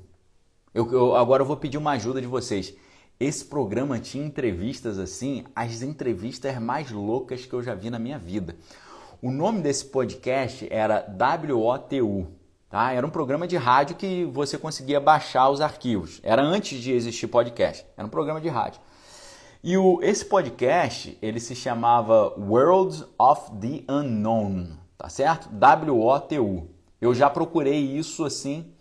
[0.75, 2.75] Eu, eu, agora eu vou pedir uma ajuda de vocês.
[3.21, 8.19] esse programa tinha entrevistas assim, as entrevistas mais loucas que eu já vi na minha
[8.19, 8.57] vida.
[9.23, 11.07] O nome desse podcast era
[11.53, 12.29] WOTU,
[12.69, 12.93] tá?
[12.93, 16.21] Era um programa de rádio que você conseguia baixar os arquivos.
[16.23, 17.87] Era antes de existir podcast.
[17.97, 18.81] Era um programa de rádio.
[19.69, 25.51] E o, esse podcast, ele se chamava Worlds of the Unknown, tá certo?
[25.51, 26.71] W-O-T-U.
[26.99, 28.73] Eu já procurei isso assim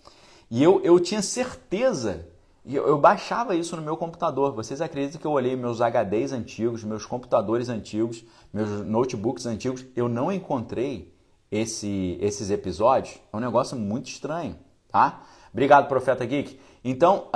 [0.49, 2.29] e eu, eu tinha certeza,
[2.65, 4.53] eu, eu baixava isso no meu computador.
[4.53, 8.23] Vocês acreditam que eu olhei meus HDs antigos, meus computadores antigos,
[8.53, 11.13] meus notebooks antigos, eu não encontrei
[11.51, 13.19] esse, esses episódios?
[13.33, 14.55] É um negócio muito estranho,
[14.89, 15.21] tá?
[15.51, 16.57] Obrigado, Profeta Geek.
[16.81, 17.27] Então,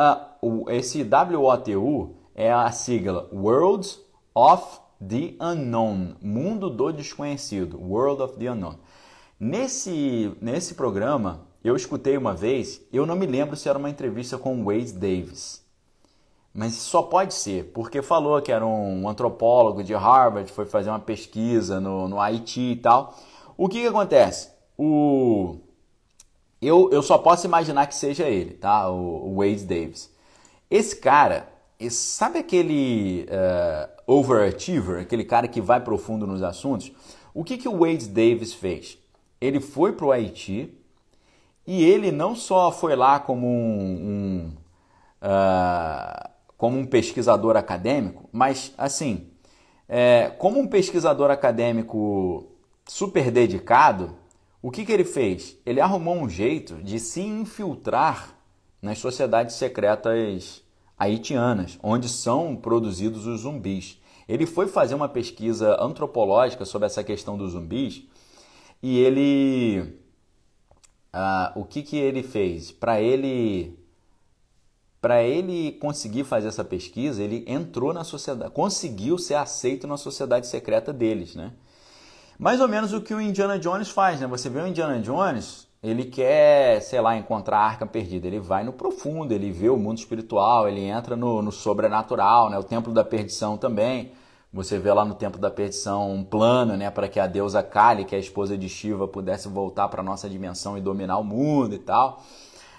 [0.41, 3.99] uh, esse WOTU é a sigla Worlds
[4.33, 8.75] of the Unknown, Mundo do Desconhecido, World of the Unknown.
[9.39, 14.37] Nesse, nesse programa, eu escutei uma vez, eu não me lembro se era uma entrevista
[14.37, 15.63] com Wade Davis,
[16.53, 20.99] mas só pode ser, porque falou que era um antropólogo de Harvard, foi fazer uma
[20.99, 23.15] pesquisa no, no Haiti e tal.
[23.57, 24.49] O que, que acontece?
[24.77, 25.57] O...
[26.61, 28.89] Eu, eu só posso imaginar que seja ele, tá?
[28.89, 30.11] O, o Wade Davis.
[30.69, 31.47] Esse cara,
[31.81, 36.91] e sabe aquele uh, overachiever, aquele cara que vai profundo nos assuntos?
[37.33, 38.99] O que, que o Wade Davis fez?
[39.39, 40.77] Ele foi para o Haiti
[41.65, 44.53] e ele não só foi lá como um, um
[45.23, 49.31] uh, como um pesquisador acadêmico, mas assim,
[49.89, 52.51] é, como um pesquisador acadêmico
[52.87, 54.15] super dedicado,
[54.61, 55.57] o que, que ele fez?
[55.65, 58.35] Ele arrumou um jeito de se infiltrar
[58.79, 60.60] nas sociedades secretas
[61.01, 63.99] haitianas, onde são produzidos os zumbis.
[64.29, 68.03] Ele foi fazer uma pesquisa antropológica sobre essa questão dos zumbis
[68.83, 69.99] e ele.
[71.11, 72.71] Ah, o que, que ele fez?
[72.71, 73.77] Para ele.
[75.01, 80.45] Para ele conseguir fazer essa pesquisa, ele entrou na sociedade, conseguiu ser aceito na sociedade
[80.45, 81.53] secreta deles, né?
[82.37, 84.27] Mais ou menos o que o Indiana Jones faz, né?
[84.27, 88.27] Você vê o Indiana Jones, ele quer, sei lá, encontrar a arca perdida.
[88.27, 92.57] Ele vai no profundo, ele vê o mundo espiritual, ele entra no, no sobrenatural, né?
[92.57, 94.13] O templo da perdição também.
[94.53, 98.03] Você vê lá no Templo da Perdição um plano né, para que a deusa Kali,
[98.03, 101.23] que é a esposa de Shiva, pudesse voltar para a nossa dimensão e dominar o
[101.23, 102.21] mundo e tal.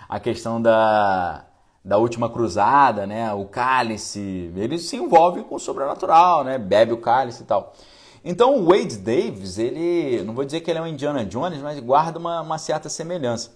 [0.07, 1.47] A questão da,
[1.83, 6.99] da última cruzada, né, o cálice, ele se envolve com o sobrenatural, né, bebe o
[6.99, 7.73] cálice e tal.
[8.25, 11.81] Então o Wade Davis, ele, não vou dizer que ele é um Indiana Jones, mas
[11.81, 13.53] guarda uma, uma certa semelhança.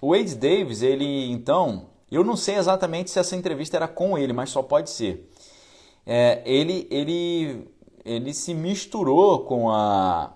[0.00, 4.32] O Wade Davis, ele então, eu não sei exatamente se essa entrevista era com ele,
[4.32, 5.28] mas só pode ser.
[6.06, 7.68] É, ele, ele,
[8.04, 10.32] ele se misturou com a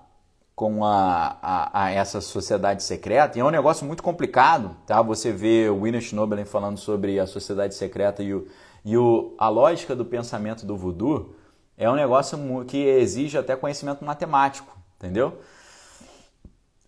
[0.61, 5.01] com a, a, a, essa sociedade secreta e é um negócio muito complicado, tá?
[5.01, 8.47] Você vê o William Schnobelen falando sobre a sociedade secreta e, o,
[8.85, 11.35] e o, a lógica do pensamento do voodoo
[11.81, 15.41] é um negócio que exige até conhecimento matemático, entendeu?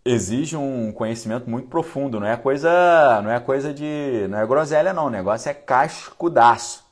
[0.05, 4.93] Exige um conhecimento muito profundo, não é coisa, não é coisa de, não é groselha
[4.93, 6.84] não, o negócio é cascudaço.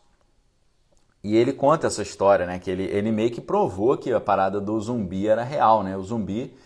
[1.23, 4.59] E ele conta essa história, né, que ele, ele meio que provou que a parada
[4.59, 5.95] do zumbi era real, né?
[5.95, 6.57] O zumbi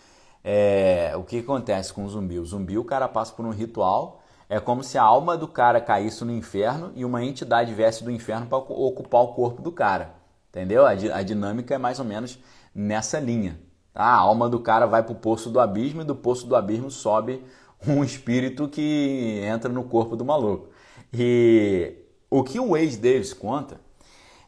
[0.41, 2.39] é, o que acontece com o zumbi?
[2.39, 5.81] O zumbi, o cara passa por um ritual, é como se a alma do cara
[5.81, 10.14] caísse no inferno e uma entidade viesse do inferno para ocupar o corpo do cara.
[10.55, 10.85] Entendeu?
[10.85, 12.39] A, a dinâmica é mais ou menos
[12.73, 13.59] nessa linha.
[13.93, 14.03] Tá?
[14.03, 16.89] A alma do cara vai para o poço do abismo e do poço do abismo
[16.89, 17.43] sobe
[17.85, 20.69] um espírito que entra no corpo do maluco.
[21.13, 21.97] E
[22.29, 23.81] o que o Wade Davis conta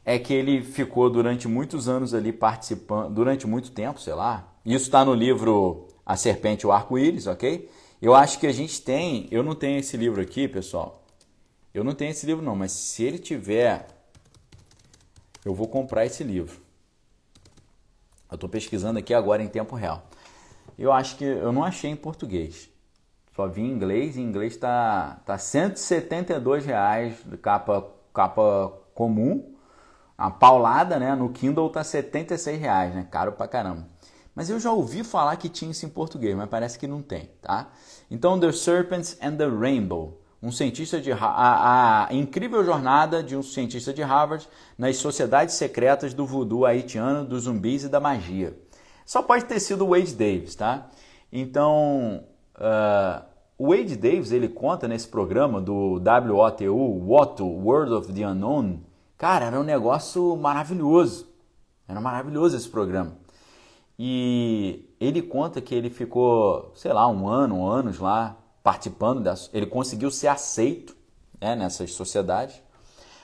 [0.06, 4.48] é que ele ficou durante muitos anos ali participando, durante muito tempo, sei lá.
[4.66, 7.70] Isso está no livro A Serpente e o Arco-Íris, ok?
[8.02, 11.04] Eu acho que a gente tem, eu não tenho esse livro aqui, pessoal.
[11.74, 13.97] Eu não tenho esse livro não, mas se ele tiver
[15.48, 16.60] eu vou comprar esse livro.
[18.30, 20.04] Eu estou pesquisando aqui agora em tempo real.
[20.78, 22.70] Eu acho que eu não achei em português.
[23.34, 24.18] Só vi em inglês.
[24.18, 29.56] Em inglês está tá 172 tá reais de capa, capa comum.
[30.18, 31.16] A paulada, né?
[31.16, 33.08] No Kindle tá 76 reais, né?
[33.10, 33.88] Caro pra caramba.
[34.36, 37.32] Mas eu já ouvi falar que tinha isso em português, mas parece que não tem,
[37.42, 37.70] tá?
[38.12, 41.18] Então, The Serpents and the Rainbow um cientista de a,
[42.08, 47.44] a, incrível jornada de um cientista de Harvard nas sociedades secretas do voodoo haitiano, dos
[47.44, 48.58] zumbis e da magia.
[49.06, 50.90] Só pode ter sido Wade Davis, tá?
[51.32, 52.24] Então,
[52.56, 53.26] uh,
[53.58, 58.80] o Wade Davis ele conta nesse programa do WOTU, WOTU, World of the Unknown.
[59.18, 61.28] Cara, era um negócio maravilhoso.
[61.88, 63.18] Era maravilhoso esse programa.
[63.98, 68.38] E ele conta que ele ficou, sei lá, um ano, anos lá
[68.68, 70.94] participando, das, ele conseguiu ser aceito
[71.40, 72.62] né, nessas sociedades.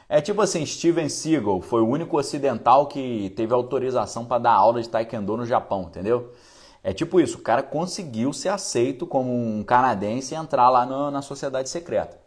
[0.08, 4.82] É tipo assim, Steven Seagal foi o único ocidental que teve autorização para dar aula
[4.82, 6.32] de taekwondo no Japão, entendeu?
[6.82, 11.12] É tipo isso, o cara conseguiu ser aceito como um canadense e entrar lá no,
[11.12, 12.18] na sociedade secreta.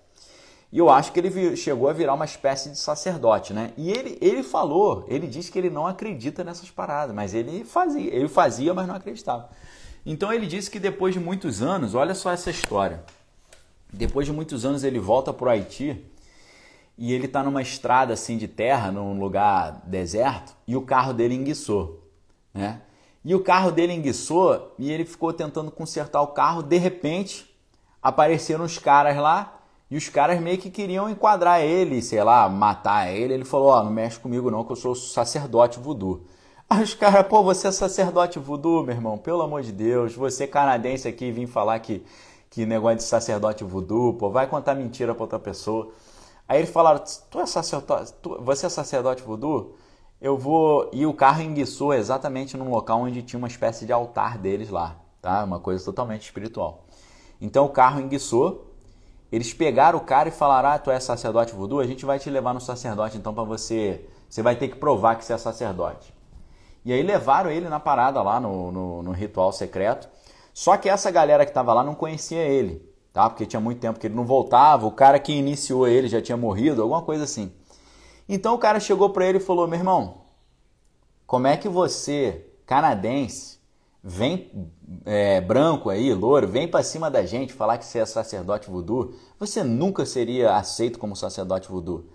[0.71, 3.73] E eu acho que ele chegou a virar uma espécie de sacerdote, né?
[3.79, 8.14] E ele, ele falou, ele disse que ele não acredita nessas paradas, mas ele fazia,
[8.14, 9.49] ele fazia, mas não acreditava.
[10.07, 13.03] Então ele disse que depois de muitos anos, olha só essa história.
[13.93, 16.01] Depois de muitos anos ele volta para o Haiti
[16.97, 21.35] e ele está numa estrada assim de terra, num lugar deserto, e o carro dele
[21.35, 22.09] enguiçou,
[22.55, 22.83] né?
[23.25, 26.63] E o carro dele enguiçou e ele ficou tentando consertar o carro.
[26.63, 27.53] De repente,
[28.01, 29.59] apareceram os caras lá
[29.91, 33.35] e os caras meio que queriam enquadrar ele, sei lá, matar ele.
[33.35, 36.25] Ele falou: Ó, oh, não mexe comigo não, que eu sou sacerdote voodoo.
[36.69, 40.47] Aí os caras, pô, você é sacerdote voodoo, meu irmão, pelo amor de Deus, você
[40.47, 42.05] canadense aqui vim falar que,
[42.51, 45.93] que negócio de sacerdote voodoo, pô, vai contar mentira pra outra pessoa.
[46.49, 49.77] Aí eles falaram: Tu é sacerdote, tu, você é sacerdote voodoo?
[50.21, 50.91] eu vou.
[50.93, 54.97] E o carro enguiçou exatamente num local onde tinha uma espécie de altar deles lá,
[55.21, 55.45] tá?
[55.45, 56.85] Uma coisa totalmente espiritual.
[57.41, 58.73] Então o carro enguiçou,
[59.31, 61.81] eles pegaram o cara e falaram: Ah, tu é sacerdote voodoo?
[61.81, 64.07] A gente vai te levar no sacerdote então para você.
[64.29, 66.12] Você vai ter que provar que você é sacerdote.
[66.87, 70.09] E aí levaram ele na parada lá no, no, no ritual secreto.
[70.55, 72.80] Só que essa galera que estava lá não conhecia ele,
[73.12, 73.28] tá?
[73.28, 76.37] Porque tinha muito tempo que ele não voltava, o cara que iniciou ele já tinha
[76.37, 77.53] morrido, alguma coisa assim.
[78.28, 80.26] Então o cara chegou para ele e falou: meu irmão,
[81.26, 83.59] como é que você, canadense,
[84.01, 84.70] vem
[85.05, 89.12] é, branco aí, louro, vem para cima da gente falar que você é sacerdote voodoo?
[89.41, 92.07] Você nunca seria aceito como sacerdote voodoo.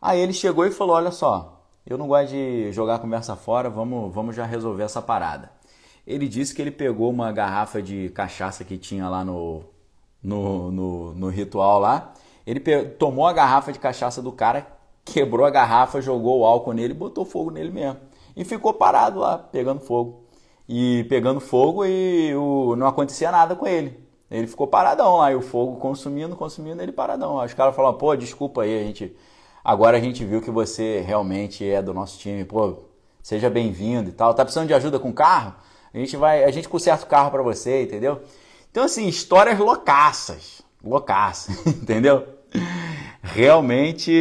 [0.00, 1.53] Aí ele chegou e falou: olha só,
[1.86, 5.50] eu não gosto de jogar conversa fora, vamos, vamos já resolver essa parada.
[6.06, 9.64] Ele disse que ele pegou uma garrafa de cachaça que tinha lá no,
[10.22, 12.12] no, no, no ritual lá.
[12.46, 12.60] Ele
[12.98, 14.66] tomou a garrafa de cachaça do cara,
[15.04, 17.98] quebrou a garrafa, jogou o álcool nele botou fogo nele mesmo.
[18.36, 20.24] E ficou parado lá, pegando fogo.
[20.68, 24.02] E pegando fogo e o, não acontecia nada com ele.
[24.30, 27.36] Ele ficou paradão lá, e o fogo consumindo, consumindo, ele paradão.
[27.36, 29.14] Os caras falaram, pô, desculpa aí, a gente.
[29.64, 32.84] Agora a gente viu que você realmente é do nosso time, pô,
[33.22, 34.34] seja bem-vindo e tal.
[34.34, 35.54] Tá precisando de ajuda com carro?
[35.92, 38.20] A gente vai, a gente conserta o carro para você, entendeu?
[38.70, 40.60] Então, assim, histórias loucaças.
[40.82, 42.34] Loucaças, entendeu?
[43.22, 44.12] realmente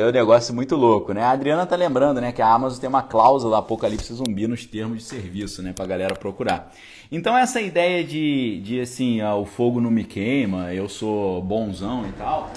[0.00, 1.22] é um negócio muito louco, né?
[1.22, 4.98] A Adriana tá lembrando, né, que a Amazon tem uma cláusula apocalipse zumbi nos termos
[4.98, 6.72] de serviço, né, pra galera procurar.
[7.12, 12.06] Então essa ideia de, de assim, ah, o fogo não me queima, eu sou bonzão
[12.08, 12.50] e tal,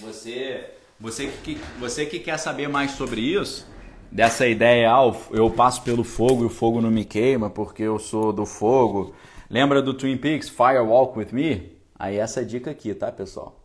[0.00, 0.64] você,
[1.00, 3.66] você que, você que quer saber mais sobre isso,
[4.10, 7.98] dessa ideia, ah, eu passo pelo fogo e o fogo não me queima porque eu
[7.98, 9.14] sou do fogo.
[9.48, 11.78] Lembra do Twin Peaks, Fire Walk With Me?
[11.98, 13.64] Aí essa dica aqui, tá, pessoal?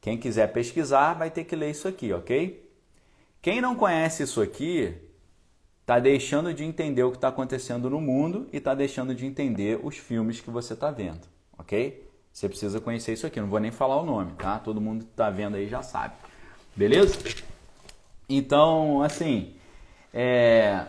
[0.00, 2.68] Quem quiser pesquisar vai ter que ler isso aqui, ok?
[3.42, 4.94] Quem não conhece isso aqui
[5.80, 9.80] está deixando de entender o que está acontecendo no mundo e está deixando de entender
[9.82, 11.22] os filmes que você está vendo,
[11.56, 12.06] ok?
[12.32, 14.58] Você precisa conhecer isso aqui, não vou nem falar o nome, tá?
[14.58, 16.14] Todo mundo que está vendo aí já sabe,
[16.78, 17.18] beleza?
[18.28, 19.54] Então, assim,
[20.14, 20.84] é...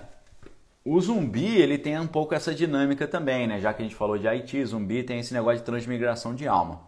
[0.86, 3.60] o zumbi ele tem um pouco essa dinâmica também, né?
[3.60, 6.82] Já que a gente falou de Haiti, zumbi tem esse negócio de transmigração de alma.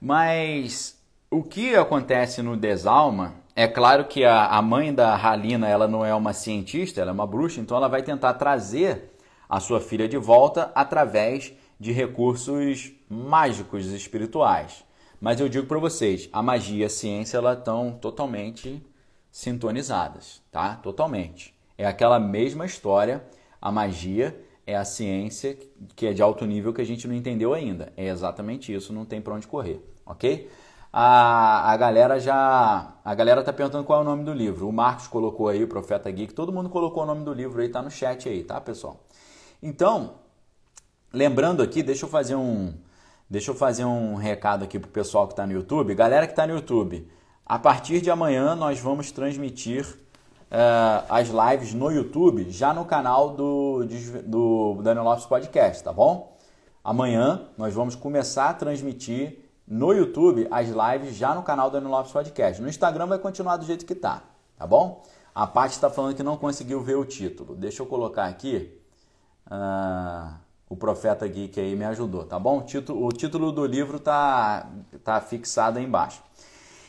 [0.00, 0.96] Mas
[1.28, 6.06] o que acontece no Desalma é claro que a, a mãe da Halina ela não
[6.06, 9.16] é uma cientista, ela é uma bruxa, então ela vai tentar trazer
[9.48, 14.84] a sua filha de volta através de recursos mágicos espirituais.
[15.20, 18.82] Mas eu digo para vocês, a magia e a ciência estão totalmente
[19.30, 20.76] sintonizadas, tá?
[20.76, 21.54] Totalmente.
[21.76, 23.24] É aquela mesma história,
[23.60, 25.58] a magia é a ciência
[25.96, 27.92] que é de alto nível que a gente não entendeu ainda.
[27.96, 30.48] É exatamente isso, não tem para onde correr, ok?
[30.92, 32.94] a, a galera já.
[33.04, 34.68] A galera tá perguntando qual é o nome do livro.
[34.68, 37.68] O Marcos colocou aí, o Profeta Geek, todo mundo colocou o nome do livro aí,
[37.68, 39.00] tá no chat aí, tá, pessoal?
[39.62, 40.14] Então,
[41.12, 42.74] lembrando aqui, deixa eu fazer um.
[43.30, 45.94] Deixa eu fazer um recado aqui pro pessoal que está no YouTube.
[45.94, 47.06] Galera que está no YouTube,
[47.44, 53.30] a partir de amanhã nós vamos transmitir uh, as lives no YouTube, já no canal
[53.36, 53.84] do,
[54.24, 56.38] do Daniel Lopes Podcast, tá bom?
[56.82, 61.90] Amanhã nós vamos começar a transmitir no YouTube as lives já no canal do Daniel
[61.90, 62.62] Lopes Podcast.
[62.62, 64.22] No Instagram vai continuar do jeito que tá,
[64.56, 65.02] tá bom?
[65.34, 67.54] A Paty está falando que não conseguiu ver o título.
[67.54, 68.74] Deixa eu colocar aqui.
[69.46, 72.58] Uh, o Profeta Geek aí me ajudou, tá bom?
[72.58, 74.68] O título, o título do livro tá,
[75.02, 76.22] tá fixado aí embaixo.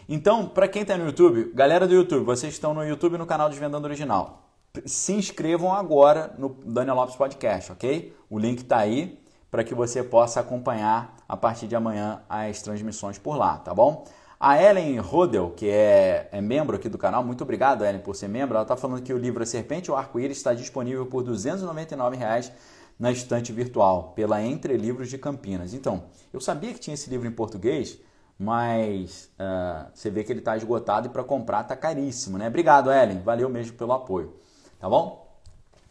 [0.08, 3.50] Então, para quem está no YouTube, galera do YouTube, vocês estão no YouTube no canal
[3.50, 4.44] Desvendando Original.
[4.86, 8.16] Se inscrevam agora no Daniel Lopes Podcast, ok?
[8.30, 9.20] O link está aí
[9.50, 14.06] para que você possa acompanhar a partir de amanhã as transmissões por lá, tá bom?
[14.40, 18.30] A Ellen Rodel, que é, é, membro aqui do canal, muito obrigado, Ellen, por ser
[18.30, 18.56] membro.
[18.56, 22.16] Ela está falando que o livro A Serpente e o Arco-Íris está disponível por 299
[22.16, 22.52] reais
[23.00, 25.74] na estante virtual, pela Entre Livros de Campinas.
[25.74, 26.04] Então,
[26.34, 27.98] eu sabia que tinha esse livro em português,
[28.38, 32.48] mas uh, você vê que ele está esgotado e para comprar está caríssimo, né?
[32.48, 33.22] Obrigado, Ellen.
[33.22, 34.38] Valeu mesmo pelo apoio.
[34.80, 35.30] Tá bom?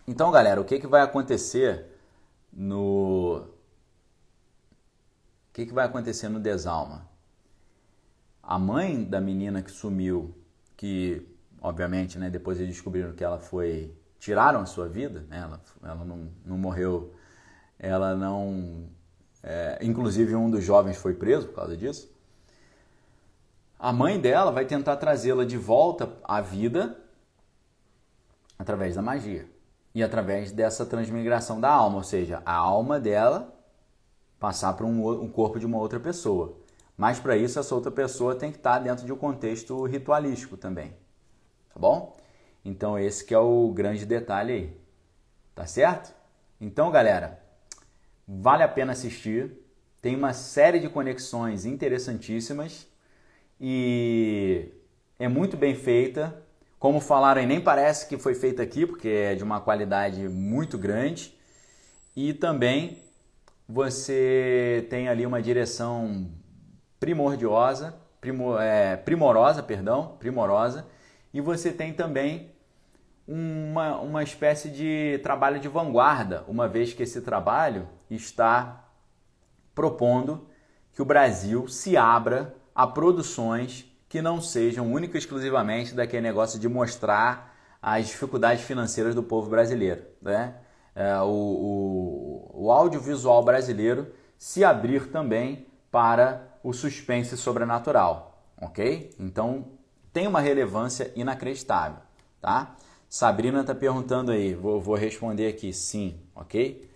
[0.06, 1.86] Então, galera, o que, que vai acontecer
[2.52, 3.42] no.
[5.50, 7.06] O que, que vai acontecer no Desalma?
[8.42, 10.34] A mãe da menina que sumiu,
[10.76, 11.26] que
[11.60, 13.94] obviamente, né, depois eles descobriram que ela foi.
[14.18, 17.14] Tiraram a sua vida, né, ela, ela não, não morreu,
[17.78, 18.88] ela não.
[19.42, 22.10] É, inclusive, um dos jovens foi preso por causa disso.
[23.78, 26.98] A mãe dela vai tentar trazê-la de volta à vida
[28.58, 29.48] através da magia
[29.94, 33.54] e através dessa transmigração da alma, ou seja, a alma dela
[34.38, 36.56] passar para um, um corpo de uma outra pessoa.
[36.96, 40.90] Mas para isso, essa outra pessoa tem que estar dentro de um contexto ritualístico também.
[41.72, 42.16] Tá bom?
[42.64, 44.76] Então, esse que é o grande detalhe aí.
[45.54, 46.14] Tá certo?
[46.60, 47.40] Então, galera,
[48.26, 49.52] vale a pena assistir.
[50.00, 52.86] Tem uma série de conexões interessantíssimas
[53.60, 54.68] e
[55.18, 56.42] é muito bem feita.
[56.78, 61.36] Como falaram, nem parece que foi feita aqui, porque é de uma qualidade muito grande.
[62.14, 63.02] E também
[63.68, 66.30] você tem ali uma direção
[67.00, 70.86] primordiosa, primor, é, primorosa, perdão, primorosa,
[71.32, 72.50] e você tem também
[73.26, 78.84] uma, uma espécie de trabalho de vanguarda, uma vez que esse trabalho está
[79.74, 80.48] propondo
[80.92, 86.58] que o Brasil se abra a produções que não sejam única e exclusivamente daquele negócio
[86.58, 90.02] de mostrar as dificuldades financeiras do povo brasileiro.
[90.20, 90.54] Né?
[90.94, 99.14] É, o, o, o audiovisual brasileiro se abrir também para o suspense sobrenatural, ok?
[99.18, 99.77] Então
[100.12, 102.02] tem uma relevância inacreditável,
[102.40, 102.76] tá?
[103.08, 106.88] Sabrina está perguntando aí, vou, vou responder aqui sim, ok?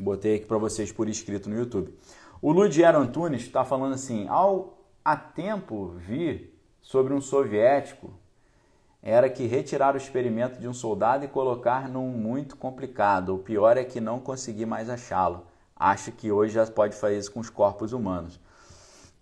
[0.00, 1.96] Botei aqui para vocês por escrito no YouTube.
[2.40, 8.12] O Ludiero Antunes está falando assim: ao há tempo vi sobre um soviético
[9.02, 13.34] era que retirar o experimento de um soldado e colocar num muito complicado.
[13.34, 15.44] O pior é que não consegui mais achá-lo.
[15.82, 18.38] Acho que hoje já pode fazer isso com os corpos humanos.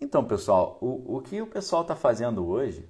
[0.01, 2.89] Então, pessoal, o, o que o pessoal está fazendo hoje,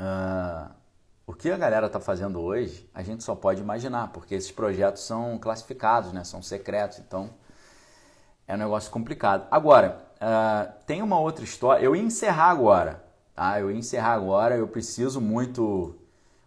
[0.00, 0.74] uh,
[1.26, 5.02] o que a galera está fazendo hoje, a gente só pode imaginar, porque esses projetos
[5.02, 6.24] são classificados, né?
[6.24, 7.30] são secretos, então
[8.46, 9.46] é um negócio complicado.
[9.50, 13.06] Agora, uh, tem uma outra história, eu ia encerrar agora,
[13.36, 13.60] Tá?
[13.60, 15.94] Eu ia encerrar agora, eu preciso muito,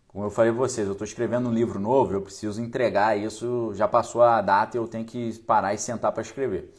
[0.10, 3.72] como eu falei para vocês, eu estou escrevendo um livro novo, eu preciso entregar isso,
[3.76, 6.74] já passou a data e eu tenho que parar e sentar para escrever.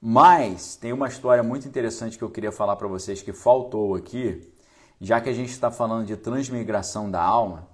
[0.00, 4.50] Mas tem uma história muito interessante que eu queria falar para vocês que faltou aqui,
[4.98, 7.68] já que a gente está falando de transmigração da alma.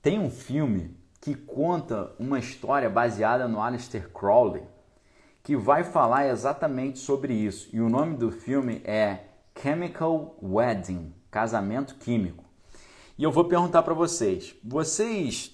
[0.00, 4.62] Tem um filme que conta uma história baseada no Aleister Crowley,
[5.42, 7.68] que vai falar exatamente sobre isso.
[7.74, 9.26] E o nome do filme é
[9.60, 12.41] Chemical Wedding, casamento químico.
[13.18, 15.52] E eu vou perguntar para vocês, vocês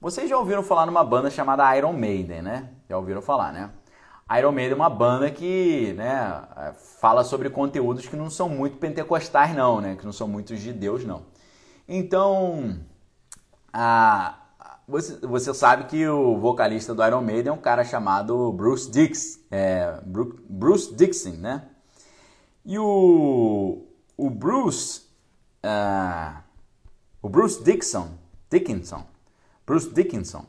[0.00, 2.70] vocês já ouviram falar numa banda chamada Iron Maiden, né?
[2.88, 3.70] Já ouviram falar, né?
[4.38, 9.54] Iron Maiden é uma banda que, né, fala sobre conteúdos que não são muito pentecostais
[9.54, 9.96] não, né?
[9.96, 11.26] Que não são muito de Deus não.
[11.86, 12.78] Então,
[13.70, 14.38] a,
[14.88, 19.38] você, você sabe que o vocalista do Iron Maiden é um cara chamado Bruce Dix,
[19.50, 21.64] é, Bruce Dixon, né?
[22.64, 23.84] E o,
[24.16, 25.09] o Bruce,
[25.64, 26.42] uh,
[27.22, 29.06] o Bruce Dickinson,
[29.66, 30.46] Bruce Dickinson,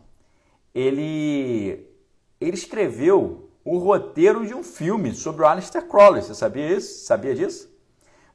[0.73, 1.87] ele,
[2.39, 6.21] ele escreveu o roteiro de um filme sobre o Aleister Crowley.
[6.21, 7.05] Você sabia isso?
[7.05, 7.69] Sabia disso?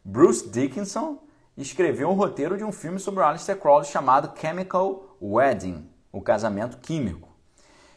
[0.04, 1.18] Bruce Dickinson
[1.56, 6.78] escreveu um roteiro de um filme sobre o Aleister Crowley chamado Chemical Wedding, o casamento
[6.78, 7.34] químico.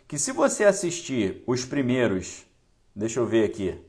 [0.07, 2.45] Que se você assistir os primeiros,
[2.95, 3.79] deixa eu ver aqui,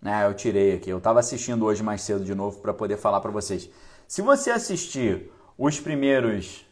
[0.00, 0.90] né, eu tirei aqui.
[0.90, 3.68] Eu estava assistindo hoje mais cedo de novo para poder falar para vocês.
[4.12, 6.66] Se você assistir os primeiros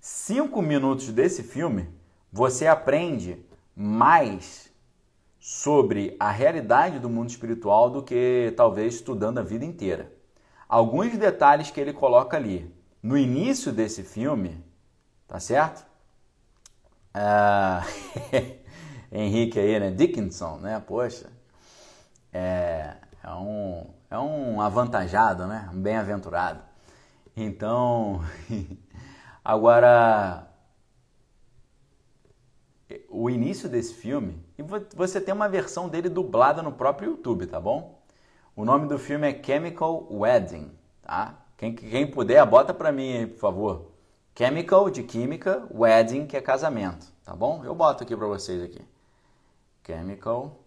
[0.00, 1.88] cinco minutos desse filme,
[2.32, 3.46] você aprende
[3.76, 4.68] mais
[5.38, 10.12] sobre a realidade do mundo espiritual do que talvez estudando a vida inteira.
[10.68, 12.74] Alguns detalhes que ele coloca ali.
[13.00, 14.60] No início desse filme,
[15.28, 15.86] tá certo?
[17.14, 17.86] Uh...
[19.16, 19.92] Henrique aí, né?
[19.92, 20.82] Dickinson, né?
[20.84, 21.30] Poxa,
[22.32, 25.70] é, é, um, é um avantajado, né?
[25.72, 26.69] um bem-aventurado.
[27.36, 28.20] Então,
[29.44, 30.48] agora,
[33.08, 34.62] o início desse filme e
[34.94, 38.02] você tem uma versão dele dublada no próprio YouTube, tá bom?
[38.56, 40.70] O nome do filme é Chemical Wedding,
[41.02, 41.38] tá?
[41.56, 43.90] Quem, quem puder, bota pra mim por favor.
[44.36, 47.62] Chemical, de química, Wedding, que é casamento, tá bom?
[47.64, 48.80] Eu boto aqui pra vocês aqui.
[49.86, 50.64] Chemical.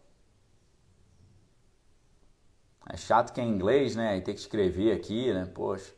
[2.89, 4.17] É chato que é em inglês, né?
[4.17, 5.45] E tem que escrever aqui, né?
[5.45, 5.93] Poxa.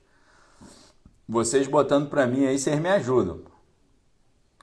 [1.28, 3.42] Vocês botando pra mim aí, vocês me ajudam.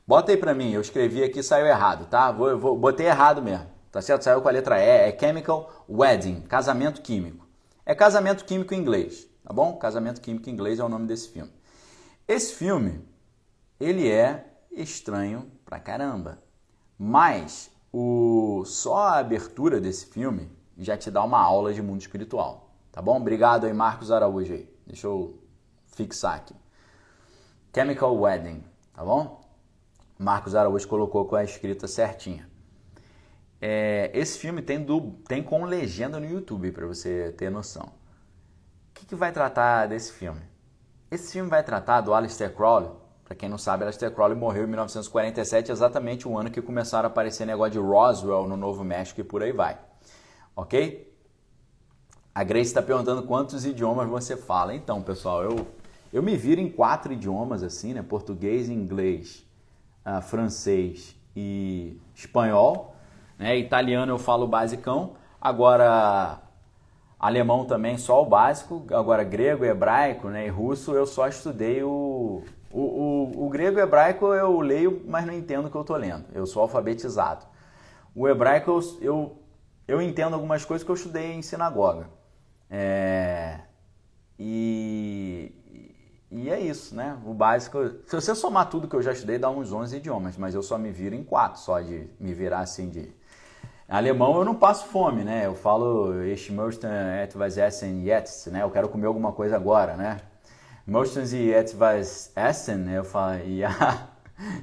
[0.06, 2.30] Bota aí pra mim, eu escrevi aqui saiu errado, tá?
[2.30, 4.22] Vou, vou, botei errado mesmo, tá certo?
[4.22, 7.46] Saiu com a letra E, é Chemical Wedding, casamento químico.
[7.84, 9.76] É casamento químico em inglês, tá bom?
[9.76, 11.52] Casamento químico em inglês é o nome desse filme.
[12.28, 13.04] Esse filme,
[13.80, 16.38] ele é estranho pra caramba,
[16.96, 20.48] mas o só a abertura desse filme
[20.78, 23.16] já te dá uma aula de mundo espiritual, tá bom?
[23.16, 24.72] Obrigado aí, Marcos Araújo aí.
[24.86, 25.41] Deixa eu
[25.94, 26.54] fixar aqui.
[27.74, 29.40] Chemical Wedding, tá bom?
[30.18, 32.48] Marcos Araújo colocou com a escrita certinha.
[33.60, 37.84] É, esse filme tem, do, tem com legenda no YouTube, para você ter noção.
[37.84, 40.40] O que, que, vai tratar desse filme?
[41.10, 42.90] Esse filme vai tratar do Aleister Crowley.
[43.24, 47.10] Para quem não sabe, Aleister Crowley morreu em 1947, exatamente o ano que começaram a
[47.10, 49.78] aparecer negócio de Roswell no Novo México e por aí vai.
[50.54, 51.12] Ok?
[52.34, 54.74] A Grace está perguntando quantos idiomas você fala.
[54.74, 55.66] Então, pessoal, eu,
[56.12, 58.02] eu me viro em quatro idiomas assim, né?
[58.02, 59.46] Português, inglês,
[60.04, 62.94] uh, francês e espanhol.
[63.38, 63.56] Né?
[63.56, 65.14] Italiano eu falo basicão.
[65.40, 66.40] Agora,
[67.18, 68.84] alemão também só o básico.
[68.90, 70.46] Agora, grego, hebraico né?
[70.46, 72.42] e russo eu só estudei o...
[72.74, 75.94] O, o, o grego e hebraico eu leio, mas não entendo o que eu estou
[75.94, 76.24] lendo.
[76.32, 77.44] Eu sou alfabetizado.
[78.14, 79.38] O hebraico eu, eu,
[79.86, 82.08] eu entendo algumas coisas que eu estudei em sinagoga.
[82.70, 83.60] É,
[84.38, 85.52] e,
[86.32, 87.18] e é isso, né?
[87.26, 87.78] O básico.
[88.06, 90.78] Se você somar tudo que eu já estudei, dá uns 11 idiomas, mas eu só
[90.78, 93.12] me viro em quatro, só de me virar assim de.
[93.86, 95.44] Alemão eu não passo fome, né?
[95.44, 98.62] Eu falo Ich möchte etwas essen jetzt, né?
[98.62, 100.20] Eu quero comer alguma coisa agora, né?
[100.86, 102.90] Möchten Sie etwas essen?
[102.90, 104.08] Eu falo, ja,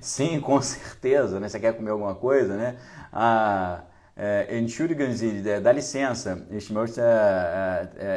[0.02, 1.48] sim, com certeza, né?
[1.48, 2.78] Você quer comer alguma coisa, né?
[3.14, 3.84] Ah,
[4.18, 7.00] é, Entschuldigen Sie, dá licença, ich möchte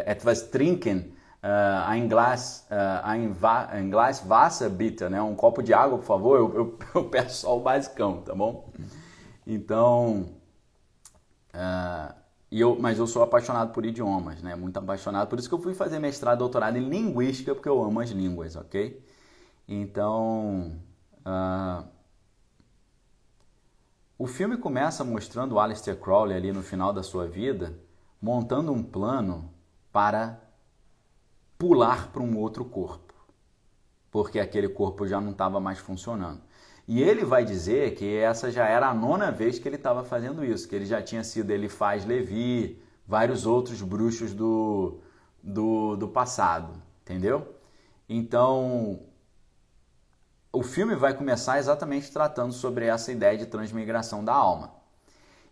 [0.07, 1.12] etwas trinken
[1.43, 3.37] uh, ein, Glas, uh, ein,
[3.71, 5.21] ein Glas Wasser, bitte, né?
[5.21, 6.39] Um copo de água, por favor.
[6.39, 8.71] Eu, eu, eu peço só o basicão, tá bom?
[9.47, 10.29] Então,
[11.55, 12.15] uh,
[12.51, 14.55] eu, mas eu sou apaixonado por idiomas, né?
[14.55, 15.29] Muito apaixonado.
[15.29, 18.57] Por isso que eu fui fazer mestrado, doutorado em linguística, porque eu amo as línguas,
[18.57, 19.05] ok?
[19.67, 20.77] Então,
[21.27, 21.85] uh,
[24.19, 27.77] o filme começa mostrando o Aleister Crowley ali no final da sua vida,
[28.21, 29.51] montando um plano
[29.93, 30.39] para
[31.63, 33.15] pular para um outro corpo,
[34.11, 36.41] porque aquele corpo já não estava mais funcionando.
[36.89, 40.45] E ele vai dizer que essa já era a nona vez que ele estava fazendo
[40.45, 44.99] isso, que ele já tinha sido ele faz Levi, vários outros bruxos do,
[45.41, 47.55] do, do passado, entendeu?
[48.09, 48.99] Então,
[50.53, 54.75] o filme vai começar exatamente tratando sobre essa ideia de transmigração da alma.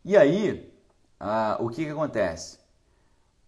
[0.05, 0.74] E aí,
[1.20, 2.60] uh, o que, que acontece?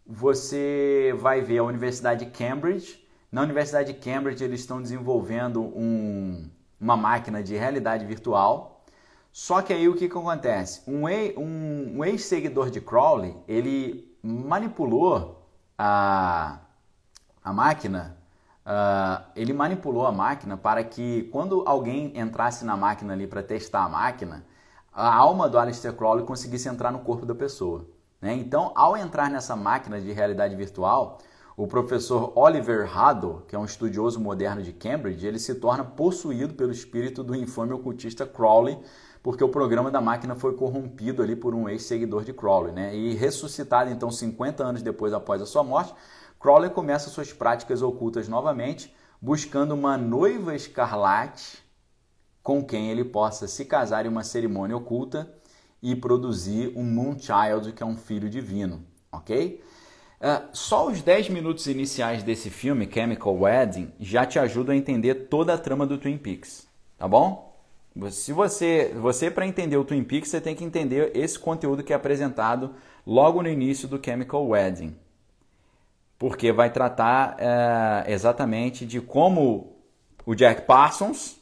[0.07, 3.07] Você vai ver a Universidade de Cambridge.
[3.31, 6.51] Na Universidade de Cambridge, eles estão desenvolvendo um,
[6.81, 8.85] uma máquina de realidade virtual.
[9.33, 10.83] Só que aí o que, que acontece?
[10.87, 11.07] Um,
[11.41, 15.49] um, um ex-seguidor de Crowley, ele manipulou
[15.79, 16.59] a,
[17.43, 18.19] a máquina,
[18.67, 23.85] uh, ele manipulou a máquina para que quando alguém entrasse na máquina ali para testar
[23.85, 24.45] a máquina,
[24.93, 27.89] a alma do Aleister Crowley conseguisse entrar no corpo da pessoa.
[28.23, 28.35] Né?
[28.35, 31.19] Então, ao entrar nessa máquina de realidade virtual,
[31.57, 36.55] o professor Oliver Haddo, que é um estudioso moderno de Cambridge, ele se torna possuído
[36.55, 38.79] pelo espírito do infame ocultista Crowley,
[39.23, 42.95] porque o programa da máquina foi corrompido ali por um ex-seguidor de Crowley, né?
[42.97, 45.95] E ressuscitado então 50 anos depois após a sua morte,
[46.41, 51.63] Crowley começa suas práticas ocultas novamente, buscando uma noiva escarlate
[52.43, 55.33] com quem ele possa se casar em uma cerimônia oculta
[55.83, 59.61] e produzir um Moonchild, que é um filho divino, ok?
[60.21, 65.27] Uh, só os 10 minutos iniciais desse filme, Chemical Wedding, já te ajudam a entender
[65.27, 67.53] toda a trama do Twin Peaks, tá bom?
[68.11, 71.93] Se você, você para entender o Twin Peaks, você tem que entender esse conteúdo que
[71.93, 74.97] é apresentado logo no início do Chemical Wedding,
[76.19, 79.77] porque vai tratar uh, exatamente de como
[80.25, 81.37] o Jack Parsons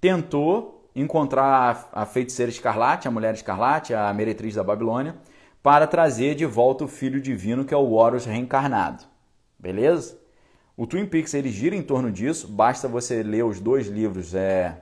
[0.00, 5.16] tentou encontrar a feiticeira escarlate, a mulher escarlate, a meretriz da Babilônia,
[5.62, 9.04] para trazer de volta o filho divino que é o Horus reencarnado.
[9.58, 10.18] Beleza?
[10.76, 14.80] O Twin Peaks ele gira em torno disso, basta você ler os dois livros, é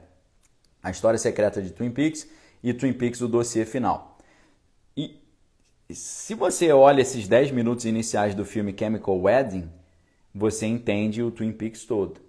[0.82, 2.28] A História Secreta de Twin Peaks
[2.62, 4.18] e Twin Peaks o dossiê final.
[4.96, 5.18] E
[5.90, 9.70] se você olha esses 10 minutos iniciais do filme Chemical Wedding,
[10.34, 12.20] você entende o Twin Peaks todo.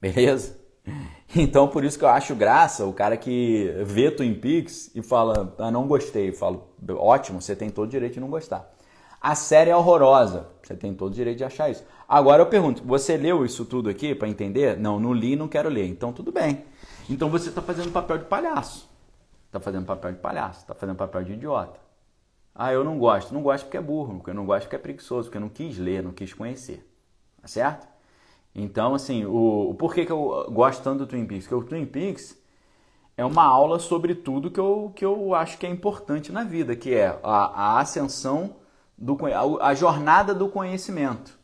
[0.00, 0.65] Beleza?
[1.34, 5.54] Então, por isso que eu acho graça o cara que vê Twin Peaks e fala,
[5.58, 6.28] ah, não gostei.
[6.28, 8.72] Eu falo, ótimo, você tem todo o direito de não gostar.
[9.20, 11.84] A série é horrorosa, você tem todo o direito de achar isso.
[12.08, 14.78] Agora eu pergunto, você leu isso tudo aqui para entender?
[14.78, 15.86] Não, não li, não quero ler.
[15.86, 16.64] Então tudo bem.
[17.10, 18.88] Então você está fazendo papel de palhaço.
[19.46, 21.80] Está fazendo papel de palhaço, está fazendo papel de idiota.
[22.54, 23.34] Ah, eu não gosto.
[23.34, 25.48] Não gosto porque é burro, porque eu não gosto porque é preguiçoso, porque eu não
[25.48, 26.88] quis ler, não quis conhecer.
[27.42, 27.86] Tá certo?
[28.58, 31.46] Então, assim, o, o porquê que eu gosto tanto do Twin Peaks?
[31.46, 32.38] Porque o Twin Peaks
[33.14, 36.74] é uma aula sobre tudo que eu, que eu acho que é importante na vida,
[36.74, 38.56] que é a, a ascensão,
[38.96, 41.36] do, a, a jornada do conhecimento.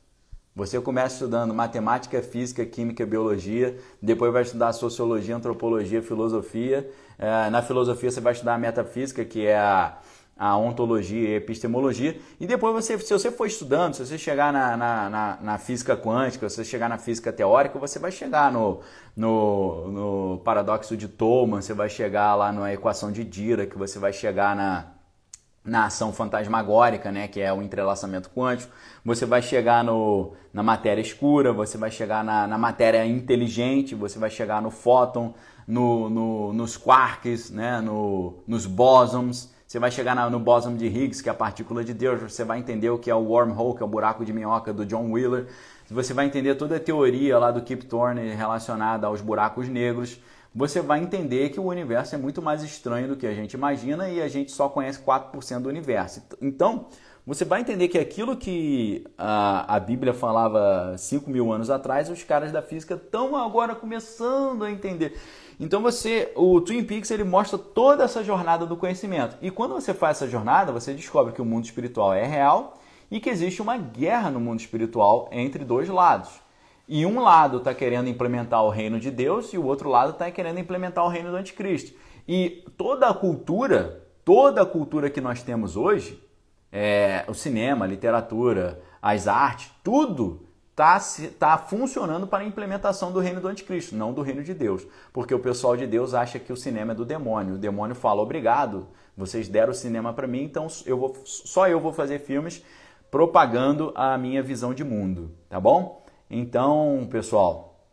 [0.57, 6.91] Você começa estudando matemática, física, química, biologia, depois vai estudar sociologia, antropologia, filosofia.
[7.19, 9.99] É, na filosofia você vai estudar metafísica, que é a,
[10.37, 12.19] a ontologia e a epistemologia.
[12.41, 15.97] E depois você, se você for estudando, se você chegar na, na, na, na física
[15.97, 18.81] quântica, se você chegar na física teórica, você vai chegar no,
[19.17, 24.13] no, no paradoxo de Thoma, você vai chegar lá na equação de Dirac, você vai
[24.13, 24.87] chegar na,
[25.65, 28.73] na ação fantasmagórica, né, que é o entrelaçamento quântico,
[29.05, 34.19] você vai chegar no, na matéria escura, você vai chegar na, na matéria inteligente, você
[34.19, 35.35] vai chegar no fóton,
[35.67, 41.23] no, no, nos quarks, né, no, nos bósons, você vai chegar no boson de Higgs,
[41.23, 43.83] que é a partícula de Deus, você vai entender o que é o wormhole, que
[43.83, 45.47] é o buraco de minhoca do John Wheeler,
[45.91, 50.21] você vai entender toda a teoria lá do Kip Thorne relacionada aos buracos negros,
[50.55, 54.11] você vai entender que o universo é muito mais estranho do que a gente imagina
[54.11, 56.23] e a gente só conhece 4% do universo.
[56.43, 56.89] Então,
[57.25, 62.25] você vai entender que aquilo que a, a Bíblia falava 5 mil anos atrás, os
[62.25, 65.17] caras da física estão agora começando a entender.
[65.61, 69.37] Então você, o Twin Peaks ele mostra toda essa jornada do conhecimento.
[69.41, 72.75] E quando você faz essa jornada, você descobre que o mundo espiritual é real
[73.09, 76.31] e que existe uma guerra no mundo espiritual entre dois lados.
[76.89, 80.29] E um lado está querendo implementar o reino de Deus e o outro lado está
[80.31, 81.97] querendo implementar o reino do anticristo.
[82.27, 86.22] E toda a cultura, toda a cultura que nós temos hoje,
[86.73, 90.99] é, o cinema, a literatura, as artes, tudo está
[91.39, 94.87] tá funcionando para a implementação do reino do anticristo, não do reino de Deus.
[95.13, 97.55] Porque o pessoal de Deus acha que o cinema é do demônio.
[97.55, 101.79] O demônio fala, obrigado, vocês deram o cinema para mim, então eu vou, só eu
[101.79, 102.65] vou fazer filmes
[103.11, 106.03] propagando a minha visão de mundo, tá bom?
[106.31, 107.87] Então, pessoal,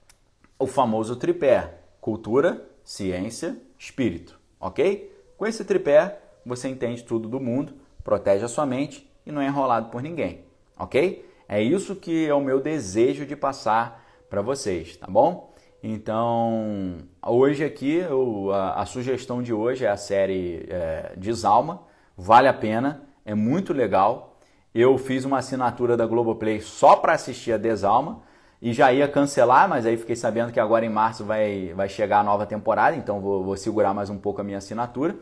[0.58, 5.14] o famoso tripé, cultura, ciência, espírito, ok?
[5.38, 7.74] Com esse tripé, você entende tudo do mundo,
[8.04, 10.44] protege a sua mente e não é enrolado por ninguém,
[10.78, 11.28] ok?
[11.48, 15.50] É isso que é o meu desejo de passar para vocês, tá bom?
[15.82, 21.84] Então, hoje aqui, eu, a, a, sugestão de hoje é a série é, Desalma,
[22.18, 24.38] vale a pena, é muito legal.
[24.76, 28.22] Eu fiz uma assinatura da Globoplay só para assistir a Desalma
[28.62, 32.20] e já ia cancelar, mas aí fiquei sabendo que agora em março vai, vai chegar
[32.20, 35.16] a nova temporada, então vou, vou segurar mais um pouco a minha assinatura.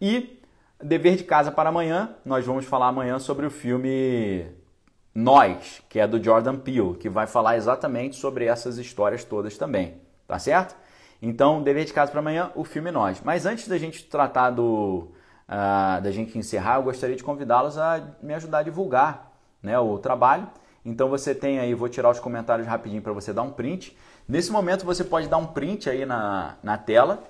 [0.00, 0.37] E
[0.82, 4.46] dever de casa para amanhã, nós vamos falar amanhã sobre o filme
[5.14, 10.00] nós, que é do Jordan Peele, que vai falar exatamente sobre essas histórias todas também,
[10.26, 10.76] tá certo?
[11.20, 13.20] Então, dever de casa para amanhã, o filme Nós.
[13.24, 15.08] Mas antes da gente tratar do,
[15.48, 19.98] uh, da gente encerrar, eu gostaria de convidá-los a me ajudar a divulgar né, o
[19.98, 20.46] trabalho.
[20.84, 23.98] Então você tem aí, vou tirar os comentários rapidinho para você dar um print.
[24.28, 27.24] Nesse momento você pode dar um print aí na, na tela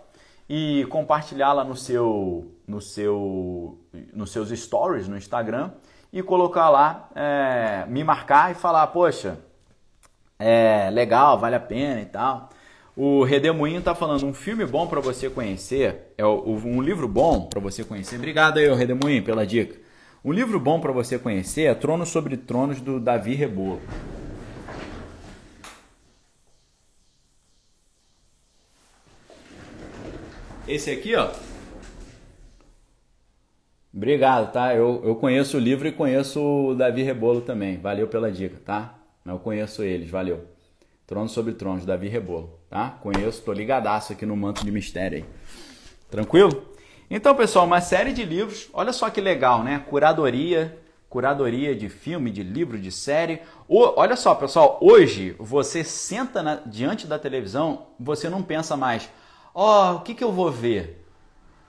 [0.49, 3.79] e compartilhá-la no seu, no seu,
[4.13, 5.73] nos seus stories no Instagram
[6.13, 9.39] e colocar lá, é, me marcar e falar, poxa,
[10.39, 12.49] é legal, vale a pena e tal.
[12.97, 17.61] O Redemoinho tá falando um filme bom para você conhecer, é um livro bom para
[17.61, 18.17] você conhecer.
[18.17, 19.79] Obrigado aí, Redemoinho, pela dica.
[20.25, 23.81] Um livro bom para você conhecer é Tronos sobre Tronos do Davi Rebolo.
[30.69, 31.31] Esse aqui, ó,
[33.93, 34.75] Obrigado, tá?
[34.75, 37.79] Eu, eu conheço o livro e conheço o Davi Rebolo também.
[37.79, 38.95] Valeu pela dica, tá?
[39.27, 40.45] Eu conheço eles, valeu.
[41.07, 42.91] Trono sobre Tronos, Davi Rebolo, tá?
[43.03, 45.25] Conheço, tô ligadaço aqui no manto de mistério aí.
[46.11, 46.71] Tranquilo?
[47.11, 48.69] Então, pessoal, uma série de livros.
[48.75, 49.83] Olha só que legal, né?
[49.89, 50.79] Curadoria,
[51.09, 53.41] curadoria de filme, de livro, de série.
[53.67, 59.11] O, olha só, pessoal, hoje você senta na, diante da televisão, você não pensa mais,
[59.61, 61.05] ó, oh, o que, que eu vou ver?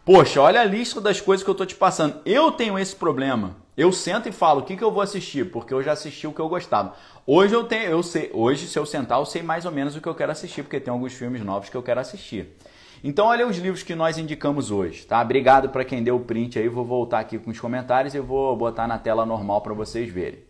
[0.06, 2.22] Poxa, olha a lista das coisas que eu tô te passando.
[2.24, 3.56] Eu tenho esse problema.
[3.76, 6.34] Eu sento e falo o que, que eu vou assistir, porque eu já assisti o
[6.34, 6.94] que eu gostava.
[7.26, 10.02] Hoje eu tenho, eu sei, hoje se eu sentar, eu sei mais ou menos o
[10.02, 12.56] que eu quero assistir, porque tem alguns filmes novos que eu quero assistir.
[13.04, 15.20] Então olha os livros que nós indicamos hoje, tá?
[15.22, 18.56] Obrigado para quem deu o print aí, vou voltar aqui com os comentários e vou
[18.56, 20.44] botar na tela normal para vocês verem.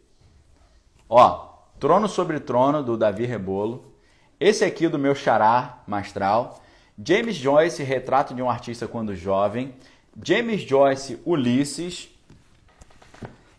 [1.07, 1.47] Ó,
[1.79, 3.93] Trono sobre Trono do Davi Rebolo.
[4.39, 6.59] Esse aqui do meu xará Mastral.
[7.01, 9.73] James Joyce, Retrato de um Artista Quando Jovem.
[10.21, 12.09] James Joyce, Ulisses.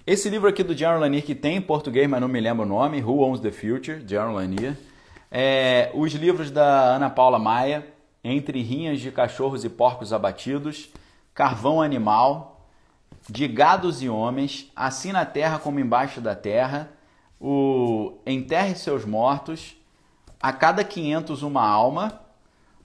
[0.07, 2.69] Esse livro aqui do Jaron Lanier, que tem em português, mas não me lembro o
[2.69, 4.77] nome, Who Owns the Future, Jaron Lanier.
[5.31, 7.87] É, os livros da Ana Paula Maia,
[8.23, 10.91] Entre Rinhas de Cachorros e Porcos Abatidos,
[11.33, 12.67] Carvão Animal,
[13.27, 16.91] De Gados e Homens, Assim na Terra como Embaixo da Terra,
[17.41, 19.75] o Enterre Seus Mortos,
[20.43, 22.21] A Cada 500 Uma Alma,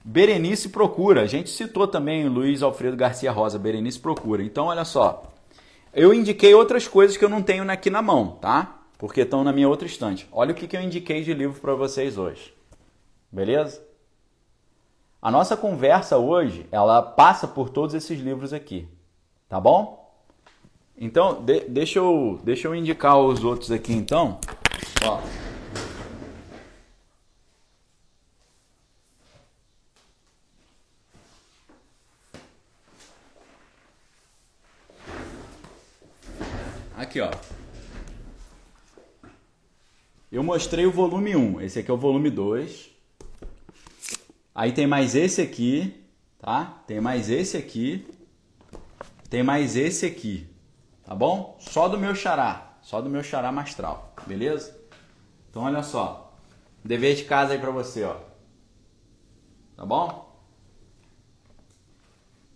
[0.08, 1.24] Berenice Procura.
[1.24, 4.44] A gente citou também Luiz Alfredo Garcia Rosa, Berenice Procura.
[4.44, 5.34] Então, olha só,
[5.92, 8.82] eu indiquei outras coisas que eu não tenho aqui na mão, tá?
[9.00, 10.28] Porque estão na minha outra estante.
[10.32, 12.54] Olha o que, que eu indiquei de livro para vocês hoje.
[13.32, 13.84] Beleza?
[15.20, 18.88] A nossa conversa hoje, ela passa por todos esses livros aqui.
[19.50, 20.06] Tá bom?
[20.96, 24.40] Então, de, deixa, eu, deixa eu indicar os outros aqui então.
[25.04, 25.45] Ó.
[36.98, 37.30] Aqui, ó.
[40.32, 41.62] Eu mostrei o volume 1.
[41.62, 42.90] Esse aqui é o volume 2.
[44.54, 46.06] Aí tem mais esse aqui,
[46.40, 46.82] tá?
[46.88, 48.08] Tem mais esse aqui.
[49.30, 50.48] Tem mais esse aqui.
[51.04, 51.58] Tá bom?
[51.60, 52.78] Só do meu xará.
[52.82, 54.14] Só do meu xará mastral.
[54.26, 54.80] Beleza?
[55.50, 56.34] Então, olha só.
[56.84, 58.16] Dever de casa aí pra você, ó.
[59.76, 60.34] Tá bom?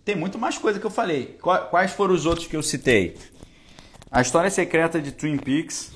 [0.05, 1.37] Tem muito mais coisa que eu falei.
[1.41, 3.17] Quais foram os outros que eu citei?
[4.11, 5.91] A História Secreta de Twin Peaks,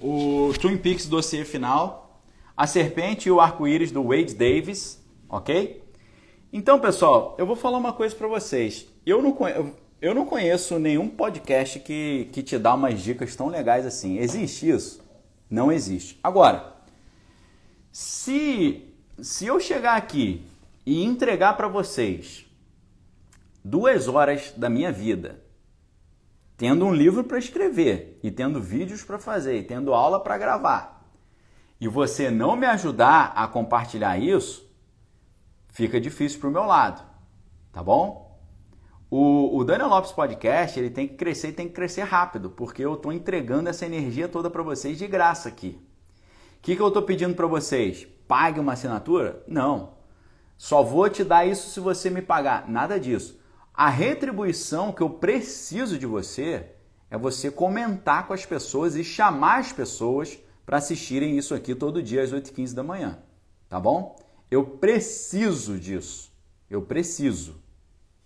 [0.00, 2.22] o Twin Peaks Dossiê Final,
[2.56, 5.82] A Serpente e o Arco-Íris do Wade Davis, ok?
[6.52, 8.86] Então, pessoal, eu vou falar uma coisa para vocês.
[9.04, 9.36] Eu não,
[10.00, 14.16] eu não conheço nenhum podcast que, que te dá umas dicas tão legais assim.
[14.18, 15.04] Existe isso?
[15.50, 16.16] Não existe.
[16.22, 16.74] Agora,
[17.90, 18.84] se,
[19.20, 20.46] se eu chegar aqui
[20.86, 22.46] e entregar para vocês
[23.64, 25.47] duas horas da minha vida
[26.58, 31.08] tendo um livro para escrever, e tendo vídeos para fazer, e tendo aula para gravar,
[31.80, 34.68] e você não me ajudar a compartilhar isso,
[35.68, 37.02] fica difícil para o meu lado,
[37.72, 38.28] tá bom?
[39.08, 42.84] O, o Daniel Lopes Podcast ele tem que crescer e tem que crescer rápido, porque
[42.84, 45.80] eu estou entregando essa energia toda para vocês de graça aqui.
[46.58, 48.06] O que, que eu estou pedindo para vocês?
[48.26, 49.42] Pague uma assinatura?
[49.46, 49.94] Não.
[50.58, 52.68] Só vou te dar isso se você me pagar.
[52.68, 53.37] Nada disso.
[53.78, 56.66] A retribuição que eu preciso de você
[57.08, 60.36] é você comentar com as pessoas e chamar as pessoas
[60.66, 63.20] para assistirem isso aqui todo dia às 8h15 da manhã.
[63.68, 64.18] Tá bom?
[64.50, 66.32] Eu preciso disso.
[66.68, 67.62] Eu preciso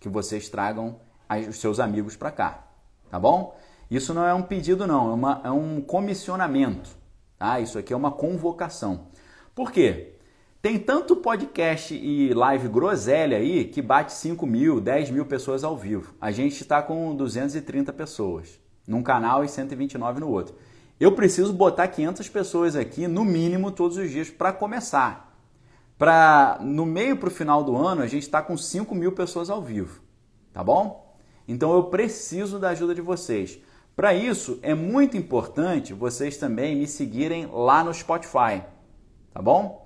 [0.01, 0.99] que vocês tragam
[1.47, 2.67] os seus amigos para cá.
[3.11, 3.55] Tá bom?
[3.91, 5.11] Isso não é um pedido, não.
[5.11, 6.97] É, uma, é um comissionamento.
[7.39, 7.61] Tá?
[7.61, 9.09] Isso aqui é uma convocação.
[9.55, 10.15] Por quê?
[10.63, 15.77] Tem tanto podcast e live groselha aí que bate 5 mil, 10 mil pessoas ao
[15.77, 16.15] vivo.
[16.21, 20.55] A gente está com 230 pessoas num canal e 129 no outro.
[21.01, 25.37] Eu preciso botar 500 pessoas aqui, no mínimo, todos os dias para começar.
[25.99, 29.51] Para no meio para o final do ano, a gente está com 5 mil pessoas
[29.51, 30.01] ao vivo.
[30.53, 31.13] Tá bom?
[31.49, 33.59] Então eu preciso da ajuda de vocês.
[33.97, 38.63] Para isso, é muito importante vocês também me seguirem lá no Spotify.
[39.35, 39.82] Tá bom?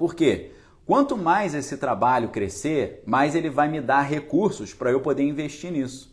[0.00, 0.52] Por quê?
[0.86, 5.70] Quanto mais esse trabalho crescer, mais ele vai me dar recursos para eu poder investir
[5.70, 6.10] nisso.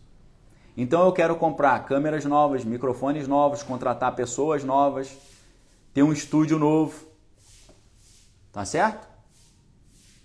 [0.76, 5.18] Então eu quero comprar câmeras novas, microfones novos, contratar pessoas novas,
[5.94, 7.08] ter um estúdio novo.
[8.52, 9.08] Tá certo?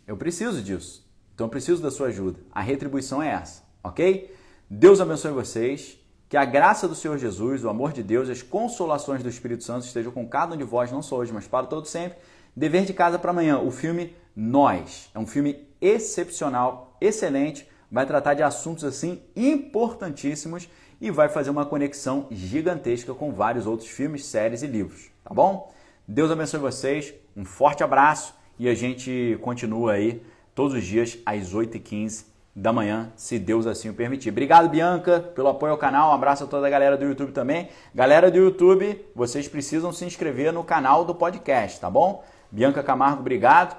[0.08, 1.08] Eu preciso disso.
[1.32, 2.40] Então eu preciso da sua ajuda.
[2.50, 4.34] A retribuição é essa, ok?
[4.68, 5.96] Deus abençoe vocês.
[6.28, 9.86] Que a graça do Senhor Jesus, o amor de Deus, as consolações do Espírito Santo
[9.86, 12.18] estejam com cada um de vós, não só hoje, mas para todo sempre.
[12.54, 15.10] Dever de casa para amanhã, o filme Nós.
[15.14, 20.68] É um filme excepcional, excelente, vai tratar de assuntos assim importantíssimos
[21.00, 25.72] e vai fazer uma conexão gigantesca com vários outros filmes, séries e livros, tá bom?
[26.06, 30.22] Deus abençoe vocês, um forte abraço e a gente continua aí
[30.54, 34.28] todos os dias às 8h15 da manhã, se Deus assim o permitir.
[34.28, 36.10] Obrigado, Bianca, pelo apoio ao canal.
[36.10, 37.70] Um abraço a toda a galera do YouTube também.
[37.94, 42.22] Galera do YouTube, vocês precisam se inscrever no canal do podcast, tá bom?
[42.52, 43.76] Bianca Camargo, obrigado.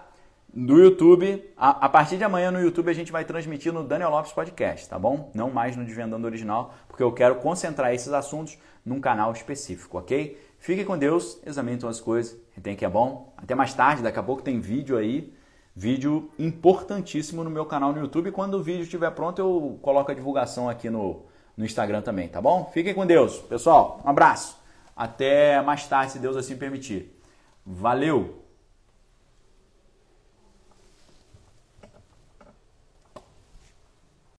[0.54, 4.10] No YouTube, a, a, partir de amanhã no YouTube a gente vai transmitir no Daniel
[4.10, 5.32] Lopes Podcast, tá bom?
[5.34, 10.38] Não mais no Desvendando Original, porque eu quero concentrar esses assuntos num canal específico, ok?
[10.60, 13.34] Fique com Deus, examine todas as coisas, tem que é bom.
[13.38, 15.34] Até mais tarde, daqui a pouco tem vídeo aí
[15.76, 18.32] Vídeo importantíssimo no meu canal no YouTube.
[18.32, 21.24] Quando o vídeo estiver pronto, eu coloco a divulgação aqui no,
[21.58, 22.70] no Instagram também, tá bom?
[22.72, 23.40] Fiquem com Deus.
[23.40, 24.56] Pessoal, um abraço.
[24.96, 27.20] Até mais tarde, se Deus assim permitir.
[27.66, 28.43] Valeu!